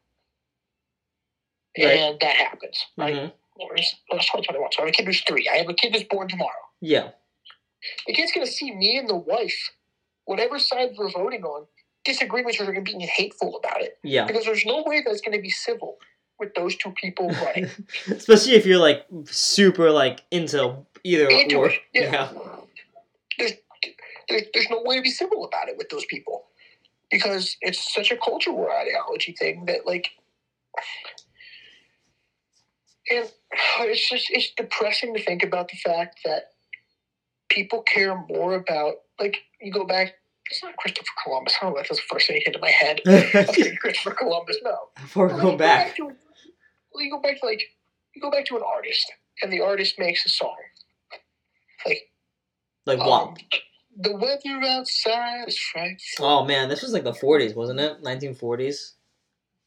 Right. 1.78 1.98
and 1.98 2.18
that 2.20 2.36
happens. 2.36 2.86
Right? 2.96 3.14
Mhm. 3.14 3.32
It's, 3.76 3.94
well, 4.10 4.18
it's 4.18 4.26
2021. 4.26 4.70
So 4.72 4.82
I 4.82 4.86
have 4.86 4.88
a 4.88 4.92
kid 4.96 5.06
who's 5.06 5.20
three. 5.22 5.48
I 5.52 5.56
have 5.56 5.68
a 5.68 5.74
kid 5.74 5.94
who's 5.94 6.04
born 6.04 6.28
tomorrow. 6.28 6.50
Yeah, 6.80 7.10
The 8.06 8.12
kid's 8.14 8.32
going 8.32 8.46
to 8.46 8.52
see 8.52 8.72
me 8.74 8.96
and 8.98 9.08
the 9.08 9.16
wife, 9.16 9.72
whatever 10.26 10.58
side 10.58 10.90
we're 10.96 11.10
voting 11.10 11.42
on, 11.44 11.66
disagree 12.04 12.42
with 12.42 12.54
each 12.54 12.60
other 12.60 12.72
and 12.72 12.84
being 12.84 13.00
hateful 13.00 13.56
about 13.56 13.82
it. 13.82 13.98
yeah. 14.04 14.26
Because 14.26 14.44
there's 14.44 14.64
no 14.64 14.82
way 14.86 15.02
that's 15.04 15.20
going 15.20 15.36
to 15.36 15.42
be 15.42 15.50
civil 15.50 15.96
with 16.38 16.54
those 16.54 16.76
two 16.76 16.92
people 16.92 17.28
running. 17.44 17.68
Especially 18.08 18.54
if 18.54 18.64
you're 18.64 18.78
like 18.78 19.06
super 19.24 19.90
like 19.90 20.22
into 20.30 20.76
either 21.02 21.28
Into 21.28 21.56
or. 21.56 21.70
it, 21.70 21.80
yeah. 21.92 22.12
yeah. 22.12 22.32
There's, 23.38 23.52
there, 24.28 24.40
there's 24.54 24.70
no 24.70 24.82
way 24.84 24.96
to 24.96 25.02
be 25.02 25.10
civil 25.10 25.44
about 25.44 25.68
it 25.68 25.76
with 25.76 25.88
those 25.88 26.04
people. 26.06 26.44
Because 27.10 27.56
it's 27.62 27.92
such 27.92 28.10
a 28.12 28.16
culture 28.18 28.52
war 28.52 28.70
ideology 28.70 29.32
thing 29.32 29.64
that, 29.66 29.86
like, 29.86 30.08
and 33.10 33.32
it's 33.80 34.08
just, 34.08 34.26
it's 34.30 34.52
depressing 34.56 35.14
to 35.14 35.22
think 35.22 35.42
about 35.42 35.68
the 35.68 35.76
fact 35.76 36.20
that 36.24 36.50
people 37.48 37.82
care 37.82 38.16
more 38.28 38.54
about, 38.54 38.94
like, 39.20 39.38
you 39.60 39.72
go 39.72 39.84
back, 39.84 40.14
it's 40.50 40.62
not 40.62 40.76
Christopher 40.76 41.06
Columbus. 41.24 41.54
I 41.60 41.64
don't 41.66 41.74
know 41.74 41.80
if 41.80 41.88
that's 41.88 42.00
the 42.00 42.06
first 42.10 42.26
thing 42.26 42.34
that 42.36 42.42
hit 42.46 42.54
into 42.54 42.60
my 42.60 42.70
head. 42.70 43.00
Okay, 43.50 43.76
Christopher 43.76 44.12
Columbus, 44.12 44.56
no. 44.62 44.76
Before 44.96 45.28
we 45.28 45.40
go 45.40 45.50
you 45.52 45.56
back. 45.58 45.94
to, 45.96 46.04
well, 46.04 47.04
you 47.04 47.10
go 47.10 47.20
back 47.20 47.40
to 47.40 47.46
like 47.46 47.62
you 48.14 48.22
go 48.22 48.30
back 48.30 48.46
to 48.46 48.56
an 48.56 48.62
artist, 48.66 49.12
and 49.42 49.52
the 49.52 49.60
artist 49.60 49.98
makes 49.98 50.24
a 50.24 50.28
song. 50.30 50.56
Like 51.86 52.10
Like 52.86 52.98
um, 52.98 53.08
what? 53.08 53.38
the 54.00 54.16
weather 54.16 54.66
outside 54.66 55.44
is 55.48 55.58
frightful. 55.58 56.24
Oh 56.26 56.44
man, 56.46 56.68
this 56.70 56.82
was 56.82 56.92
like 56.94 57.04
the 57.04 57.12
40s, 57.12 57.54
wasn't 57.54 57.80
it? 57.80 58.02
1940s. 58.02 58.92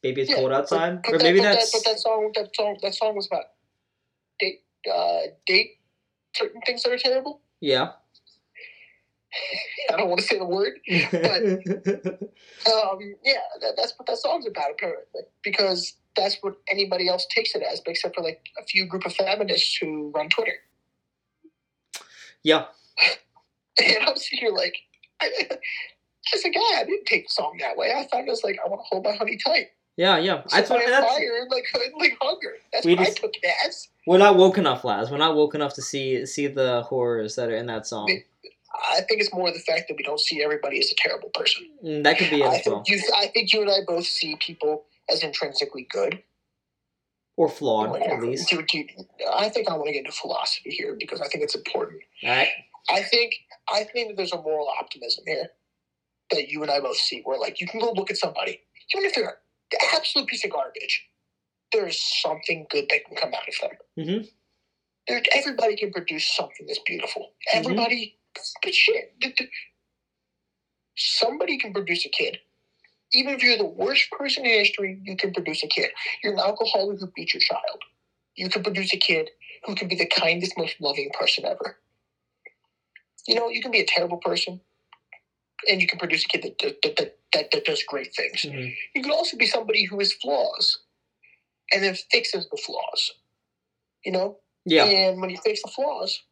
Maybe 0.02 0.22
it's 0.22 0.30
Yeah, 0.30 0.36
cold 0.36 0.52
outside, 0.52 1.00
but 1.02 1.14
or 1.14 1.18
that- 1.18 1.24
maybe 1.24 1.38
but 1.38 1.44
that's 1.44 1.70
that, 1.70 1.78
but 1.84 1.90
that 1.92 2.00
song. 2.00 2.32
That 2.34 2.50
song. 2.56 2.78
That 2.82 2.94
song 2.94 3.14
was 3.14 3.26
about 3.28 3.44
date. 4.42 4.60
Uh, 4.92 5.20
date 5.46 5.70
certain 6.34 6.60
things 6.66 6.82
that 6.82 6.92
are 6.92 6.98
terrible. 6.98 7.40
yeah. 7.60 7.92
I 9.92 9.96
don't 9.96 10.08
want 10.08 10.20
to 10.20 10.26
say 10.26 10.38
the 10.38 10.44
word. 10.44 10.74
Um, 12.64 12.98
yeah, 13.24 13.40
that, 13.60 13.72
that's 13.76 13.92
what 13.98 14.06
that 14.06 14.18
song's 14.18 14.46
about 14.46 14.70
apparently, 14.70 15.22
because 15.42 15.94
that's 16.14 16.36
what 16.42 16.54
anybody 16.70 17.08
else 17.08 17.26
takes 17.34 17.54
it 17.56 17.62
as, 17.62 17.82
except 17.86 18.14
for 18.14 18.22
like 18.22 18.40
a 18.60 18.64
few 18.66 18.86
group 18.86 19.04
of 19.04 19.12
feminists 19.14 19.74
who 19.80 20.12
run 20.14 20.28
Twitter. 20.28 20.54
yeah, 22.44 22.66
And 23.84 23.96
I'm 24.06 24.16
sitting 24.16 24.38
here 24.40 24.52
like, 24.52 24.76
I, 25.20 25.28
as 26.34 26.44
a 26.44 26.50
guy, 26.50 26.60
I 26.80 26.84
didn't 26.84 27.06
take 27.06 27.24
the 27.26 27.32
song 27.32 27.56
that 27.60 27.76
way. 27.76 27.92
I 27.96 28.04
thought 28.06 28.20
it 28.20 28.28
was 28.30 28.44
like, 28.44 28.58
I 28.64 28.68
want 28.68 28.80
to 28.82 28.86
hold 28.90 29.04
my 29.04 29.14
honey 29.14 29.38
tight. 29.44 29.68
yeah, 29.96 30.18
yeah. 30.18 30.42
I 30.52 30.62
thought 30.62 30.80
that's 30.86 31.06
fire 31.06 31.48
like, 31.50 31.64
like 31.98 32.16
hunger. 32.20 32.52
That's 32.72 32.86
what 32.86 32.98
just- 32.98 33.18
I 33.18 33.22
took 33.22 33.32
it 33.42 33.54
as. 33.66 33.88
We're 34.06 34.18
not 34.18 34.36
woke 34.36 34.58
enough, 34.58 34.84
Laz. 34.84 35.10
We're 35.10 35.18
not 35.18 35.34
woke 35.36 35.54
enough 35.54 35.74
to 35.74 35.82
see 35.82 36.26
see 36.26 36.46
the 36.46 36.82
horrors 36.82 37.36
that 37.36 37.48
are 37.48 37.56
in 37.56 37.66
that 37.66 37.86
song. 37.86 38.08
I 38.90 39.02
think 39.02 39.20
it's 39.20 39.32
more 39.32 39.50
the 39.52 39.58
fact 39.60 39.88
that 39.88 39.96
we 39.96 40.02
don't 40.02 40.18
see 40.20 40.42
everybody 40.42 40.78
as 40.80 40.90
a 40.90 40.94
terrible 40.96 41.28
person. 41.34 41.68
Mm, 41.84 42.04
That 42.04 42.18
could 42.18 42.30
be 42.30 42.42
it 42.42 42.46
I 42.46 42.56
as 42.56 42.66
well, 42.66 42.82
think 42.82 42.88
you, 42.88 43.12
I 43.16 43.26
think 43.28 43.52
you 43.52 43.60
and 43.62 43.70
I 43.70 43.78
both 43.86 44.06
see 44.06 44.34
people 44.36 44.84
as 45.10 45.22
intrinsically 45.22 45.86
good. 45.90 46.22
or 47.36 47.48
flawed 47.48 48.00
at 48.00 48.20
least. 48.22 48.48
do- 48.50 48.62
do- 48.62 48.86
I 49.32 49.48
think 49.50 49.68
I 49.68 49.74
want 49.74 49.86
to 49.88 49.92
get 49.92 50.00
into 50.00 50.12
philosophy 50.12 50.70
here 50.70 50.96
because 50.98 51.20
I 51.20 51.28
think 51.28 51.44
it's 51.44 51.54
important. 51.54 52.00
All 52.24 52.30
right. 52.30 52.48
I 52.90 53.02
think 53.02 53.34
I 53.72 53.84
think 53.84 54.08
that 54.08 54.16
there's 54.16 54.32
a 54.32 54.40
moral 54.42 54.68
optimism 54.80 55.24
here 55.26 55.50
that 56.30 56.48
you 56.48 56.62
and 56.62 56.70
I 56.70 56.80
both 56.80 56.96
see. 56.96 57.20
Where 57.24 57.38
like 57.38 57.60
you 57.60 57.66
can 57.66 57.78
go 57.80 57.92
look 57.92 58.10
at 58.10 58.16
somebody, 58.16 58.60
even 58.94 59.04
if 59.06 59.14
they're 59.14 59.38
the 59.70 59.78
absolute 59.94 60.28
piece 60.28 60.44
of 60.44 60.50
garbage, 60.50 61.06
there 61.72 61.86
is 61.86 62.00
something 62.22 62.66
good 62.70 62.86
that 62.90 63.04
can 63.06 63.16
come 63.16 63.34
out 63.34 63.48
of 63.48 63.54
them. 63.60 63.78
Mhm. 63.98 64.32
There, 65.08 65.22
everybody 65.34 65.76
can 65.76 65.92
produce 65.92 66.28
something 66.28 66.66
that's 66.66 66.80
beautiful. 66.80 67.34
Mhm. 67.48 67.58
Everybody, 67.58 68.18
but 68.62 68.74
shit, 68.74 69.14
somebody 70.96 71.58
can 71.58 71.72
produce 71.72 72.06
a 72.06 72.08
kid. 72.08 72.40
Even 73.12 73.34
if 73.34 73.42
you're 73.42 73.58
the 73.58 73.64
worst 73.64 74.10
person 74.10 74.46
in 74.46 74.58
history, 74.58 75.00
you 75.02 75.16
can 75.16 75.32
produce 75.32 75.62
a 75.62 75.66
kid. 75.66 75.90
You're 76.22 76.32
an 76.34 76.38
alcoholic 76.38 76.98
who 77.00 77.06
beat 77.08 77.34
your 77.34 77.40
child. 77.40 77.82
You 78.36 78.48
can 78.48 78.62
produce 78.62 78.92
a 78.94 78.96
kid 78.96 79.30
who 79.64 79.74
can 79.74 79.88
be 79.88 79.94
the 79.96 80.06
kindest, 80.06 80.56
most 80.56 80.80
loving 80.80 81.10
person 81.18 81.44
ever. 81.44 81.78
You 83.26 83.34
know, 83.34 83.48
you 83.48 83.60
can 83.60 83.70
be 83.70 83.80
a 83.80 83.86
terrible 83.86 84.16
person, 84.18 84.60
and 85.68 85.80
you 85.80 85.86
can 85.86 85.98
produce 85.98 86.24
a 86.24 86.28
kid 86.28 86.42
that 86.42 86.58
that, 86.82 86.96
that, 86.96 87.18
that, 87.32 87.50
that 87.52 87.64
does 87.64 87.82
great 87.84 88.14
things. 88.14 88.42
Mm-hmm. 88.42 88.70
You 88.94 89.02
could 89.02 89.12
also 89.12 89.36
be 89.36 89.46
somebody 89.46 89.84
who 89.84 89.98
has 89.98 90.12
flaws, 90.14 90.78
and 91.72 91.82
then 91.82 91.94
fixes 92.10 92.48
the 92.50 92.56
flaws. 92.56 93.12
You 94.04 94.12
know, 94.12 94.38
Yeah. 94.64 94.84
and 94.86 95.20
when 95.20 95.30
you 95.30 95.38
fix 95.44 95.62
the 95.62 95.70
flaws, 95.70 96.22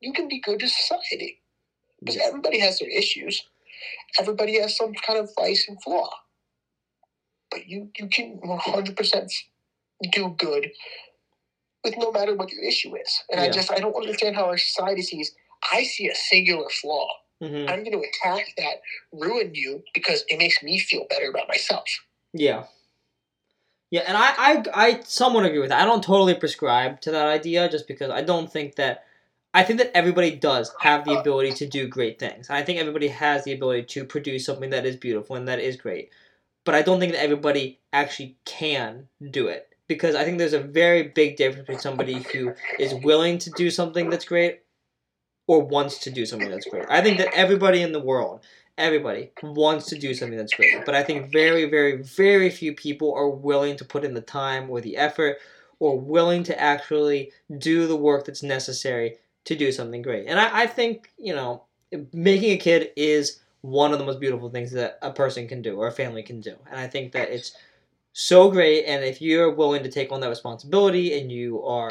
you 0.00 0.12
can 0.12 0.28
be 0.28 0.40
good 0.40 0.60
to 0.60 0.68
society 0.68 1.42
because 2.00 2.16
everybody 2.18 2.58
has 2.60 2.78
their 2.78 2.88
issues. 2.88 3.42
Everybody 4.20 4.60
has 4.60 4.76
some 4.76 4.94
kind 4.94 5.18
of 5.18 5.30
vice 5.38 5.66
and 5.68 5.82
flaw, 5.82 6.10
but 7.50 7.66
you 7.66 7.90
you 7.98 8.08
can 8.08 8.38
one 8.42 8.58
hundred 8.58 8.96
percent 8.96 9.32
do 10.12 10.34
good 10.38 10.70
with 11.84 11.96
no 11.98 12.12
matter 12.12 12.34
what 12.34 12.50
your 12.52 12.62
issue 12.62 12.94
is. 12.96 13.22
And 13.30 13.40
I 13.40 13.48
just 13.50 13.70
I 13.72 13.78
don't 13.80 13.94
understand 13.96 14.36
how 14.36 14.46
our 14.46 14.58
society 14.58 15.02
sees. 15.02 15.32
I 15.72 15.82
see 15.84 16.08
a 16.08 16.14
singular 16.14 16.68
flaw. 16.68 17.08
hmm 17.42 17.66
I'm 17.68 17.82
going 17.84 17.92
to 17.92 18.04
attack 18.08 18.46
that, 18.58 18.76
ruin 19.12 19.54
you 19.54 19.82
because 19.94 20.24
it 20.28 20.38
makes 20.38 20.62
me 20.62 20.78
feel 20.78 21.06
better 21.10 21.28
about 21.30 21.48
myself. 21.48 21.84
Yeah. 22.32 22.64
Yeah, 23.90 24.02
and 24.06 24.16
I, 24.16 24.34
I, 24.36 24.64
I 24.74 25.00
somewhat 25.04 25.44
agree 25.44 25.60
with 25.60 25.70
that. 25.70 25.80
I 25.80 25.84
don't 25.84 26.02
totally 26.02 26.34
prescribe 26.34 27.00
to 27.02 27.12
that 27.12 27.26
idea 27.26 27.68
just 27.68 27.86
because 27.86 28.10
I 28.10 28.22
don't 28.22 28.52
think 28.52 28.76
that. 28.76 29.04
I 29.54 29.62
think 29.62 29.78
that 29.78 29.96
everybody 29.96 30.32
does 30.32 30.70
have 30.80 31.06
the 31.06 31.18
ability 31.18 31.52
to 31.52 31.66
do 31.66 31.88
great 31.88 32.18
things. 32.18 32.50
I 32.50 32.62
think 32.62 32.78
everybody 32.78 33.08
has 33.08 33.44
the 33.44 33.54
ability 33.54 33.84
to 33.84 34.04
produce 34.04 34.44
something 34.44 34.68
that 34.68 34.84
is 34.84 34.96
beautiful 34.96 35.34
and 35.34 35.48
that 35.48 35.60
is 35.60 35.76
great. 35.76 36.10
But 36.66 36.74
I 36.74 36.82
don't 36.82 37.00
think 37.00 37.12
that 37.12 37.22
everybody 37.22 37.80
actually 37.90 38.36
can 38.44 39.08
do 39.30 39.48
it. 39.48 39.74
Because 39.88 40.14
I 40.14 40.24
think 40.24 40.36
there's 40.36 40.52
a 40.52 40.60
very 40.60 41.04
big 41.04 41.36
difference 41.36 41.60
between 41.62 41.78
somebody 41.78 42.22
who 42.34 42.52
is 42.78 42.92
willing 43.02 43.38
to 43.38 43.50
do 43.52 43.70
something 43.70 44.10
that's 44.10 44.26
great 44.26 44.60
or 45.46 45.62
wants 45.62 45.98
to 46.00 46.10
do 46.10 46.26
something 46.26 46.50
that's 46.50 46.68
great. 46.68 46.84
I 46.90 47.00
think 47.00 47.18
that 47.18 47.32
everybody 47.32 47.80
in 47.80 47.92
the 47.92 48.00
world 48.00 48.44
everybody 48.78 49.30
wants 49.42 49.86
to 49.86 49.98
do 49.98 50.14
something 50.14 50.36
that's 50.36 50.54
great. 50.54 50.84
But 50.84 50.94
i 50.94 51.02
think 51.02 51.30
very 51.32 51.68
very 51.68 52.02
very 52.02 52.50
few 52.50 52.74
people 52.74 53.14
are 53.14 53.28
willing 53.28 53.76
to 53.76 53.84
put 53.84 54.04
in 54.04 54.14
the 54.14 54.20
time 54.20 54.70
or 54.70 54.80
the 54.80 54.96
effort 54.96 55.38
or 55.78 55.98
willing 55.98 56.42
to 56.44 56.60
actually 56.60 57.32
do 57.58 57.86
the 57.86 57.96
work 57.96 58.24
that's 58.24 58.42
necessary 58.42 59.16
to 59.44 59.54
do 59.54 59.70
something 59.70 60.02
great. 60.02 60.26
And 60.26 60.38
i, 60.38 60.62
I 60.62 60.66
think 60.66 61.10
you 61.18 61.34
know 61.34 61.64
making 62.12 62.52
a 62.52 62.56
kid 62.56 62.90
is 62.96 63.40
one 63.62 63.92
of 63.92 63.98
the 63.98 64.04
most 64.04 64.20
beautiful 64.20 64.50
things 64.50 64.70
that 64.72 64.98
a 65.02 65.10
person 65.10 65.48
can 65.48 65.62
do 65.62 65.76
or 65.76 65.86
a 65.88 65.92
family 65.92 66.22
can 66.22 66.40
do. 66.40 66.54
And 66.70 66.78
i 66.78 66.86
think 66.86 67.12
that 67.12 67.30
it's 67.30 67.56
so 68.18 68.50
great. 68.50 68.86
And 68.86 69.04
if 69.04 69.20
you're 69.20 69.50
willing 69.50 69.82
to 69.82 69.90
take 69.90 70.10
on 70.10 70.20
that 70.20 70.30
responsibility 70.30 71.20
and 71.20 71.30
you 71.30 71.62
are 71.62 71.90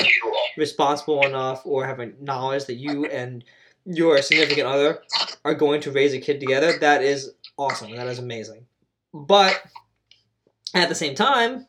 responsible 0.57 1.23
enough 1.23 1.61
or 1.65 1.85
have 1.85 1.99
a 1.99 2.13
knowledge 2.19 2.65
that 2.65 2.77
you 2.77 3.05
and 3.05 3.43
your 3.85 4.21
significant 4.21 4.67
other 4.67 5.01
are 5.43 5.53
going 5.53 5.81
to 5.81 5.91
raise 5.91 6.13
a 6.13 6.19
kid 6.19 6.39
together, 6.39 6.77
that 6.79 7.03
is 7.03 7.33
awesome. 7.57 7.95
That 7.95 8.07
is 8.07 8.19
amazing. 8.19 8.65
But 9.13 9.61
at 10.73 10.89
the 10.89 10.95
same 10.95 11.15
time, 11.15 11.67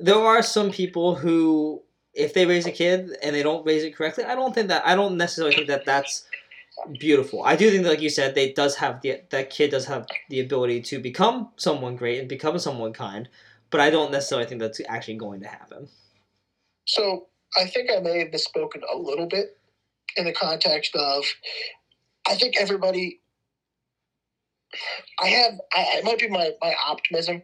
there 0.00 0.16
are 0.16 0.42
some 0.42 0.70
people 0.70 1.14
who, 1.14 1.82
if 2.14 2.34
they 2.34 2.46
raise 2.46 2.66
a 2.66 2.72
kid 2.72 3.10
and 3.22 3.34
they 3.34 3.42
don't 3.42 3.64
raise 3.64 3.84
it 3.84 3.94
correctly, 3.94 4.24
I 4.24 4.34
don't 4.34 4.54
think 4.54 4.68
that 4.68 4.86
I 4.86 4.96
don't 4.96 5.16
necessarily 5.16 5.54
think 5.54 5.68
that 5.68 5.84
that's 5.84 6.24
beautiful. 6.98 7.44
I 7.44 7.54
do 7.54 7.70
think, 7.70 7.84
that, 7.84 7.90
like 7.90 8.00
you 8.00 8.10
said, 8.10 8.34
they 8.34 8.52
does 8.52 8.74
have 8.76 9.00
the 9.02 9.20
that 9.30 9.50
kid 9.50 9.70
does 9.70 9.86
have 9.86 10.06
the 10.30 10.40
ability 10.40 10.80
to 10.82 10.98
become 10.98 11.50
someone 11.56 11.96
great 11.96 12.18
and 12.18 12.28
become 12.28 12.58
someone 12.58 12.92
kind. 12.92 13.28
But 13.70 13.80
I 13.80 13.90
don't 13.90 14.10
necessarily 14.10 14.46
think 14.46 14.60
that's 14.60 14.80
actually 14.88 15.16
going 15.16 15.40
to 15.40 15.48
happen. 15.48 15.88
So 16.86 17.28
I 17.56 17.66
think 17.66 17.90
I 17.90 18.00
may 18.00 18.18
have 18.20 18.28
misspoken 18.28 18.82
a 18.92 18.96
little 18.96 19.26
bit 19.26 19.56
in 20.16 20.24
the 20.24 20.32
context 20.32 20.94
of 20.94 21.24
I 22.28 22.34
think 22.36 22.54
everybody 22.58 23.20
I 25.20 25.28
have 25.28 25.52
I 25.74 25.98
it 25.98 26.04
might 26.04 26.18
be 26.18 26.28
my, 26.28 26.50
my 26.60 26.74
optimism 26.86 27.42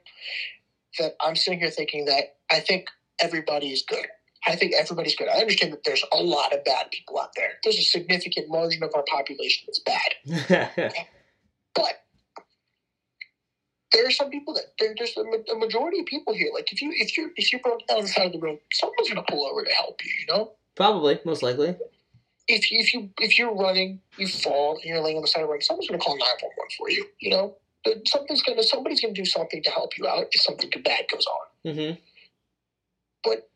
that 0.99 1.15
I'm 1.21 1.37
sitting 1.37 1.61
here 1.61 1.71
thinking 1.71 2.07
that 2.07 2.37
I 2.51 2.61
think 2.61 2.87
everybody 3.21 3.69
is 3.69 3.85
good. 3.87 4.07
I 4.47 4.57
think 4.57 4.73
everybody's 4.75 5.17
good. 5.17 5.29
I 5.29 5.39
understand 5.39 5.73
that 5.73 5.85
there's 5.85 6.05
a 6.13 6.23
lot 6.23 6.55
of 6.55 6.65
bad 6.65 6.91
people 6.91 7.19
out 7.19 7.31
there. 7.37 7.51
There's 7.63 7.79
a 7.79 7.83
significant 7.83 8.49
margin 8.49 8.83
of 8.83 8.91
our 8.95 9.05
population 9.09 9.67
that's 9.67 9.81
bad. 9.81 10.95
But 11.75 11.95
there 13.93 14.05
are 14.05 14.11
some 14.11 14.31
people 14.31 14.55
that 14.55 14.65
there, 14.81 14.95
there's 14.99 15.17
a, 15.17 15.53
a 15.53 15.59
majority 15.59 16.01
of 16.01 16.07
people 16.07 16.35
here. 16.35 16.49
Like 16.53 16.73
if 16.73 16.83
you 16.83 16.93
if 16.93 17.17
you 17.17 17.31
if 17.37 17.53
you 17.53 17.61
broke 17.61 17.87
down 17.87 18.01
the 18.01 18.09
side 18.09 18.27
of 18.27 18.33
the 18.33 18.41
road, 18.41 18.59
someone's 18.73 19.09
gonna 19.09 19.23
pull 19.29 19.47
over 19.47 19.63
to 19.63 19.71
help 19.71 20.05
you. 20.05 20.13
You 20.21 20.35
know, 20.35 20.53
Probably, 20.75 21.21
most 21.25 21.43
likely. 21.43 21.77
If 22.49 22.71
you, 22.73 22.79
if 22.81 22.95
you 22.95 23.11
if 23.21 23.39
you're 23.39 23.55
running, 23.55 24.01
you 24.17 24.27
fall 24.27 24.77
and 24.77 24.85
you're 24.85 25.01
laying 25.01 25.17
on 25.17 25.23
the 25.23 25.29
side 25.29 25.43
of 25.43 25.49
the 25.49 25.53
road, 25.53 25.63
someone's 25.63 25.89
gonna 25.89 25.99
call 26.01 26.17
nine 26.17 26.29
one 26.41 26.53
one 26.57 26.69
for 26.77 26.91
you. 26.91 27.07
You 27.21 27.31
know, 27.31 27.57
something's 28.07 28.43
gonna 28.43 28.63
somebody's 28.63 29.01
gonna 29.01 29.15
do 29.15 29.25
something 29.25 29.63
to 29.63 29.71
help 29.71 29.97
you 29.99 30.07
out 30.09 30.27
if 30.33 30.41
something 30.41 30.71
bad 30.83 31.05
goes 31.11 31.27
on. 31.27 31.73
hmm 31.75 31.91
But 33.23 33.49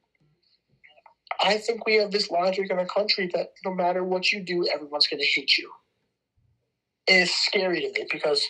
I 1.42 1.56
think 1.58 1.86
we 1.86 1.96
have 1.96 2.10
this 2.10 2.30
logic 2.30 2.70
in 2.70 2.78
our 2.78 2.86
country 2.86 3.30
that 3.34 3.52
no 3.64 3.74
matter 3.74 4.04
what 4.04 4.30
you 4.30 4.40
do, 4.40 4.68
everyone's 4.68 5.06
gonna 5.06 5.24
hate 5.24 5.56
you. 5.56 5.72
And 7.08 7.22
it's 7.22 7.34
scary 7.34 7.80
to 7.80 7.90
me 7.92 8.06
because 8.10 8.46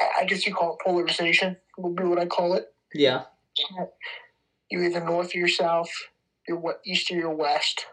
I- 0.00 0.20
I 0.20 0.24
guess 0.24 0.46
you 0.46 0.54
call 0.54 0.74
it 0.74 0.84
polarization 0.84 1.56
would 1.76 1.96
be 1.96 2.04
what 2.04 2.18
I 2.18 2.26
call 2.26 2.54
it. 2.54 2.72
Yeah. 2.94 3.24
You're 4.70 4.84
either 4.84 5.00
north 5.04 5.34
or 5.34 5.38
you're 5.38 5.48
south. 5.48 5.90
You're 6.48 6.58
what 6.58 6.80
east 6.86 7.10
or 7.10 7.14
you're 7.14 7.30
west. 7.34 7.86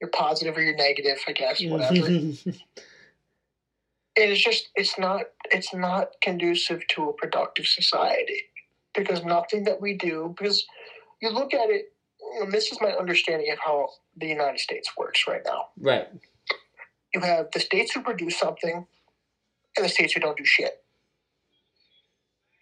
You're 0.00 0.10
positive 0.10 0.56
or 0.56 0.62
you're 0.62 0.76
negative, 0.76 1.18
I 1.26 1.32
guess, 1.32 1.62
whatever. 1.62 2.06
and 4.16 4.30
it's 4.30 4.42
just 4.42 4.68
it's 4.74 4.98
not 4.98 5.22
it's 5.50 5.74
not 5.74 6.10
conducive 6.22 6.86
to 6.88 7.10
a 7.10 7.12
productive 7.12 7.66
society 7.66 8.42
because 8.94 9.24
nothing 9.24 9.64
that 9.64 9.80
we 9.80 9.94
do 9.94 10.34
because 10.36 10.64
you 11.20 11.30
look 11.30 11.54
at 11.54 11.70
it 11.70 11.92
and 12.40 12.52
this 12.52 12.72
is 12.72 12.80
my 12.80 12.90
understanding 12.90 13.50
of 13.52 13.58
how 13.58 13.88
the 14.16 14.26
United 14.26 14.58
States 14.58 14.90
works 14.96 15.26
right 15.28 15.42
now. 15.44 15.66
right. 15.78 16.08
You 17.14 17.20
have 17.20 17.50
the 17.52 17.60
states 17.60 17.92
who 17.92 18.02
produce 18.02 18.38
something 18.38 18.86
and 19.76 19.84
the 19.84 19.88
states 19.88 20.12
who 20.12 20.20
don't 20.20 20.36
do 20.36 20.44
shit. 20.44 20.82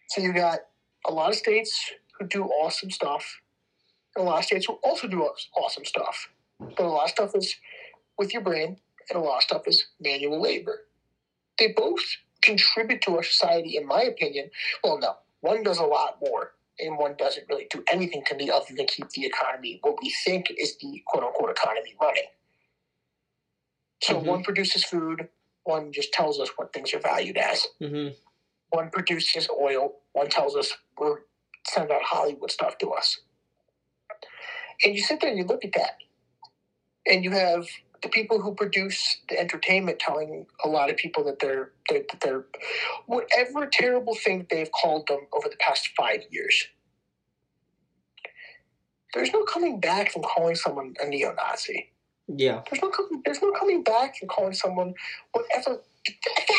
So 0.08 0.20
you 0.20 0.32
got 0.32 0.60
a 1.06 1.12
lot 1.12 1.30
of 1.30 1.36
states 1.36 1.92
who 2.18 2.26
do 2.26 2.44
awesome 2.44 2.90
stuff, 2.90 3.40
and 4.14 4.24
a 4.24 4.28
lot 4.28 4.38
of 4.38 4.44
states 4.44 4.66
who 4.66 4.74
also 4.84 5.08
do 5.08 5.28
awesome 5.56 5.84
stuff. 5.84 6.28
But 6.60 6.80
a 6.80 6.88
lot 6.88 7.04
of 7.04 7.10
stuff 7.10 7.32
is 7.34 7.54
with 8.18 8.32
your 8.32 8.42
brain, 8.42 8.78
and 9.10 9.18
a 9.18 9.22
lot 9.22 9.38
of 9.38 9.42
stuff 9.44 9.62
is 9.66 9.84
manual 10.00 10.40
labor. 10.40 10.86
They 11.58 11.68
both 11.76 12.00
contribute 12.42 13.02
to 13.02 13.16
our 13.16 13.22
society, 13.22 13.76
in 13.76 13.86
my 13.86 14.02
opinion. 14.02 14.50
Well, 14.82 14.98
no, 14.98 15.16
one 15.40 15.62
does 15.62 15.78
a 15.78 15.84
lot 15.84 16.18
more, 16.20 16.52
and 16.78 16.98
one 16.98 17.16
doesn't 17.16 17.48
really 17.48 17.66
do 17.70 17.84
anything 17.92 18.24
to 18.26 18.36
me 18.36 18.50
other 18.50 18.74
than 18.76 18.86
keep 18.86 19.10
the 19.10 19.26
economy, 19.26 19.80
what 19.82 19.96
we 20.02 20.10
think 20.24 20.50
is 20.58 20.76
the 20.78 21.02
quote 21.06 21.24
unquote 21.24 21.50
economy, 21.50 21.94
running. 22.00 22.24
So 24.02 24.20
Mhm. 24.20 24.26
one 24.26 24.44
produces 24.44 24.84
food, 24.84 25.28
one 25.64 25.92
just 25.92 26.12
tells 26.12 26.40
us 26.40 26.50
what 26.58 26.72
things 26.72 26.94
are 26.94 27.00
valued 27.00 27.38
as. 27.38 27.66
hmm 27.80 28.08
One 28.70 28.90
produces 28.90 29.48
oil, 29.50 30.00
one 30.12 30.28
tells 30.30 30.56
us 30.56 30.76
we're 30.98 31.20
sending 31.68 31.96
out 31.96 32.02
Hollywood 32.02 32.50
stuff 32.50 32.78
to 32.78 32.92
us. 32.92 33.20
And 34.84 34.94
you 34.96 35.02
sit 35.02 35.20
there 35.20 35.30
and 35.30 35.38
you 35.38 35.44
look 35.44 35.64
at 35.64 35.72
that, 35.74 35.98
and 37.06 37.24
you 37.24 37.30
have 37.30 37.66
the 38.02 38.08
people 38.08 38.40
who 38.40 38.54
produce 38.54 39.18
the 39.28 39.38
entertainment 39.38 39.98
telling 39.98 40.46
a 40.62 40.68
lot 40.68 40.90
of 40.90 40.96
people 40.96 41.24
that 41.24 41.38
they're 41.38 41.72
they're, 41.88 42.02
that 42.10 42.20
they're 42.20 42.44
whatever 43.06 43.66
terrible 43.66 44.14
thing 44.14 44.46
they've 44.50 44.70
called 44.72 45.06
them 45.08 45.20
over 45.32 45.48
the 45.48 45.56
past 45.56 45.88
five 45.96 46.20
years. 46.30 46.66
There's 49.14 49.32
no 49.32 49.44
coming 49.44 49.80
back 49.80 50.10
from 50.12 50.22
calling 50.22 50.56
someone 50.56 50.94
a 51.00 51.06
neo-Nazi. 51.06 51.92
Yeah. 52.26 52.62
There's 52.70 52.82
no 52.82 52.90
coming, 52.90 53.22
there's 53.24 53.40
no 53.40 53.52
coming 53.52 53.82
back 53.82 54.16
from 54.18 54.28
calling 54.28 54.54
someone 54.54 54.94
whatever 55.32 55.80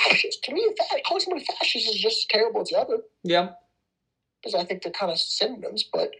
fascist. 0.06 0.44
To 0.44 0.54
me, 0.54 0.74
calling 1.06 1.22
someone 1.22 1.44
fascist 1.44 1.90
is 1.90 2.00
just 2.00 2.18
as 2.20 2.26
terrible 2.30 2.62
as 2.62 2.70
the 2.70 2.80
other 2.80 3.00
Yeah. 3.24 3.50
because 4.42 4.56
I 4.56 4.64
think 4.64 4.84
they're 4.84 4.92
kind 4.92 5.12
of 5.12 5.20
synonyms. 5.20 5.84
But 5.92 6.12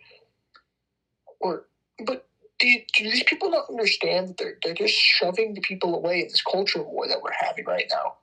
or 1.40 1.68
but 2.06 2.28
do, 2.66 3.04
do 3.04 3.12
these 3.12 3.24
people 3.24 3.50
not 3.50 3.70
understand 3.70 4.30
that 4.30 4.38
they're 4.38 4.58
they're 4.64 4.74
just 4.74 4.94
shoving 4.94 5.54
the 5.54 5.62
people 5.62 5.96
away 5.96 6.22
in 6.22 6.28
this 6.28 6.42
culture 6.42 6.82
war 6.82 7.08
that 7.08 7.22
we're 7.22 7.32
having 7.40 7.66
right 7.66 7.88
now? 7.90 8.16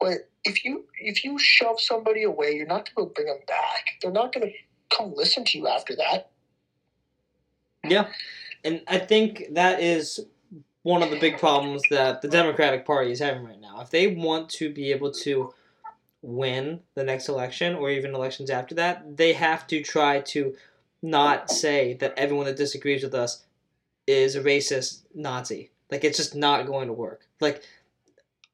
But 0.00 0.28
if 0.44 0.64
you 0.64 0.84
if 1.00 1.24
you 1.24 1.38
shove 1.38 1.80
somebody 1.80 2.22
away, 2.24 2.52
you're 2.52 2.66
not 2.66 2.90
going 2.94 3.08
to 3.08 3.14
bring 3.14 3.26
them 3.26 3.40
back. 3.46 3.96
They're 4.02 4.12
not 4.12 4.32
going 4.32 4.48
to 4.48 4.96
come 4.96 5.14
listen 5.14 5.44
to 5.44 5.58
you 5.58 5.68
after 5.68 5.96
that. 5.96 6.30
Yeah. 7.84 8.08
And 8.64 8.82
I 8.88 8.98
think 8.98 9.44
that 9.52 9.80
is 9.80 10.20
one 10.82 11.02
of 11.02 11.10
the 11.10 11.18
big 11.18 11.38
problems 11.38 11.82
that 11.90 12.22
the 12.22 12.28
Democratic 12.28 12.86
Party 12.86 13.10
is 13.10 13.20
having 13.20 13.44
right 13.44 13.60
now. 13.60 13.80
If 13.80 13.90
they 13.90 14.06
want 14.06 14.48
to 14.50 14.72
be 14.72 14.92
able 14.92 15.12
to 15.12 15.52
win 16.22 16.80
the 16.94 17.04
next 17.04 17.28
election 17.28 17.74
or 17.74 17.90
even 17.90 18.14
elections 18.14 18.50
after 18.50 18.74
that, 18.76 19.16
they 19.16 19.32
have 19.34 19.66
to 19.68 19.82
try 19.82 20.20
to 20.20 20.54
not 21.04 21.50
say 21.50 21.94
that 21.94 22.14
everyone 22.16 22.46
that 22.46 22.56
disagrees 22.56 23.04
with 23.04 23.14
us 23.14 23.44
is 24.06 24.34
a 24.34 24.42
racist 24.42 25.02
Nazi. 25.14 25.70
Like 25.90 26.02
it's 26.02 26.16
just 26.16 26.34
not 26.34 26.66
going 26.66 26.88
to 26.88 26.94
work. 26.94 27.26
Like 27.40 27.62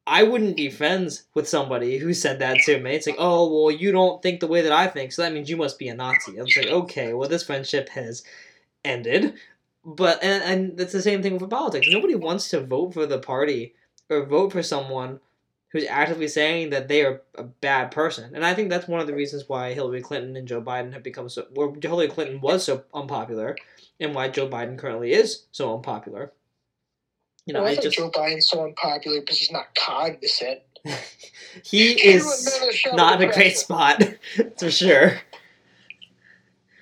I 0.06 0.24
wouldn't 0.24 0.56
be 0.56 0.70
friends 0.70 1.24
with 1.34 1.48
somebody 1.48 1.98
who 1.98 2.12
said 2.12 2.40
that 2.40 2.58
to 2.64 2.80
me. 2.80 2.96
It's 2.96 3.06
like, 3.06 3.16
oh, 3.18 3.48
well, 3.48 3.70
you 3.70 3.92
don't 3.92 4.20
think 4.20 4.40
the 4.40 4.48
way 4.48 4.62
that 4.62 4.72
I 4.72 4.88
think, 4.88 5.12
so 5.12 5.22
that 5.22 5.32
means 5.32 5.48
you 5.48 5.56
must 5.56 5.78
be 5.78 5.88
a 5.88 5.94
Nazi. 5.94 6.32
It's 6.32 6.56
like, 6.56 6.66
okay, 6.66 7.12
well, 7.12 7.28
this 7.28 7.44
friendship 7.44 7.88
has 7.90 8.24
ended. 8.84 9.34
But, 9.84 10.22
and, 10.22 10.42
and 10.42 10.80
it's 10.80 10.92
the 10.92 11.00
same 11.00 11.22
thing 11.22 11.38
with 11.38 11.48
politics. 11.48 11.86
Nobody 11.88 12.16
wants 12.16 12.48
to 12.50 12.60
vote 12.60 12.92
for 12.94 13.06
the 13.06 13.20
party 13.20 13.74
or 14.08 14.24
vote 14.26 14.50
for 14.50 14.64
someone 14.64 15.20
who's 15.72 15.86
actively 15.88 16.28
saying 16.28 16.70
that 16.70 16.88
they 16.88 17.04
are 17.04 17.22
a 17.36 17.44
bad 17.44 17.90
person. 17.90 18.34
And 18.34 18.44
I 18.44 18.54
think 18.54 18.70
that's 18.70 18.88
one 18.88 19.00
of 19.00 19.06
the 19.06 19.14
reasons 19.14 19.48
why 19.48 19.72
Hillary 19.72 20.02
Clinton 20.02 20.36
and 20.36 20.46
Joe 20.46 20.60
Biden 20.60 20.92
have 20.92 21.02
become 21.02 21.28
so, 21.28 21.46
where 21.54 21.72
Hillary 21.80 22.08
Clinton 22.08 22.40
was 22.40 22.64
so 22.64 22.84
unpopular, 22.92 23.56
and 23.98 24.14
why 24.14 24.28
Joe 24.28 24.48
Biden 24.48 24.78
currently 24.78 25.12
is 25.12 25.44
so 25.52 25.74
unpopular. 25.76 26.32
You 27.46 27.54
know, 27.54 27.60
well, 27.60 27.68
I, 27.68 27.74
think 27.74 27.84
just, 27.84 27.96
Joe 27.96 28.10
Biden's 28.10 28.48
so 28.48 28.64
unpopular 28.64 29.20
because 29.20 29.38
he's 29.38 29.52
not 29.52 29.74
cognizant. 29.74 30.60
he 31.64 31.92
is 31.92 32.70
not 32.92 33.20
in 33.20 33.28
a 33.28 33.32
great 33.32 33.56
spot, 33.56 34.02
for 34.58 34.70
sure. 34.70 35.20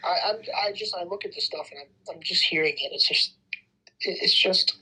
I, 0.05 0.09
I, 0.09 0.69
I 0.69 0.73
just 0.73 0.95
I 0.95 1.05
look 1.05 1.25
at 1.25 1.33
this 1.35 1.45
stuff 1.45 1.69
and 1.71 1.81
I'm, 1.81 2.17
I'm 2.17 2.23
just 2.23 2.45
hearing 2.45 2.75
it. 2.75 2.93
It's 2.93 3.07
just, 3.07 3.33
it's 4.01 4.35
just. 4.35 4.77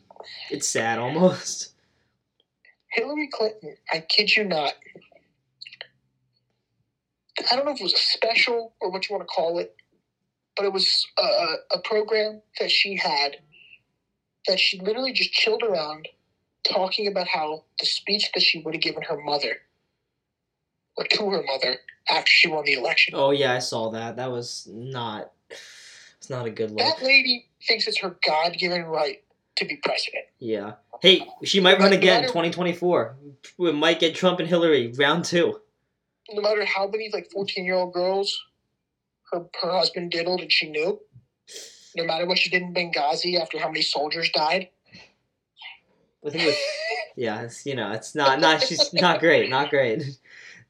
It's 0.50 0.68
sad 0.68 0.98
almost. 0.98 1.75
Hillary 2.96 3.28
Clinton, 3.30 3.76
I 3.92 4.00
kid 4.00 4.34
you 4.34 4.44
not. 4.44 4.72
I 7.50 7.54
don't 7.54 7.66
know 7.66 7.72
if 7.72 7.80
it 7.80 7.84
was 7.84 7.92
a 7.92 7.98
special 7.98 8.72
or 8.80 8.90
what 8.90 9.08
you 9.08 9.14
want 9.14 9.28
to 9.28 9.32
call 9.32 9.58
it, 9.58 9.76
but 10.56 10.64
it 10.64 10.72
was 10.72 11.06
a, 11.18 11.76
a 11.76 11.78
program 11.84 12.40
that 12.58 12.70
she 12.70 12.96
had 12.96 13.36
that 14.48 14.58
she 14.58 14.80
literally 14.80 15.12
just 15.12 15.30
chilled 15.32 15.62
around 15.62 16.08
talking 16.64 17.06
about 17.06 17.28
how 17.28 17.64
the 17.78 17.86
speech 17.86 18.30
that 18.32 18.42
she 18.42 18.62
would 18.62 18.74
have 18.74 18.82
given 18.82 19.02
her 19.02 19.18
mother 19.22 19.58
or 20.96 21.04
to 21.04 21.30
her 21.30 21.42
mother 21.42 21.76
after 22.08 22.30
she 22.30 22.48
won 22.48 22.64
the 22.64 22.72
election. 22.72 23.12
Oh 23.14 23.30
yeah, 23.30 23.52
I 23.52 23.58
saw 23.58 23.90
that. 23.90 24.16
That 24.16 24.30
was 24.30 24.66
not 24.72 25.32
it's 25.50 26.30
not 26.30 26.46
a 26.46 26.50
good 26.50 26.70
look. 26.70 26.78
That 26.78 27.02
lady 27.04 27.50
thinks 27.68 27.86
it's 27.86 28.00
her 28.00 28.16
God 28.26 28.56
given 28.58 28.84
right 28.84 29.22
to 29.56 29.64
be 29.66 29.76
president. 29.76 30.24
Yeah. 30.38 30.74
Hey, 31.02 31.26
she 31.44 31.60
might 31.60 31.78
run 31.78 31.92
again, 31.92 32.28
twenty 32.28 32.50
twenty 32.50 32.72
four. 32.72 33.16
We 33.58 33.72
might 33.72 34.00
get 34.00 34.14
Trump 34.14 34.40
and 34.40 34.48
Hillary 34.48 34.92
round 34.98 35.24
two. 35.24 35.60
No 36.30 36.42
matter 36.42 36.64
how 36.64 36.88
many 36.88 37.10
like 37.12 37.30
fourteen 37.30 37.64
year 37.64 37.74
old 37.74 37.92
girls 37.92 38.42
her 39.32 39.44
her 39.60 39.72
husband 39.72 40.10
diddled 40.10 40.40
and 40.40 40.52
she 40.52 40.68
knew, 40.68 41.00
no 41.96 42.04
matter 42.04 42.26
what 42.26 42.38
she 42.38 42.50
did 42.50 42.62
in 42.62 42.74
Benghazi 42.74 43.40
after 43.40 43.58
how 43.58 43.68
many 43.68 43.82
soldiers 43.82 44.30
died. 44.30 44.68
I 46.24 46.30
think 46.30 46.42
it 46.42 46.46
was, 46.46 46.56
yeah, 47.16 47.42
it's 47.42 47.66
you 47.66 47.74
know, 47.74 47.92
it's 47.92 48.14
not 48.14 48.40
not 48.40 48.62
she's 48.62 48.92
not 48.92 49.20
great, 49.20 49.48
not 49.48 49.70
great, 49.70 50.02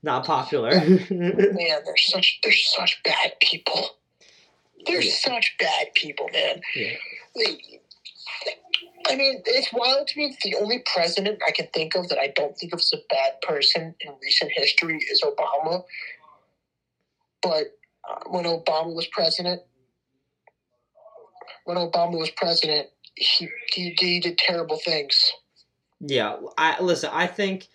not 0.03 0.27
popular. 0.27 0.71
man, 0.81 1.07
they're 1.11 1.97
such 1.97 2.41
they're 2.43 2.53
such 2.53 3.03
bad 3.05 3.33
people. 3.41 3.97
They're 4.87 5.03
yeah. 5.03 5.13
such 5.13 5.57
bad 5.59 5.95
people, 5.95 6.29
man. 6.33 6.61
Yeah. 6.75 6.93
They, 7.35 7.81
I 9.09 9.15
mean, 9.15 9.43
it's 9.47 9.73
wild 9.73 10.09
to 10.09 10.19
me. 10.19 10.37
The 10.43 10.57
only 10.57 10.83
president 10.93 11.41
I 11.47 11.53
can 11.53 11.69
think 11.73 11.95
of 11.95 12.09
that 12.09 12.19
I 12.19 12.33
don't 12.35 12.57
think 12.57 12.73
of 12.73 12.81
as 12.81 12.93
a 12.93 12.99
bad 13.09 13.41
person 13.43 13.95
in 14.01 14.13
recent 14.21 14.51
history 14.53 14.99
is 15.11 15.23
Obama. 15.23 15.85
But 17.43 17.79
uh, 18.09 18.19
when 18.29 18.45
Obama 18.45 18.95
was 18.95 19.07
president, 19.07 19.63
when 21.65 21.77
Obama 21.77 22.19
was 22.19 22.31
president, 22.31 22.89
he, 23.15 23.49
he, 23.73 23.95
he 23.99 24.21
did 24.21 24.39
terrible 24.39 24.79
things. 24.85 25.33
Yeah, 26.01 26.37
I 26.59 26.81
listen. 26.83 27.11
I 27.13 27.27
think 27.27 27.69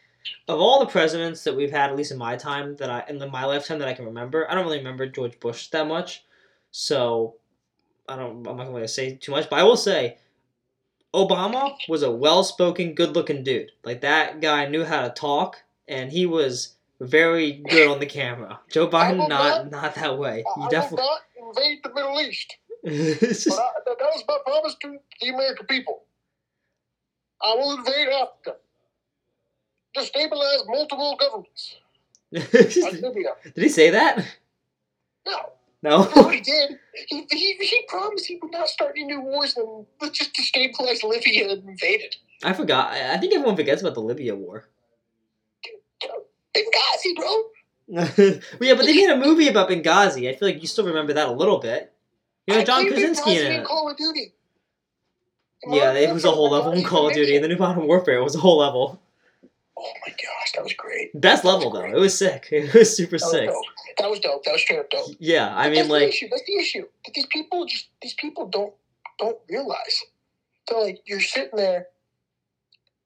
of 0.47 0.59
all 0.59 0.79
the 0.79 0.85
presidents 0.85 1.43
that 1.45 1.55
we've 1.55 1.71
had, 1.71 1.89
at 1.89 1.95
least 1.95 2.11
in 2.11 2.17
my 2.17 2.35
time 2.35 2.75
that 2.75 2.89
I 2.89 3.03
in 3.09 3.17
the, 3.17 3.27
my 3.27 3.45
lifetime 3.45 3.79
that 3.79 3.87
I 3.87 3.93
can 3.93 4.05
remember, 4.05 4.49
I 4.49 4.53
don't 4.53 4.65
really 4.65 4.77
remember 4.77 5.07
George 5.07 5.39
Bush 5.39 5.67
that 5.69 5.87
much. 5.87 6.23
So 6.69 7.37
I 8.07 8.15
don't. 8.15 8.45
I'm 8.47 8.57
not 8.57 8.67
going 8.67 8.81
to 8.83 8.87
say 8.87 9.15
too 9.15 9.31
much, 9.31 9.49
but 9.49 9.57
I 9.57 9.63
will 9.63 9.77
say 9.77 10.17
Obama 11.13 11.75
was 11.89 12.03
a 12.03 12.11
well-spoken, 12.11 12.93
good-looking 12.93 13.43
dude. 13.43 13.71
Like 13.83 14.01
that 14.01 14.41
guy 14.41 14.67
knew 14.67 14.85
how 14.85 15.01
to 15.01 15.09
talk, 15.09 15.57
and 15.87 16.11
he 16.11 16.25
was 16.25 16.75
very 17.01 17.53
good 17.53 17.89
on 17.89 17.99
the 17.99 18.05
camera. 18.05 18.59
Joe 18.71 18.87
Biden, 18.87 19.27
not, 19.27 19.29
not, 19.29 19.71
not 19.71 19.95
that 19.95 20.17
way. 20.17 20.43
He 20.55 20.61
I 20.63 20.69
definitely 20.69 21.03
will 21.03 21.17
not 21.43 21.57
invade 21.57 21.79
the 21.83 21.93
Middle 21.93 22.21
East. 22.21 22.57
but 22.83 22.91
I, 22.91 23.69
that 23.85 23.97
was 23.99 24.23
my 24.27 24.37
promise 24.45 24.75
to 24.81 24.97
the 25.19 25.29
American 25.29 25.65
people. 25.65 26.03
I 27.43 27.55
will 27.55 27.77
invade 27.77 28.07
Africa. 28.07 28.57
Destabilize 29.97 30.67
multiple 30.67 31.17
governments. 31.19 31.77
Did 32.31 33.53
he 33.55 33.69
say 33.69 33.89
that? 33.89 34.25
No. 35.25 35.51
No. 35.83 36.03
What 36.13 36.33
he 36.33 36.41
did. 36.53 36.79
He, 37.07 37.25
he, 37.29 37.53
he 37.55 37.81
promised 37.87 38.25
he 38.25 38.37
would 38.41 38.51
not 38.51 38.67
start 38.67 38.91
any 38.95 39.05
new 39.05 39.21
wars 39.21 39.57
and 39.57 39.85
just 40.13 40.33
destabilize 40.33 41.03
Libya 41.03 41.51
and 41.51 41.67
invade 41.67 42.01
it. 42.01 42.17
I 42.43 42.53
forgot. 42.53 42.91
I 42.91 43.17
think 43.17 43.33
everyone 43.33 43.55
forgets 43.55 43.81
about 43.81 43.93
the 43.93 44.01
Libya 44.01 44.35
war. 44.35 44.65
Benghazi, 46.55 47.15
bro. 47.15 47.43
well, 47.87 48.39
yeah, 48.59 48.73
but 48.73 48.85
they 48.85 48.95
made 48.95 49.09
a 49.09 49.17
movie 49.17 49.47
about 49.47 49.69
Benghazi. 49.69 50.29
I 50.29 50.35
feel 50.35 50.49
like 50.49 50.61
you 50.61 50.67
still 50.67 50.85
remember 50.85 51.13
that 51.13 51.27
a 51.27 51.31
little 51.31 51.59
bit. 51.59 51.93
You 52.47 52.55
know, 52.55 52.63
John 52.63 52.87
Krasinski 52.87 53.37
in 53.37 53.51
it. 53.51 53.65
Call 53.65 53.89
of 53.89 53.97
Duty. 53.97 54.33
Yeah, 55.67 55.93
it 55.93 56.13
was 56.13 56.25
a 56.25 56.31
whole 56.31 56.49
level 56.49 56.71
in 56.71 56.83
Call 56.83 57.07
of 57.07 57.13
Duty, 57.13 57.35
and 57.35 57.43
then 57.43 57.55
Modern 57.57 57.85
Warfare 57.85 58.23
was 58.23 58.35
a 58.35 58.39
whole 58.39 58.57
level. 58.57 58.99
Oh 59.77 59.93
my 60.05 60.11
gosh, 60.11 60.51
that 60.55 60.63
was 60.63 60.73
great. 60.73 61.09
Best 61.19 61.45
level 61.45 61.69
though. 61.69 61.85
It 61.85 61.99
was 61.99 62.17
sick. 62.17 62.47
It 62.51 62.73
was 62.73 62.95
super 62.95 63.17
sick. 63.17 63.49
That 63.97 64.09
was 64.09 64.19
dope. 64.19 64.43
That 64.43 64.53
was 64.53 64.61
straight 64.61 64.79
up 64.79 64.89
dope. 64.89 65.15
Yeah, 65.19 65.55
I 65.55 65.65
but 65.65 65.69
mean, 65.69 65.75
that's 65.75 65.89
like 65.89 66.01
the 66.01 66.07
issue. 66.09 66.27
that's 66.29 66.43
the 66.45 66.57
issue. 66.57 66.83
That 67.05 67.13
these 67.13 67.25
people 67.27 67.65
just 67.65 67.89
these 68.01 68.13
people 68.15 68.47
don't 68.47 68.73
don't 69.19 69.37
realize. 69.49 70.03
So 70.69 70.79
like 70.79 71.01
you're 71.05 71.21
sitting 71.21 71.55
there, 71.57 71.87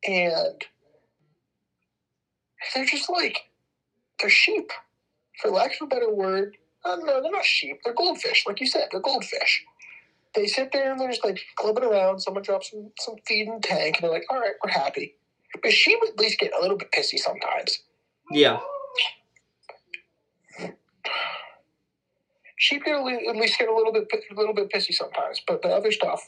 and 0.07 0.63
they're 2.73 2.85
just 2.85 3.09
like 3.09 3.39
they're 4.19 4.29
sheep, 4.29 4.71
for 5.41 5.49
lack 5.51 5.71
of 5.81 5.85
a 5.85 5.87
better 5.87 6.13
word. 6.13 6.57
Uh, 6.83 6.97
no, 6.97 7.21
they're 7.21 7.31
not 7.31 7.45
sheep. 7.45 7.79
They're 7.83 7.95
goldfish, 7.95 8.43
like 8.47 8.59
you 8.59 8.67
said. 8.67 8.89
They're 8.91 9.01
goldfish. 9.01 9.63
They 10.35 10.45
sit 10.47 10.71
there 10.71 10.91
and 10.91 10.99
they're 10.99 11.09
just 11.09 11.23
like 11.25 11.39
clubbing 11.55 11.83
around. 11.83 12.19
Someone 12.19 12.43
drops 12.43 12.71
some 12.71 12.91
some 12.99 13.15
feed 13.27 13.47
in 13.47 13.55
the 13.55 13.67
tank, 13.67 13.97
and 13.97 14.03
they're 14.03 14.11
like, 14.11 14.25
"All 14.29 14.39
right, 14.39 14.53
we're 14.63 14.71
happy." 14.71 15.15
But 15.63 15.71
she 15.71 15.95
would 15.95 16.09
at 16.09 16.19
least 16.19 16.39
get 16.39 16.51
a 16.57 16.61
little 16.61 16.77
bit 16.77 16.91
pissy 16.91 17.17
sometimes. 17.17 17.79
Yeah. 18.31 18.59
She 22.57 22.79
could 22.79 22.93
at 22.93 23.35
least 23.35 23.59
get 23.59 23.69
a 23.69 23.75
little 23.75 23.91
bit 23.91 24.07
a 24.13 24.33
little 24.33 24.53
bit 24.53 24.71
pissy 24.71 24.93
sometimes, 24.93 25.41
but 25.45 25.61
the 25.61 25.69
other 25.69 25.91
stuff, 25.91 26.21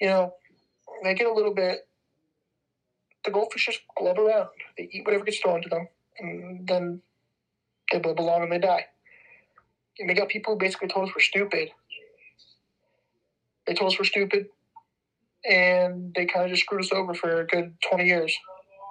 you 0.00 0.08
know, 0.08 0.34
they 1.02 1.14
get 1.14 1.26
a 1.26 1.32
little 1.32 1.54
bit. 1.54 1.86
The 3.24 3.30
goldfish 3.30 3.66
just 3.66 3.80
glub 3.96 4.18
around. 4.18 4.48
They 4.76 4.88
eat 4.90 5.04
whatever 5.04 5.24
gets 5.24 5.38
thrown 5.38 5.62
to 5.62 5.68
them, 5.68 5.86
and 6.18 6.66
then 6.66 7.02
they 7.92 8.00
live 8.00 8.18
along 8.18 8.42
and 8.42 8.52
they 8.52 8.58
die. 8.58 8.86
And 9.98 10.08
they 10.08 10.14
got 10.14 10.28
people 10.28 10.54
who 10.54 10.58
basically 10.58 10.88
told 10.88 11.08
us 11.08 11.14
we're 11.14 11.20
stupid. 11.20 11.68
They 13.66 13.74
told 13.74 13.92
us 13.92 13.98
we're 13.98 14.06
stupid 14.06 14.46
and 15.44 16.12
they 16.14 16.26
kind 16.26 16.44
of 16.44 16.50
just 16.50 16.62
screwed 16.62 16.82
us 16.82 16.92
over 16.92 17.14
for 17.14 17.40
a 17.40 17.46
good 17.46 17.74
20 17.88 18.04
years. 18.04 18.36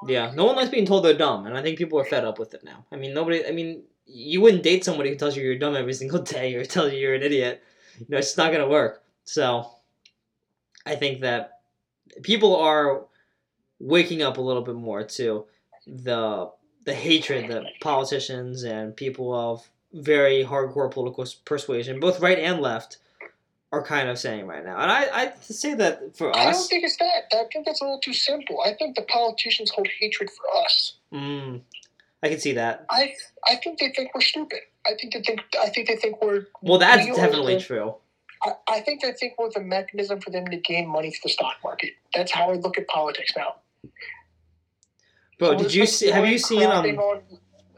Yeah, 0.07 0.31
no 0.35 0.45
one 0.45 0.55
likes 0.55 0.69
being 0.69 0.85
told 0.85 1.05
they're 1.05 1.17
dumb, 1.17 1.45
and 1.45 1.55
I 1.55 1.61
think 1.61 1.77
people 1.77 1.99
are 1.99 2.05
fed 2.05 2.25
up 2.25 2.39
with 2.39 2.53
it 2.53 2.63
now. 2.63 2.85
I 2.91 2.95
mean, 2.95 3.13
nobody, 3.13 3.45
I 3.45 3.51
mean, 3.51 3.83
you 4.05 4.41
wouldn't 4.41 4.63
date 4.63 4.83
somebody 4.83 5.09
who 5.09 5.15
tells 5.15 5.35
you 5.35 5.43
you're 5.43 5.57
dumb 5.57 5.75
every 5.75 5.93
single 5.93 6.21
day 6.23 6.55
or 6.55 6.65
tells 6.65 6.91
you 6.91 6.99
you're 6.99 7.15
an 7.15 7.23
idiot. 7.23 7.63
You 7.99 8.05
know, 8.09 8.17
it's 8.17 8.37
not 8.37 8.51
going 8.51 8.63
to 8.63 8.69
work. 8.69 9.03
So, 9.23 9.69
I 10.85 10.95
think 10.95 11.21
that 11.21 11.59
people 12.23 12.55
are 12.55 13.05
waking 13.79 14.21
up 14.21 14.37
a 14.37 14.41
little 14.41 14.63
bit 14.63 14.75
more 14.75 15.03
to 15.03 15.45
the 15.85 16.51
the 16.85 16.93
hatred 16.93 17.49
that 17.51 17.63
politicians 17.79 18.63
and 18.63 18.95
people 18.95 19.33
of 19.33 19.69
very 19.93 20.43
hardcore 20.43 20.89
political 20.89 21.25
persuasion, 21.45 21.99
both 21.99 22.19
right 22.19 22.39
and 22.39 22.59
left, 22.59 22.97
are 23.71 23.83
kind 23.83 24.09
of 24.09 24.17
saying 24.17 24.47
right 24.47 24.65
now. 24.65 24.77
And 24.77 24.91
I, 24.91 25.03
I 25.13 25.33
say 25.41 25.75
that 25.75 26.15
for 26.17 26.31
us. 26.31 26.37
I 26.37 26.51
don't 26.51 26.67
think 26.67 26.83
it's 26.83 26.97
that. 26.97 27.33
I 27.33 27.43
think 27.51 27.65
that's 27.65 27.81
a 27.81 27.85
little 27.85 27.99
too 27.99 28.13
simple. 28.13 28.61
I 28.65 28.73
think 28.73 28.95
the 28.95 29.03
politicians 29.03 29.71
hold 29.71 29.87
hatred 29.99 30.29
for 30.29 30.63
us. 30.63 30.93
Mm, 31.13 31.61
I 32.23 32.29
can 32.29 32.39
see 32.39 32.53
that. 32.53 32.85
I 32.89 33.13
I 33.47 33.55
think 33.55 33.79
they 33.79 33.89
think 33.89 34.13
we're 34.13 34.21
stupid. 34.21 34.59
I 34.85 34.91
think 34.99 35.13
they 35.13 35.21
think 35.21 35.41
I 35.59 35.69
think 35.69 35.87
they 35.87 35.95
think 35.95 36.21
we're. 36.21 36.45
Well, 36.61 36.79
that's 36.79 37.05
we 37.05 37.15
definitely 37.15 37.55
the, 37.55 37.61
true. 37.61 37.95
I, 38.43 38.51
I 38.67 38.79
think 38.81 39.01
they 39.01 39.11
think 39.13 39.33
we're 39.37 39.49
the 39.51 39.61
mechanism 39.61 40.19
for 40.21 40.29
them 40.29 40.45
to 40.47 40.57
gain 40.57 40.87
money 40.87 41.11
through 41.11 41.29
the 41.29 41.29
stock 41.29 41.55
market. 41.63 41.91
That's 42.13 42.31
how 42.31 42.51
I 42.51 42.55
look 42.55 42.77
at 42.77 42.87
politics 42.87 43.33
now. 43.35 43.55
Bro, 45.39 45.57
did 45.57 45.73
you 45.73 45.85
see? 45.85 46.09
Have 46.09 46.27
you 46.27 46.37
seen 46.37 46.63
um? 46.63 46.85
On, 46.85 47.21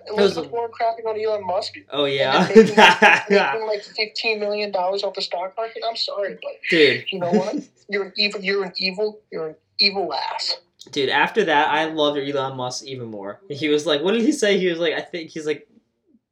Elizabeth 0.09 0.51
Warren 0.51 0.71
crapping 0.71 1.07
on 1.07 1.17
Elon 1.19 1.45
Musk. 1.45 1.75
Oh 1.91 2.03
yeah, 2.03 2.45
making, 2.47 2.75
making 3.29 3.67
like 3.67 3.83
fifteen 3.83 4.39
million 4.39 4.71
dollars 4.71 5.03
off 5.03 5.13
the 5.13 5.21
stock 5.21 5.53
market. 5.55 5.81
I'm 5.87 5.95
sorry, 5.95 6.37
but 6.41 6.51
dude, 6.69 7.05
you 7.09 7.19
know 7.19 7.31
what? 7.31 7.55
You're 7.89 8.05
an 8.05 8.13
evil. 8.17 8.41
You're 8.41 8.63
an 8.65 8.73
evil. 8.77 9.21
You're 9.31 9.49
an 9.49 9.55
evil 9.79 10.13
ass. 10.13 10.57
Dude, 10.91 11.09
after 11.09 11.45
that, 11.45 11.69
I 11.69 11.85
loved 11.85 12.17
Elon 12.17 12.57
Musk 12.57 12.83
even 12.85 13.07
more. 13.09 13.41
He 13.49 13.69
was 13.69 13.85
like, 13.85 14.01
what 14.01 14.13
did 14.13 14.21
he 14.21 14.31
say? 14.31 14.57
He 14.57 14.67
was 14.69 14.79
like, 14.79 14.93
I 14.93 15.01
think 15.01 15.29
he's 15.29 15.45
like, 15.45 15.67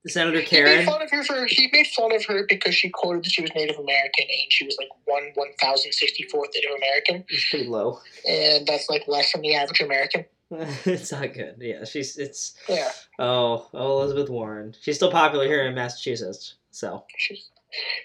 Senator 0.08 0.40
He 0.40 0.42
made 0.42 0.48
Karen. 0.50 0.86
fun 0.86 1.02
of 1.04 1.12
her 1.12 1.24
for 1.24 1.46
he 1.48 1.70
made 1.72 1.86
fun 1.96 2.12
of 2.16 2.26
her 2.26 2.44
because 2.50 2.74
she 2.74 2.90
quoted 2.90 3.24
that 3.24 3.32
she 3.32 3.44
was 3.44 3.52
Native 3.54 3.78
American 3.78 4.24
and 4.26 4.52
she 4.52 4.66
was 4.66 4.76
like 4.80 4.90
one 5.06 5.30
one 5.36 5.50
thousand 5.62 5.92
sixty 5.94 6.24
fourth 6.24 6.50
Native 6.56 6.72
American, 6.76 7.24
It's 7.30 7.48
pretty 7.52 7.68
low. 7.68 8.00
and 8.28 8.66
that's 8.66 8.90
like 8.90 9.04
less 9.08 9.32
than 9.32 9.42
the 9.44 9.54
average 9.56 9.80
American. 9.80 10.26
it's 10.52 11.12
not 11.12 11.34
good. 11.36 11.56
Yeah, 11.60 11.86
she's 11.86 12.18
it's 12.18 12.56
Yeah, 12.68 12.90
oh, 13.20 13.70
oh 13.76 14.02
Elizabeth 14.02 14.30
Warren. 14.30 14.74
She's 14.82 14.96
still 14.96 15.12
popular 15.12 15.46
here 15.46 15.66
in 15.68 15.76
Massachusetts. 15.76 16.56
So 16.72 17.06
she's 17.18 17.50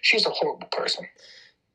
she's 0.02 0.26
a 0.26 0.30
horrible 0.30 0.68
person. 0.70 1.06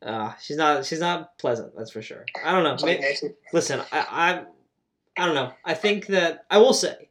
uh, 0.06 0.34
she's 0.40 0.56
not 0.56 0.84
she's 0.86 1.00
not 1.00 1.36
pleasant. 1.38 1.72
That's 1.76 1.90
for 1.90 2.00
sure. 2.00 2.24
I 2.44 2.52
don't 2.52 2.62
know. 2.62 2.74
It's 2.74 2.82
like 2.84 3.00
May- 3.00 3.06
Nancy. 3.08 3.34
listen, 3.52 3.80
I, 3.90 4.06
I 4.08 4.44
I 5.16 5.26
don't 5.26 5.34
know. 5.34 5.52
I 5.64 5.74
think 5.74 6.06
that 6.06 6.44
I 6.50 6.58
will 6.58 6.72
say, 6.72 7.08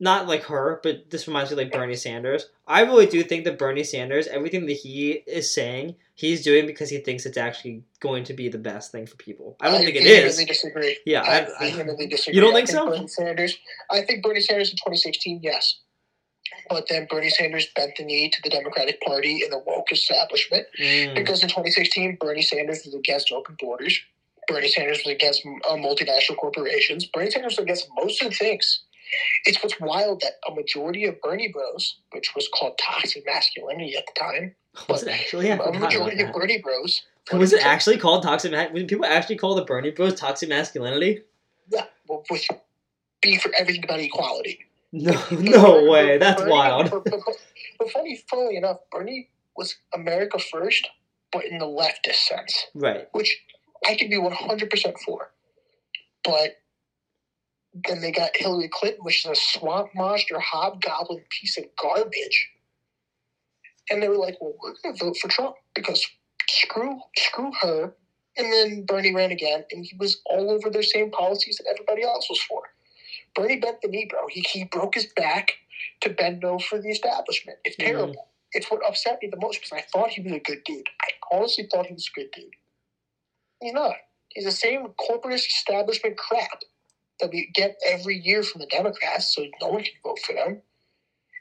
not 0.00 0.26
like 0.26 0.42
her, 0.44 0.80
but 0.82 1.10
this 1.10 1.28
reminds 1.28 1.50
me 1.50 1.56
like 1.56 1.70
Bernie 1.70 1.94
Sanders. 1.94 2.48
I 2.66 2.80
really 2.80 3.06
do 3.06 3.22
think 3.22 3.44
that 3.44 3.56
Bernie 3.56 3.84
Sanders, 3.84 4.26
everything 4.26 4.66
that 4.66 4.72
he 4.72 5.12
is 5.12 5.54
saying, 5.54 5.94
he's 6.14 6.42
doing 6.42 6.66
because 6.66 6.90
he 6.90 6.98
thinks 6.98 7.24
it's 7.24 7.36
actually 7.36 7.84
going 8.00 8.24
to 8.24 8.32
be 8.32 8.48
the 8.48 8.58
best 8.58 8.90
thing 8.90 9.06
for 9.06 9.14
people. 9.16 9.56
I 9.60 9.70
don't 9.70 9.80
think 9.84 9.94
it 9.94 10.04
is. 10.04 10.44
disagree. 10.44 10.98
Yeah, 11.06 11.22
I, 11.22 11.66
I, 11.66 11.66
I, 11.66 12.06
disagree. 12.06 12.34
You 12.34 12.40
don't 12.40 12.52
I 12.52 12.56
think 12.56 12.68
so? 12.68 12.88
Bernie 12.88 13.06
Sanders. 13.06 13.56
I 13.92 14.02
think 14.02 14.24
Bernie 14.24 14.40
Sanders 14.40 14.70
in 14.70 14.76
2016, 14.76 15.40
yes. 15.40 15.78
But 16.68 16.88
then 16.88 17.06
Bernie 17.08 17.30
Sanders 17.30 17.68
bent 17.76 17.96
the 17.96 18.04
knee 18.04 18.28
to 18.28 18.42
the 18.42 18.50
Democratic 18.50 19.00
Party 19.02 19.42
and 19.42 19.52
the 19.52 19.58
woke 19.58 19.92
establishment 19.92 20.66
Mm, 20.80 21.14
because 21.14 21.42
in 21.42 21.48
2016, 21.48 22.16
Bernie 22.20 22.42
Sanders 22.42 22.82
was 22.84 22.94
against 22.94 23.30
open 23.30 23.56
borders. 23.60 24.00
Bernie 24.52 24.68
Sanders 24.68 25.02
was 25.04 25.14
against 25.14 25.42
uh, 25.68 25.74
multinational 25.74 26.36
corporations. 26.36 27.06
Bernie 27.06 27.30
Sanders 27.30 27.52
was 27.56 27.64
against 27.64 27.88
most 27.96 28.22
of 28.22 28.30
the 28.30 28.36
things. 28.36 28.80
It's 29.44 29.62
what's 29.62 29.78
wild 29.80 30.20
that 30.22 30.32
a 30.50 30.54
majority 30.54 31.04
of 31.04 31.20
Bernie 31.20 31.48
Bros, 31.52 31.96
which 32.12 32.34
was 32.34 32.48
called 32.54 32.78
toxic 32.78 33.24
masculinity 33.26 33.94
at 33.96 34.04
the 34.06 34.18
time, 34.18 34.54
was 34.88 35.02
it 35.02 35.10
actually? 35.10 35.50
a 35.50 35.56
majority 35.72 36.22
of. 36.22 36.32
Bernie 36.32 36.58
Bros. 36.62 37.02
Was 37.32 37.52
it 37.52 37.64
actually 37.64 37.98
called 37.98 38.22
toxic? 38.22 38.50
Ma- 38.52 38.68
when 38.70 38.86
people 38.86 39.04
actually 39.06 39.36
call 39.36 39.54
the 39.54 39.64
Bernie 39.64 39.90
Bros 39.90 40.14
toxic 40.14 40.48
masculinity? 40.48 41.22
Yeah, 41.70 41.84
well, 42.08 42.24
which 42.28 42.48
be 43.20 43.36
for 43.38 43.52
everything 43.58 43.84
about 43.84 44.00
equality. 44.00 44.58
No, 44.92 45.12
But 45.30 45.40
no 45.40 45.72
Bernie- 45.74 45.88
way. 45.88 46.18
That's 46.18 46.40
Bernie- 46.40 46.52
wild. 46.52 46.90
But, 46.90 47.04
but, 47.04 47.20
but, 47.24 47.36
but 47.78 47.90
funny, 47.90 48.20
funnily 48.28 48.56
enough, 48.56 48.78
Bernie 48.90 49.28
was 49.56 49.76
America 49.94 50.38
first, 50.38 50.88
but 51.30 51.44
in 51.44 51.58
the 51.58 51.66
leftist 51.66 52.26
sense, 52.26 52.66
Right. 52.74 53.06
which 53.12 53.38
I 53.86 53.94
can 53.94 54.08
be 54.10 54.18
one 54.18 54.32
hundred 54.32 54.70
percent 54.70 54.96
for. 55.04 55.30
But 56.24 56.52
then 57.74 58.00
they 58.00 58.12
got 58.12 58.30
Hillary 58.36 58.68
Clinton, 58.72 59.04
which 59.04 59.24
is 59.24 59.30
a 59.30 59.34
swamp 59.36 59.88
monster, 59.94 60.38
hobgoblin 60.40 61.24
piece 61.30 61.56
of 61.58 61.64
garbage, 61.80 62.48
and 63.90 64.02
they 64.02 64.08
were 64.08 64.16
like, 64.18 64.36
"Well, 64.40 64.54
we're 64.62 64.74
going 64.82 64.96
to 64.96 65.04
vote 65.04 65.16
for 65.18 65.28
Trump 65.28 65.56
because 65.74 66.04
screw 66.50 66.98
screw 67.18 67.52
her." 67.62 67.92
And 68.38 68.52
then 68.52 68.84
Bernie 68.86 69.14
ran 69.14 69.30
again, 69.30 69.64
and 69.72 69.84
he 69.84 69.94
was 69.98 70.20
all 70.26 70.50
over 70.50 70.70
their 70.70 70.82
same 70.82 71.10
policies 71.10 71.58
that 71.58 71.70
everybody 71.70 72.02
else 72.02 72.28
was 72.30 72.40
for. 72.40 72.62
Bernie 73.34 73.56
bent 73.58 73.78
the 73.82 73.88
knee, 73.88 74.06
bro. 74.08 74.20
He, 74.30 74.40
he 74.52 74.64
broke 74.64 74.94
his 74.94 75.06
back 75.16 75.52
to 76.00 76.10
bend 76.10 76.44
over 76.44 76.58
for 76.62 76.80
the 76.80 76.90
establishment. 76.90 77.58
It's 77.64 77.76
Mhm. 77.76 77.84
terrible. 77.86 78.28
It's 78.52 78.70
what 78.70 78.86
upset 78.86 79.18
me 79.22 79.28
the 79.28 79.38
most 79.38 79.60
because 79.60 79.72
I 79.72 79.82
thought 79.82 80.10
he 80.10 80.22
was 80.22 80.32
a 80.32 80.38
good 80.40 80.64
dude. 80.64 80.88
I 81.02 81.08
honestly 81.32 81.66
thought 81.70 81.86
he 81.86 81.94
was 81.94 82.08
a 82.14 82.20
good 82.20 82.30
dude. 82.32 82.54
He's 83.62 83.72
not. 83.72 83.94
He's 84.30 84.44
the 84.44 84.50
same 84.50 84.86
corporatist 84.98 85.48
establishment 85.48 86.16
crap 86.16 86.60
that 87.20 87.30
we 87.30 87.50
get 87.54 87.76
every 87.86 88.18
year 88.18 88.42
from 88.42 88.60
the 88.60 88.66
Democrats, 88.66 89.34
so 89.34 89.44
no 89.60 89.68
one 89.68 89.84
can 89.84 89.92
vote 90.02 90.18
for 90.18 90.34
them. 90.34 90.60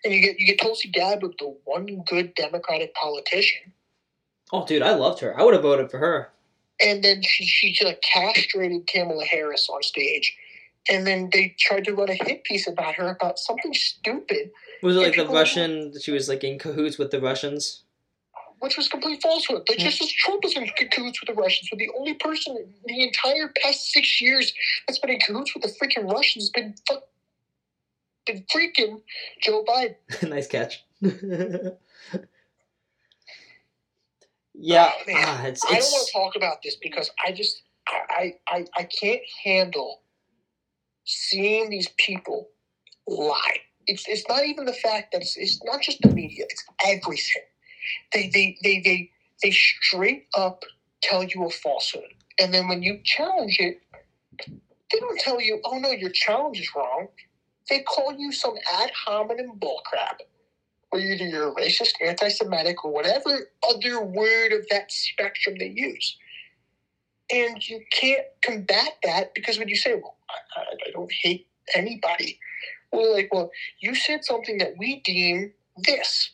And 0.04 0.14
you 0.14 0.22
get 0.22 0.40
you 0.40 0.48
get 0.48 0.60
Tulsi 0.60 0.90
Gabbard, 0.90 1.34
the 1.40 1.56
one 1.66 2.04
good 2.08 2.34
Democratic 2.36 2.94
politician, 2.96 3.74
Oh, 4.54 4.66
dude, 4.66 4.82
I 4.82 4.94
loved 4.96 5.22
her. 5.22 5.40
I 5.40 5.44
would 5.44 5.54
have 5.54 5.64
voted 5.64 5.90
for 5.90 5.98
her. 6.00 6.32
and 6.82 7.04
then 7.04 7.22
she 7.24 7.46
she 7.46 7.86
like 7.86 8.02
castrated 8.02 8.86
Kamala 8.88 9.24
Harris 9.26 9.70
on 9.70 9.82
stage, 9.84 10.36
and 10.90 11.08
then 11.08 11.30
they 11.32 11.56
tried 11.60 11.86
to 11.86 11.94
run 11.94 12.10
a 12.10 12.14
hit 12.16 12.44
piece 12.44 12.68
about 12.68 12.96
her 12.96 13.10
about 13.10 13.40
something 13.40 13.74
stupid, 13.74 14.52
Was 14.84 14.96
it 14.98 15.00
like 15.00 15.16
the 15.16 15.26
Russian? 15.28 15.94
She 16.00 16.12
was 16.12 16.28
like 16.28 16.44
in 16.44 16.60
cahoots 16.60 16.98
with 16.98 17.12
the 17.12 17.22
Russians. 17.22 17.84
Which 18.62 18.78
was 18.78 18.88
complete 18.88 19.22
falsehood. 19.22 19.64
Yeah. 19.70 19.78
just 19.78 20.02
as 20.02 20.12
Trump 20.12 20.44
was 20.44 20.56
in 20.56 20.68
cahoots 20.92 21.20
with 21.20 21.36
the 21.36 21.42
Russians, 21.42 21.68
but 21.70 21.80
the 21.80 21.90
only 21.98 22.14
person 22.14 22.56
in 22.56 22.72
the 22.86 23.04
entire 23.04 23.52
past 23.62 23.92
six 23.92 24.22
years 24.22 24.54
that's 24.88 25.00
been 25.00 25.10
in 25.10 25.20
cahoots 25.20 25.54
with 25.54 25.64
the 25.64 25.70
freaking 25.70 26.10
Russians 26.10 26.46
has 26.46 26.50
been 26.52 26.76
fuck, 26.88 27.04
been 28.28 28.46
freaking 28.54 29.02
Joe 29.42 29.66
Biden. 29.68 29.96
nice 30.30 30.48
catch. 30.48 30.84
yeah, 34.54 34.92
Oh, 34.96 35.14
ah, 35.16 35.46
it's 35.46 35.66
I 35.66 35.80
don't 35.80 35.92
want 35.92 36.08
to 36.08 36.14
talk 36.14 36.36
about 36.36 36.62
this 36.64 36.76
because 36.76 37.10
I 37.26 37.32
just 37.32 37.64
I, 37.88 38.36
I 38.48 38.66
I 38.78 38.84
can't 38.84 39.22
handle 39.44 40.02
seeing 41.04 41.72
these 41.72 41.90
people 41.98 42.50
lie. 43.08 43.58
It's 43.88 44.08
it's 44.08 44.28
not 44.30 44.46
even 44.46 44.66
the 44.66 44.74
fact 44.74 45.14
that 45.14 45.22
it's, 45.22 45.36
it's 45.36 45.60
not 45.64 45.82
just 45.82 46.00
the 46.04 46.10
media, 46.10 46.46
it's 46.48 46.64
everything. 46.86 47.42
They 48.14 48.30
they 48.30 48.58
they 48.64 48.82
they 48.84 49.12
they 49.44 49.52
straight 49.52 50.28
up 50.36 50.64
tell 51.02 51.24
you 51.24 51.46
a 51.46 51.50
falsehood. 51.50 52.14
And 52.40 52.54
then 52.54 52.68
when 52.68 52.84
you 52.84 53.00
challenge 53.04 53.58
it, 53.60 53.82
they 54.92 55.00
don't 55.00 55.20
tell 55.20 55.42
you, 55.42 55.62
oh 55.66 55.78
no, 55.80 55.92
your 55.92 56.10
challenge 56.12 56.60
is 56.60 56.70
wrong. 56.76 57.08
They 57.70 57.82
call 57.82 58.14
you 58.18 58.32
some 58.32 58.56
ad 58.82 58.92
hominem 59.06 59.60
bullcrap. 59.60 60.20
Or 60.92 61.00
either 61.00 61.26
you're 61.26 61.56
racist, 61.56 61.94
anti 62.06 62.30
Semitic, 62.30 62.84
or 62.84 62.92
whatever 62.92 63.50
other 63.70 64.04
word 64.04 64.52
of 64.52 64.68
that 64.70 64.92
spectrum 64.92 65.56
they 65.58 65.74
use. 65.74 66.18
And 67.34 67.68
you 67.68 67.82
can't 67.92 68.26
combat 68.42 68.98
that 69.04 69.34
because 69.34 69.58
when 69.58 69.70
you 69.70 69.78
say, 69.78 69.96
well, 69.96 70.18
I, 70.30 70.62
I 70.62 70.92
don't 70.92 71.12
hate 71.24 71.48
anybody, 71.74 72.40
we're 72.92 73.14
like, 73.14 73.34
well, 73.34 73.52
you 73.80 73.96
said 73.96 74.26
something 74.26 74.58
that 74.58 74.74
we 74.78 75.02
deem 75.02 75.54
this. 75.78 76.32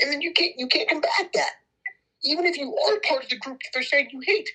And 0.00 0.12
then 0.12 0.20
you 0.20 0.32
can't 0.32 0.52
you 0.56 0.66
can't 0.66 0.88
combat 0.88 1.30
that. 1.34 1.50
Even 2.24 2.44
if 2.46 2.56
you 2.56 2.76
are 2.76 3.00
part 3.00 3.24
of 3.24 3.30
the 3.30 3.38
group 3.38 3.58
that 3.60 3.70
they're 3.74 3.82
saying 3.82 4.08
you 4.12 4.20
hate. 4.24 4.48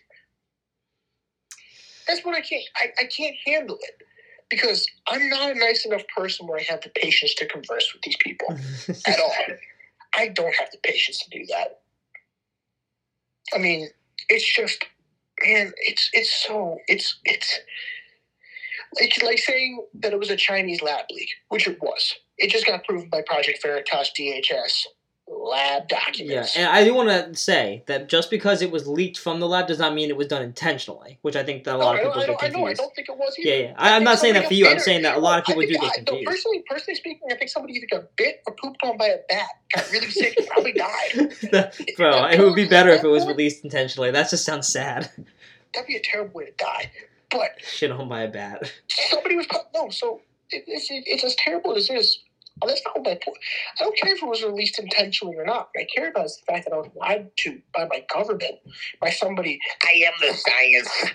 That's 2.07 2.23
what 2.25 2.35
I 2.35 2.41
can't 2.41 2.63
I, 2.75 2.87
I 2.99 3.05
can't 3.05 3.35
handle 3.45 3.77
it. 3.81 4.03
Because 4.49 4.85
I'm 5.07 5.29
not 5.29 5.51
a 5.51 5.55
nice 5.55 5.85
enough 5.85 6.03
person 6.15 6.47
where 6.47 6.59
I 6.59 6.63
have 6.63 6.81
the 6.81 6.89
patience 6.89 7.33
to 7.35 7.47
converse 7.47 7.91
with 7.93 8.03
these 8.03 8.17
people 8.19 8.47
at 9.07 9.19
all. 9.19 9.33
I 10.15 10.27
don't 10.27 10.55
have 10.55 10.69
the 10.71 10.77
patience 10.83 11.19
to 11.19 11.29
do 11.39 11.45
that. 11.47 11.79
I 13.53 13.57
mean, 13.57 13.89
it's 14.29 14.53
just, 14.53 14.85
man, 15.43 15.71
it's 15.77 16.09
it's 16.13 16.33
so 16.45 16.77
it's 16.87 17.19
it's 17.25 17.59
like 18.99 19.23
like 19.23 19.39
saying 19.39 19.85
that 19.95 20.13
it 20.13 20.19
was 20.19 20.29
a 20.29 20.35
Chinese 20.35 20.81
lab 20.81 21.05
leak, 21.11 21.29
which 21.49 21.67
it 21.67 21.81
was. 21.81 22.13
It 22.37 22.49
just 22.49 22.65
got 22.65 22.83
proven 22.83 23.09
by 23.09 23.21
Project 23.25 23.59
Veritas 23.61 24.11
DHS 24.17 24.85
lab 25.27 25.87
documents. 25.87 26.55
yeah, 26.55 26.67
and 26.67 26.69
I 26.75 26.83
do 26.83 26.93
want 26.93 27.09
to 27.09 27.33
say 27.39 27.83
that 27.87 28.09
just 28.09 28.29
because 28.29 28.61
it 28.61 28.71
was 28.71 28.87
leaked 28.87 29.17
from 29.17 29.39
the 29.39 29.47
lab 29.47 29.67
does 29.67 29.79
not 29.79 29.93
mean 29.93 30.09
it 30.09 30.17
was 30.17 30.27
done 30.27 30.41
intentionally, 30.41 31.17
which 31.21 31.35
I 31.35 31.43
think 31.43 31.63
that 31.63 31.75
a 31.75 31.77
lot 31.77 31.95
I 31.95 31.99
of 31.99 32.05
people 32.05 32.21
I, 32.21 32.25
get 32.25 32.27
don't, 32.27 32.43
I 32.43 32.59
know. 32.59 32.67
I 32.67 32.73
don't 32.73 32.93
think 32.95 33.09
it 33.09 33.17
was 33.17 33.35
either. 33.39 33.49
Yeah, 33.49 33.55
yeah. 33.69 33.73
I 33.77 33.95
I'm 33.95 34.03
not 34.03 34.19
saying 34.19 34.33
that 34.33 34.47
for 34.47 34.53
you. 34.53 34.67
I'm 34.67 34.79
saying 34.79 35.03
that 35.03 35.15
a 35.15 35.19
lot 35.19 35.39
of 35.39 35.45
people 35.45 35.61
do 35.61 35.67
get 35.67 35.81
I- 35.83 36.03
no, 36.11 36.21
personally, 36.25 36.63
personally 36.69 36.95
speaking, 36.95 37.27
I 37.31 37.35
think 37.35 37.49
somebody 37.49 37.73
either 37.75 37.87
got 37.89 38.15
bit 38.17 38.41
or 38.45 38.53
pooped 38.55 38.83
on 38.83 38.97
by 38.97 39.07
a 39.07 39.17
bat, 39.29 39.47
got 39.73 39.91
really 39.91 40.09
sick, 40.09 40.35
and 40.37 40.47
probably 40.47 40.73
died. 40.73 41.33
Bro, 41.97 42.25
it 42.27 42.39
would 42.39 42.55
be 42.55 42.67
better 42.67 42.89
if 42.89 43.03
it 43.03 43.07
was 43.09 43.25
released 43.25 43.63
intentionally. 43.63 44.11
That 44.11 44.29
just 44.29 44.45
sounds 44.45 44.67
sad. 44.67 45.09
That'd 45.73 45.87
be 45.87 45.95
a 45.95 46.01
terrible 46.01 46.33
way 46.33 46.45
to 46.45 46.51
die. 46.57 46.91
But 47.31 47.51
Shit 47.65 47.91
on 47.91 48.07
by 48.09 48.23
a 48.23 48.27
bat. 48.29 48.71
somebody 48.87 49.35
was 49.35 49.47
no. 49.73 49.89
So 49.89 50.21
it, 50.51 50.63
it's 50.67 50.91
it, 50.91 51.03
it's 51.07 51.23
as 51.23 51.35
terrible 51.35 51.75
as 51.75 51.87
this. 51.87 52.19
Well, 52.63 52.73
that's 52.73 52.81
not 52.85 53.03
my 53.03 53.15
point. 53.15 53.37
I 53.79 53.83
don't 53.83 53.97
care 53.97 54.15
if 54.15 54.23
it 54.23 54.25
was 54.25 54.41
released 54.41 54.79
intentionally 54.79 55.35
or 55.35 55.45
not. 55.45 55.69
What 55.73 55.81
I 55.81 55.87
care 55.93 56.09
about 56.09 56.25
is 56.27 56.37
the 56.37 56.51
fact 56.53 56.65
that 56.65 56.73
I 56.73 56.77
was 56.77 56.89
lied 56.95 57.29
to 57.39 57.61
by 57.75 57.87
my 57.89 58.05
government, 58.13 58.55
by 59.01 59.09
somebody. 59.09 59.59
I 59.85 60.03
am 60.05 60.13
the 60.21 60.33
science. 60.33 61.11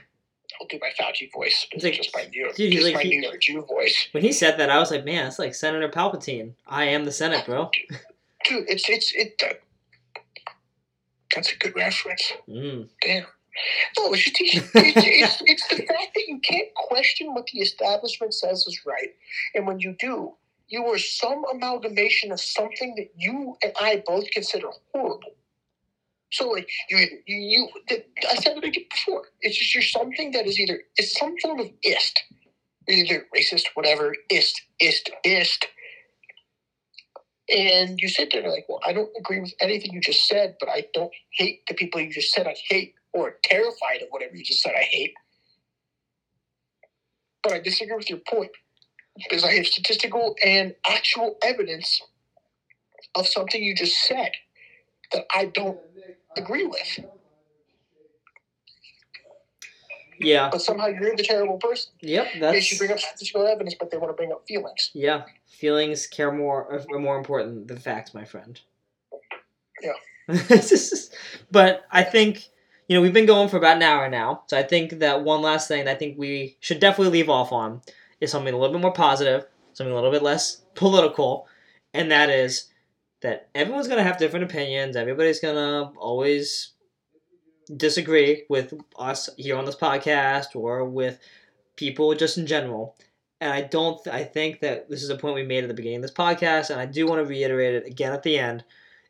I'll 0.60 0.66
do 0.66 0.78
my 0.80 0.90
Fauci 1.00 1.32
voice. 1.32 1.66
It's 1.72 1.84
like- 1.84 1.94
just 1.94 2.14
my 2.14 2.24
New 2.26 2.42
York, 2.42 2.56
dude, 2.56 2.72
just 2.72 2.84
like- 2.84 2.94
my 2.96 3.02
he- 3.02 3.10
New 3.18 3.22
York 3.22 3.40
Jew 3.40 3.62
voice. 3.62 4.08
When 4.12 4.22
he 4.22 4.32
said 4.32 4.58
that, 4.58 4.68
I 4.68 4.78
was 4.78 4.90
like, 4.90 5.04
man, 5.06 5.26
it's 5.26 5.38
like 5.38 5.54
Senator 5.54 5.88
Palpatine. 5.88 6.52
I 6.66 6.84
am 6.84 7.04
the 7.06 7.12
Senate, 7.12 7.46
bro. 7.46 7.70
Dude, 8.44 8.68
it's 8.68 8.88
it's 8.88 9.12
it. 9.14 9.42
Uh, 9.44 9.54
that's 11.34 11.52
a 11.52 11.56
good 11.56 11.74
reference. 11.76 12.32
Mm. 12.48 12.88
Damn. 13.02 13.24
No, 13.98 14.12
it's, 14.12 14.22
just, 14.24 14.38
it's, 14.40 14.70
it's, 14.74 15.42
it's 15.44 15.68
the 15.68 15.76
fact 15.76 16.14
that 16.14 16.24
you 16.28 16.38
can't 16.38 16.72
question 16.76 17.34
what 17.34 17.46
the 17.52 17.58
establishment 17.60 18.32
says 18.32 18.64
is 18.68 18.80
right. 18.86 19.08
And 19.54 19.66
when 19.66 19.80
you 19.80 19.96
do, 19.98 20.34
you 20.68 20.84
are 20.86 20.98
some 20.98 21.44
amalgamation 21.52 22.32
of 22.32 22.40
something 22.40 22.94
that 22.96 23.08
you 23.16 23.56
and 23.62 23.72
I 23.80 24.02
both 24.06 24.30
consider 24.30 24.68
horrible. 24.92 25.32
So, 26.30 26.48
like, 26.50 26.68
you, 26.90 26.98
you, 27.26 27.36
you 27.36 27.68
I 28.30 28.34
said 28.36 28.58
it 28.58 28.64
again 28.64 28.84
before. 28.90 29.22
It's 29.40 29.56
just 29.56 29.74
you're 29.74 29.82
something 29.82 30.32
that 30.32 30.46
is 30.46 30.60
either, 30.60 30.80
it's 30.96 31.18
some 31.18 31.34
form 31.38 31.60
of 31.60 31.68
ist, 31.82 32.20
either 32.86 33.26
racist, 33.34 33.68
whatever, 33.74 34.14
ist, 34.30 34.60
ist, 34.78 35.10
ist. 35.24 35.64
And 37.50 37.98
you 37.98 38.08
sit 38.10 38.30
there 38.30 38.42
and 38.42 38.52
like, 38.52 38.66
well, 38.68 38.80
I 38.84 38.92
don't 38.92 39.08
agree 39.18 39.40
with 39.40 39.54
anything 39.62 39.94
you 39.94 40.02
just 40.02 40.28
said, 40.28 40.56
but 40.60 40.68
I 40.68 40.84
don't 40.92 41.12
hate 41.32 41.60
the 41.66 41.74
people 41.74 41.98
you 41.98 42.12
just 42.12 42.34
said 42.34 42.46
I 42.46 42.54
hate, 42.68 42.92
or 43.14 43.36
terrified 43.42 44.02
of 44.02 44.08
whatever 44.10 44.36
you 44.36 44.44
just 44.44 44.60
said 44.60 44.74
I 44.78 44.82
hate. 44.82 45.14
But 47.42 47.54
I 47.54 47.60
disagree 47.60 47.96
with 47.96 48.10
your 48.10 48.20
point 48.28 48.50
because 49.18 49.44
I 49.44 49.52
have 49.54 49.66
statistical 49.66 50.36
and 50.44 50.74
actual 50.88 51.36
evidence 51.42 52.00
of 53.14 53.26
something 53.26 53.62
you 53.62 53.74
just 53.74 54.04
said 54.04 54.32
that 55.12 55.24
I 55.34 55.46
don't 55.46 55.78
agree 56.36 56.66
with. 56.66 57.00
Yeah. 60.20 60.48
But 60.50 60.62
somehow 60.62 60.86
you're 60.86 61.16
the 61.16 61.22
terrible 61.22 61.58
person. 61.58 61.92
Yep. 62.00 62.26
That's 62.40 62.72
you 62.72 62.78
bring 62.78 62.90
up 62.90 62.98
statistical 62.98 63.46
evidence, 63.46 63.74
but 63.78 63.90
they 63.90 63.96
want 63.96 64.10
to 64.10 64.14
bring 64.14 64.32
up 64.32 64.44
feelings. 64.46 64.90
yeah. 64.92 65.24
Feelings 65.46 66.06
care 66.06 66.30
more 66.30 66.72
uh, 66.72 66.84
are 66.92 67.00
more 67.00 67.18
important 67.18 67.66
than 67.66 67.78
facts, 67.78 68.14
my 68.14 68.24
friend. 68.24 68.60
Yeah. 69.82 69.92
But 71.50 71.84
I 71.90 72.02
think 72.04 72.48
you 72.86 72.96
know 72.96 73.02
we've 73.02 73.12
been 73.12 73.26
going 73.26 73.48
for 73.48 73.56
about 73.56 73.76
an 73.76 73.82
hour 73.82 74.08
now, 74.08 74.42
so 74.46 74.58
I 74.58 74.62
think 74.62 74.98
that 75.00 75.24
one 75.24 75.42
last 75.42 75.66
thing 75.66 75.88
I 75.88 75.94
think 75.94 76.18
we 76.18 76.56
should 76.60 76.78
definitely 76.78 77.12
leave 77.12 77.30
off 77.30 77.50
on 77.50 77.80
is 78.20 78.30
something 78.30 78.52
a 78.52 78.56
little 78.58 78.74
bit 78.74 78.82
more 78.82 78.92
positive, 78.92 79.46
something 79.72 79.92
a 79.92 79.94
little 79.94 80.10
bit 80.10 80.22
less 80.22 80.62
political, 80.74 81.46
and 81.94 82.10
that 82.10 82.30
is 82.30 82.68
that 83.22 83.48
everyone's 83.54 83.88
gonna 83.88 84.02
have 84.02 84.18
different 84.18 84.44
opinions. 84.44 84.96
Everybody's 84.96 85.40
gonna 85.40 85.92
always 85.98 86.72
disagree 87.76 88.44
with 88.48 88.74
us 88.98 89.28
here 89.36 89.56
on 89.56 89.64
this 89.64 89.76
podcast 89.76 90.54
or 90.54 90.84
with 90.84 91.18
people 91.76 92.14
just 92.14 92.38
in 92.38 92.46
general. 92.46 92.96
And 93.40 93.52
I 93.52 93.62
don't. 93.62 94.04
I 94.08 94.24
think 94.24 94.60
that 94.60 94.88
this 94.88 95.02
is 95.02 95.10
a 95.10 95.16
point 95.16 95.36
we 95.36 95.44
made 95.44 95.62
at 95.62 95.68
the 95.68 95.74
beginning 95.74 95.98
of 95.98 96.02
this 96.02 96.12
podcast, 96.12 96.70
and 96.70 96.80
I 96.80 96.86
do 96.86 97.06
want 97.06 97.20
to 97.20 97.28
reiterate 97.28 97.74
it 97.74 97.86
again 97.86 98.12
at 98.12 98.24
the 98.24 98.36
end. 98.38 98.64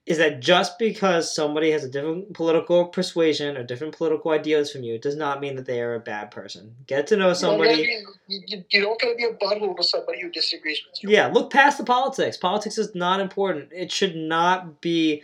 Is 0.08 0.16
that 0.18 0.40
just 0.40 0.78
because 0.78 1.34
somebody 1.34 1.70
has 1.70 1.84
a 1.84 1.88
different 1.88 2.32
political 2.32 2.86
persuasion 2.86 3.58
or 3.58 3.62
different 3.62 3.94
political 3.94 4.30
ideas 4.30 4.72
from 4.72 4.82
you 4.82 4.98
does 4.98 5.16
not 5.16 5.40
mean 5.40 5.54
that 5.56 5.66
they 5.66 5.82
are 5.82 5.94
a 5.94 6.00
bad 6.00 6.30
person. 6.30 6.74
Get 6.86 7.06
to 7.08 7.16
know 7.16 7.28
You 7.28 7.34
don't 7.34 7.58
gotta 7.58 7.74
somebody. 7.74 8.04
you, 8.26 8.64
you 8.70 8.80
don't 8.80 8.98
got 8.98 9.08
to 9.08 9.14
be 9.16 9.24
a 9.24 9.34
butthole 9.34 9.76
to 9.76 9.82
somebody 9.84 10.22
who 10.22 10.30
disagrees 10.30 10.80
with 10.88 11.02
you. 11.02 11.10
Yeah, 11.10 11.26
look 11.26 11.52
past 11.52 11.76
the 11.76 11.84
politics. 11.84 12.38
Politics 12.38 12.78
is 12.78 12.94
not 12.94 13.20
important. 13.20 13.68
It 13.70 13.92
should 13.92 14.16
not 14.16 14.80
be 14.80 15.22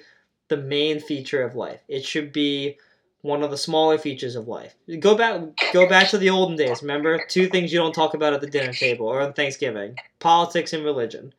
the 0.49 0.59
main 0.59 1.01
feature 1.01 1.43
of 1.43 1.55
life. 1.55 1.81
It 1.89 2.05
should 2.05 2.31
be 2.31 2.77
one 3.23 3.43
of 3.43 3.51
the 3.51 3.57
smaller 3.57 3.97
features 3.97 4.37
of 4.37 4.49
life. 4.49 4.75
Go 5.01 5.17
back 5.17 5.41
go 5.73 5.89
back 5.89 6.11
to 6.11 6.19
the 6.19 6.29
olden 6.29 6.57
days. 6.57 6.83
Remember 6.83 7.19
two 7.27 7.49
things 7.49 7.73
you 7.73 7.79
don't 7.79 7.95
talk 7.95 8.13
about 8.13 8.35
at 8.35 8.43
the 8.43 8.47
dinner 8.47 8.75
table 8.75 9.07
or 9.07 9.23
on 9.23 9.33
Thanksgiving. 9.33 9.97
Politics 10.19 10.75
and 10.75 10.85
religion. 10.85 11.33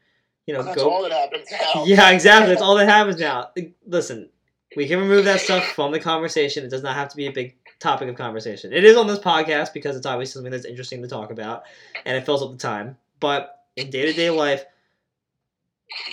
You 0.46 0.54
know, 0.54 0.64
That's 0.64 0.78
go 0.78 0.90
all 0.90 1.04
that 1.04 1.12
happens 1.12 1.48
now. 1.76 1.86
Yeah, 1.86 2.12
exactly. 2.12 2.50
That's 2.50 2.62
all 2.62 2.76
that 2.76 2.88
happens 2.88 3.20
now. 3.20 3.50
Listen, 3.88 4.30
we 4.76 4.88
can 4.88 5.00
remove 5.00 5.26
that 5.26 5.42
stuff 5.42 5.64
from 5.74 5.92
the 5.92 6.00
conversation. 6.00 6.64
It 6.64 6.70
does 6.70 6.84
not 6.84 6.96
have 6.96 7.10
to 7.10 7.16
be 7.16 7.28
a 7.28 7.32
big 7.32 7.56
topic 7.80 8.10
of 8.10 8.16
conversation. 8.16 8.74
It 8.74 8.84
is 8.84 8.98
on 8.98 9.08
this 9.08 9.20
podcast 9.20 9.74
because 9.74 9.96
it's 9.96 10.06
obviously 10.06 10.40
something 10.40 10.52
that's 10.52 10.66
interesting 10.66 11.02
to 11.02 11.08
talk 11.08 11.32
about 11.32 11.64
and 12.06 12.18
it 12.18 12.26
fills 12.26 12.44
up 12.44 12.52
the 12.52 12.58
time. 12.58 12.98
But 13.20 13.64
in 13.76 13.90
day 13.90 14.06
to 14.06 14.14
day 14.14 14.30
life, 14.30 14.66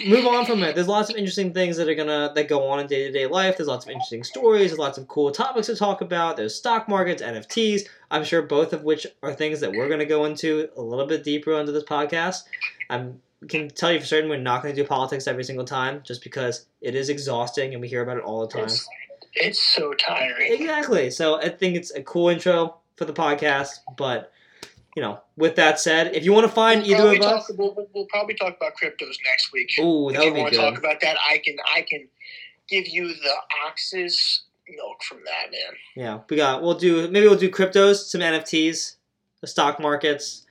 move 0.06 0.26
on 0.26 0.44
from 0.44 0.62
it. 0.62 0.74
There's 0.74 0.88
lots 0.88 1.10
of 1.10 1.16
interesting 1.16 1.52
things 1.52 1.76
that 1.76 1.88
are 1.88 1.94
gonna 1.94 2.32
that 2.34 2.48
go 2.48 2.68
on 2.68 2.80
in 2.80 2.86
day 2.86 3.06
to 3.06 3.12
day 3.12 3.26
life. 3.26 3.56
There's 3.56 3.68
lots 3.68 3.84
of 3.84 3.90
interesting 3.90 4.24
stories. 4.24 4.70
There's 4.70 4.78
lots 4.78 4.98
of 4.98 5.08
cool 5.08 5.30
topics 5.30 5.66
to 5.66 5.76
talk 5.76 6.00
about. 6.00 6.36
There's 6.36 6.54
stock 6.54 6.88
markets, 6.88 7.22
NFTs. 7.22 7.82
I'm 8.10 8.24
sure 8.24 8.42
both 8.42 8.72
of 8.72 8.84
which 8.84 9.06
are 9.22 9.32
things 9.32 9.60
that 9.60 9.72
we're 9.72 9.88
gonna 9.88 10.06
go 10.06 10.24
into 10.24 10.68
a 10.76 10.82
little 10.82 11.06
bit 11.06 11.24
deeper 11.24 11.52
into 11.52 11.72
this 11.72 11.84
podcast. 11.84 12.44
I'm 12.90 13.20
can 13.48 13.68
tell 13.68 13.92
you 13.92 14.00
for 14.00 14.06
certain 14.06 14.28
we're 14.30 14.36
not 14.38 14.62
going 14.62 14.74
to 14.74 14.80
do 14.82 14.86
politics 14.86 15.26
every 15.26 15.44
single 15.44 15.64
time, 15.64 16.02
just 16.04 16.22
because 16.22 16.66
it 16.80 16.94
is 16.94 17.08
exhausting 17.08 17.72
and 17.72 17.80
we 17.80 17.88
hear 17.88 18.02
about 18.02 18.16
it 18.16 18.22
all 18.24 18.40
the 18.46 18.52
time. 18.52 18.64
It's, 18.64 18.88
it's 19.34 19.62
so 19.62 19.94
tiring. 19.94 20.52
Exactly. 20.52 21.10
So 21.10 21.40
I 21.40 21.48
think 21.48 21.76
it's 21.76 21.90
a 21.92 22.02
cool 22.02 22.28
intro 22.28 22.76
for 22.96 23.04
the 23.04 23.12
podcast. 23.12 23.78
But 23.96 24.32
you 24.96 25.02
know, 25.02 25.20
with 25.36 25.56
that 25.56 25.80
said, 25.80 26.14
if 26.14 26.24
you 26.24 26.32
want 26.32 26.46
to 26.46 26.52
find 26.52 26.82
We'll 26.82 26.92
either 26.92 27.14
of 27.14 27.20
us, 27.20 27.46
talk, 27.46 27.58
we'll, 27.58 27.88
we'll- 27.94 28.06
probably 28.10 28.34
talk 28.34 28.56
about 28.56 28.72
cryptos 28.82 29.16
next 29.24 29.52
week. 29.52 29.70
ooh, 29.80 30.10
if 30.10 30.16
that 30.16 30.24
you 30.24 30.32
would 30.32 30.36
be 30.36 30.42
want 30.42 30.52
to 30.54 30.60
talk 30.60 30.78
about 30.78 31.00
that, 31.00 31.16
I 31.28 31.38
can 31.38 31.56
I 31.74 31.82
can 31.82 32.08
give 32.68 32.86
you 32.86 33.08
the 33.08 33.34
ox's 33.66 34.42
milk 34.68 35.02
from 35.02 35.18
that 35.24 35.50
man. 35.50 35.76
Yeah, 35.96 36.20
we 36.28 36.36
got. 36.36 36.62
We'll 36.62 36.74
do 36.74 37.10
maybe 37.10 37.26
we'll 37.26 37.38
do 37.38 37.50
cryptos, 37.50 38.04
some 38.04 38.20
NFTs, 38.20 38.96
the 39.40 39.46
stock 39.46 39.80
markets. 39.80 40.46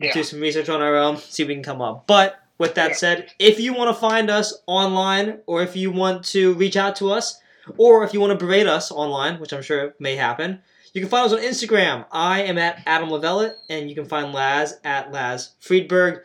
Yeah. 0.00 0.12
Do 0.12 0.22
some 0.22 0.40
research 0.40 0.68
on 0.68 0.82
our 0.82 0.96
own, 0.96 1.16
see 1.16 1.42
if 1.42 1.48
we 1.48 1.54
can 1.54 1.62
come 1.62 1.80
up. 1.82 2.06
But 2.06 2.38
with 2.58 2.74
that 2.74 2.90
Yeah. 2.90 2.96
said, 2.96 3.32
if 3.38 3.60
you 3.60 3.72
want 3.74 3.94
to 3.94 4.00
find 4.00 4.30
us 4.30 4.54
online, 4.66 5.38
or 5.46 5.62
if 5.62 5.76
you 5.76 5.90
want 5.90 6.24
to 6.26 6.54
reach 6.54 6.76
out 6.76 6.96
to 6.96 7.10
us, 7.12 7.38
or 7.76 8.04
if 8.04 8.14
you 8.14 8.20
want 8.20 8.38
to 8.38 8.44
berate 8.44 8.66
us 8.66 8.90
online, 8.92 9.40
which 9.40 9.52
I'm 9.52 9.62
sure 9.62 9.94
may 9.98 10.16
happen, 10.16 10.62
you 10.92 11.00
can 11.00 11.10
find 11.10 11.26
us 11.26 11.32
on 11.32 11.40
Instagram. 11.44 12.06
I 12.10 12.42
am 12.42 12.56
at 12.58 12.82
Adam 12.86 13.10
Lavellette, 13.10 13.56
and 13.68 13.88
you 13.88 13.94
can 13.94 14.06
find 14.06 14.32
Laz 14.32 14.78
at 14.84 15.12
Laz 15.12 15.50
Friedberg, 15.60 16.20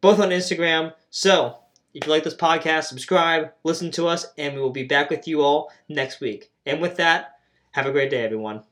both 0.00 0.18
on 0.18 0.30
Instagram. 0.30 0.92
So 1.10 1.58
if 1.94 2.06
you 2.06 2.10
like 2.10 2.24
this 2.24 2.34
podcast, 2.34 2.84
subscribe, 2.84 3.52
listen 3.62 3.90
to 3.92 4.08
us, 4.08 4.26
and 4.38 4.54
we 4.54 4.60
will 4.60 4.70
be 4.70 4.84
back 4.84 5.10
with 5.10 5.28
you 5.28 5.42
all 5.42 5.70
next 5.88 6.20
week. 6.20 6.50
And 6.66 6.80
with 6.80 6.96
that, 6.96 7.36
have 7.72 7.86
a 7.86 7.92
great 7.92 8.10
day, 8.10 8.24
everyone. 8.24 8.64